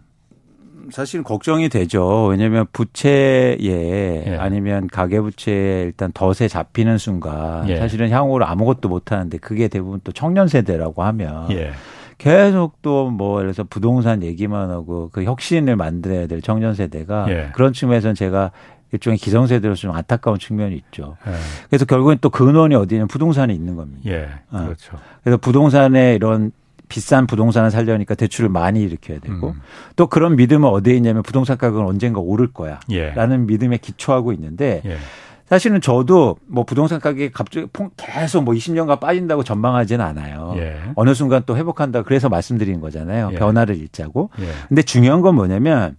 사실 0.91 1.23
걱정이 1.23 1.69
되죠. 1.69 2.25
왜냐하면 2.27 2.65
부채에 2.73 3.57
예. 3.61 4.37
아니면 4.39 4.87
가계부채에 4.87 5.83
일단 5.83 6.11
덫에 6.13 6.47
잡히는 6.47 6.97
순간 6.97 7.67
예. 7.69 7.77
사실은 7.77 8.09
향후로 8.09 8.45
아무것도 8.45 8.89
못 8.89 9.11
하는데 9.11 9.37
그게 9.37 9.67
대부분 9.67 9.99
또 10.03 10.11
청년 10.11 10.47
세대라고 10.47 11.03
하면 11.03 11.51
예. 11.51 11.71
계속 12.17 12.81
또 12.81 13.09
뭐 13.09 13.39
예를 13.39 13.53
들어서 13.53 13.67
부동산 13.69 14.21
얘기만 14.23 14.69
하고 14.69 15.09
그 15.11 15.23
혁신을 15.23 15.75
만들어야 15.75 16.27
될 16.27 16.41
청년 16.41 16.75
세대가 16.75 17.25
예. 17.29 17.49
그런 17.53 17.73
측면에서는 17.73 18.15
제가 18.15 18.51
일종의 18.93 19.17
기성세대로서 19.17 19.79
좀 19.81 19.91
안타까운 19.91 20.37
측면이 20.37 20.75
있죠. 20.75 21.15
예. 21.25 21.31
그래서 21.69 21.85
결국엔 21.85 22.17
또 22.21 22.29
근원이 22.29 22.75
어디냐면 22.75 23.07
부동산에 23.07 23.53
있는 23.53 23.75
겁니다. 23.75 24.01
예, 24.05 24.29
어. 24.51 24.65
그렇죠. 24.65 24.97
어. 24.97 24.99
그래서 25.23 25.37
부동산에 25.37 26.15
이런 26.15 26.51
비싼 26.91 27.25
부동산을 27.25 27.71
살려니까 27.71 28.15
대출을 28.15 28.49
많이 28.49 28.81
일으켜야 28.81 29.19
되고 29.19 29.51
음. 29.51 29.61
또 29.95 30.07
그런 30.07 30.35
믿음은 30.35 30.67
어디에 30.67 30.93
있냐면 30.95 31.23
부동산 31.23 31.57
가격은 31.57 31.85
언젠가 31.85 32.19
오를 32.19 32.51
거야. 32.51 32.81
예. 32.89 33.11
라는 33.11 33.47
믿음에 33.47 33.77
기초하고 33.77 34.33
있는데 34.33 34.81
예. 34.83 34.97
사실은 35.45 35.79
저도 35.79 36.35
뭐 36.47 36.65
부동산 36.65 36.99
가격이 36.99 37.31
갑자기 37.31 37.67
계속 37.95 38.43
뭐 38.43 38.53
20년간 38.53 38.99
빠진다고 38.99 39.43
전망하지는 39.43 40.03
않아요. 40.03 40.53
예. 40.57 40.75
어느 40.95 41.13
순간 41.13 41.43
또 41.45 41.55
회복한다. 41.55 42.03
그래서 42.03 42.27
말씀드린 42.27 42.81
거잖아요. 42.81 43.29
예. 43.31 43.37
변화를 43.37 43.77
읽자고. 43.77 44.29
예. 44.41 44.47
근데 44.67 44.81
중요한 44.81 45.21
건 45.21 45.35
뭐냐면 45.35 45.95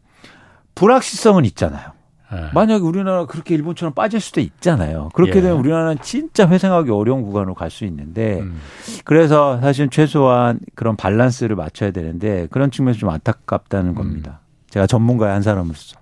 불확실성은 0.74 1.46
있잖아요. 1.46 1.92
네. 2.32 2.48
만약에 2.54 2.82
우리나라 2.82 3.26
그렇게 3.26 3.54
일본처럼 3.54 3.92
빠질 3.94 4.20
수도 4.20 4.40
있잖아요. 4.40 5.10
그렇게 5.14 5.36
예. 5.38 5.42
되면 5.42 5.58
우리나라는 5.58 5.98
진짜 6.02 6.48
회생하기 6.48 6.90
어려운 6.90 7.22
구간으로 7.22 7.54
갈 7.54 7.70
수 7.70 7.84
있는데 7.84 8.40
음. 8.40 8.58
그래서 9.04 9.60
사실 9.60 9.88
최소한 9.88 10.58
그런 10.74 10.96
밸런스를 10.96 11.56
맞춰야 11.56 11.90
되는데 11.90 12.48
그런 12.50 12.70
측면에서 12.70 12.98
좀 13.00 13.08
안타깝다는 13.10 13.94
겁니다. 13.94 14.40
음. 14.42 14.70
제가 14.70 14.86
전문가의 14.86 15.32
한 15.32 15.42
사람으로서. 15.42 15.96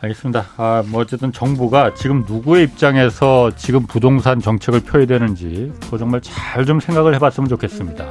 알겠습니다. 0.00 0.44
아, 0.58 0.82
뭐 0.88 1.00
어쨌든 1.00 1.32
정부가 1.32 1.94
지금 1.94 2.24
누구의 2.28 2.64
입장에서 2.64 3.50
지금 3.56 3.86
부동산 3.86 4.40
정책을 4.40 4.80
펴야 4.80 5.06
되는지 5.06 5.72
그거 5.82 5.96
정말 5.98 6.20
잘 6.20 6.64
좀 6.66 6.80
생각을 6.80 7.14
해봤으면 7.14 7.48
좋겠습니다. 7.48 8.04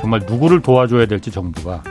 정말 0.00 0.20
누구를 0.28 0.60
도와줘야 0.60 1.06
될지 1.06 1.30
정부가 1.30 1.82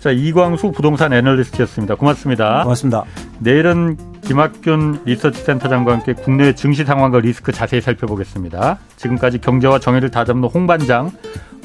자, 0.00 0.10
이광수 0.10 0.72
부동산 0.72 1.12
애널리스트였습니다. 1.12 1.96
고맙습니다. 1.96 2.62
고맙습니다. 2.62 3.04
내일은 3.40 3.96
김학균 4.22 5.00
리서치 5.04 5.42
센터장과 5.42 5.92
함께 5.92 6.12
국내 6.12 6.54
증시 6.54 6.84
상황과 6.84 7.20
리스크 7.20 7.50
자세히 7.50 7.80
살펴보겠습니다. 7.80 8.78
지금까지 8.96 9.38
경제와 9.38 9.78
정의를 9.78 10.10
다잡는 10.10 10.48
홍반장, 10.48 11.10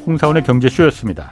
홍사원의 0.06 0.44
경제쇼였습니다. 0.44 1.32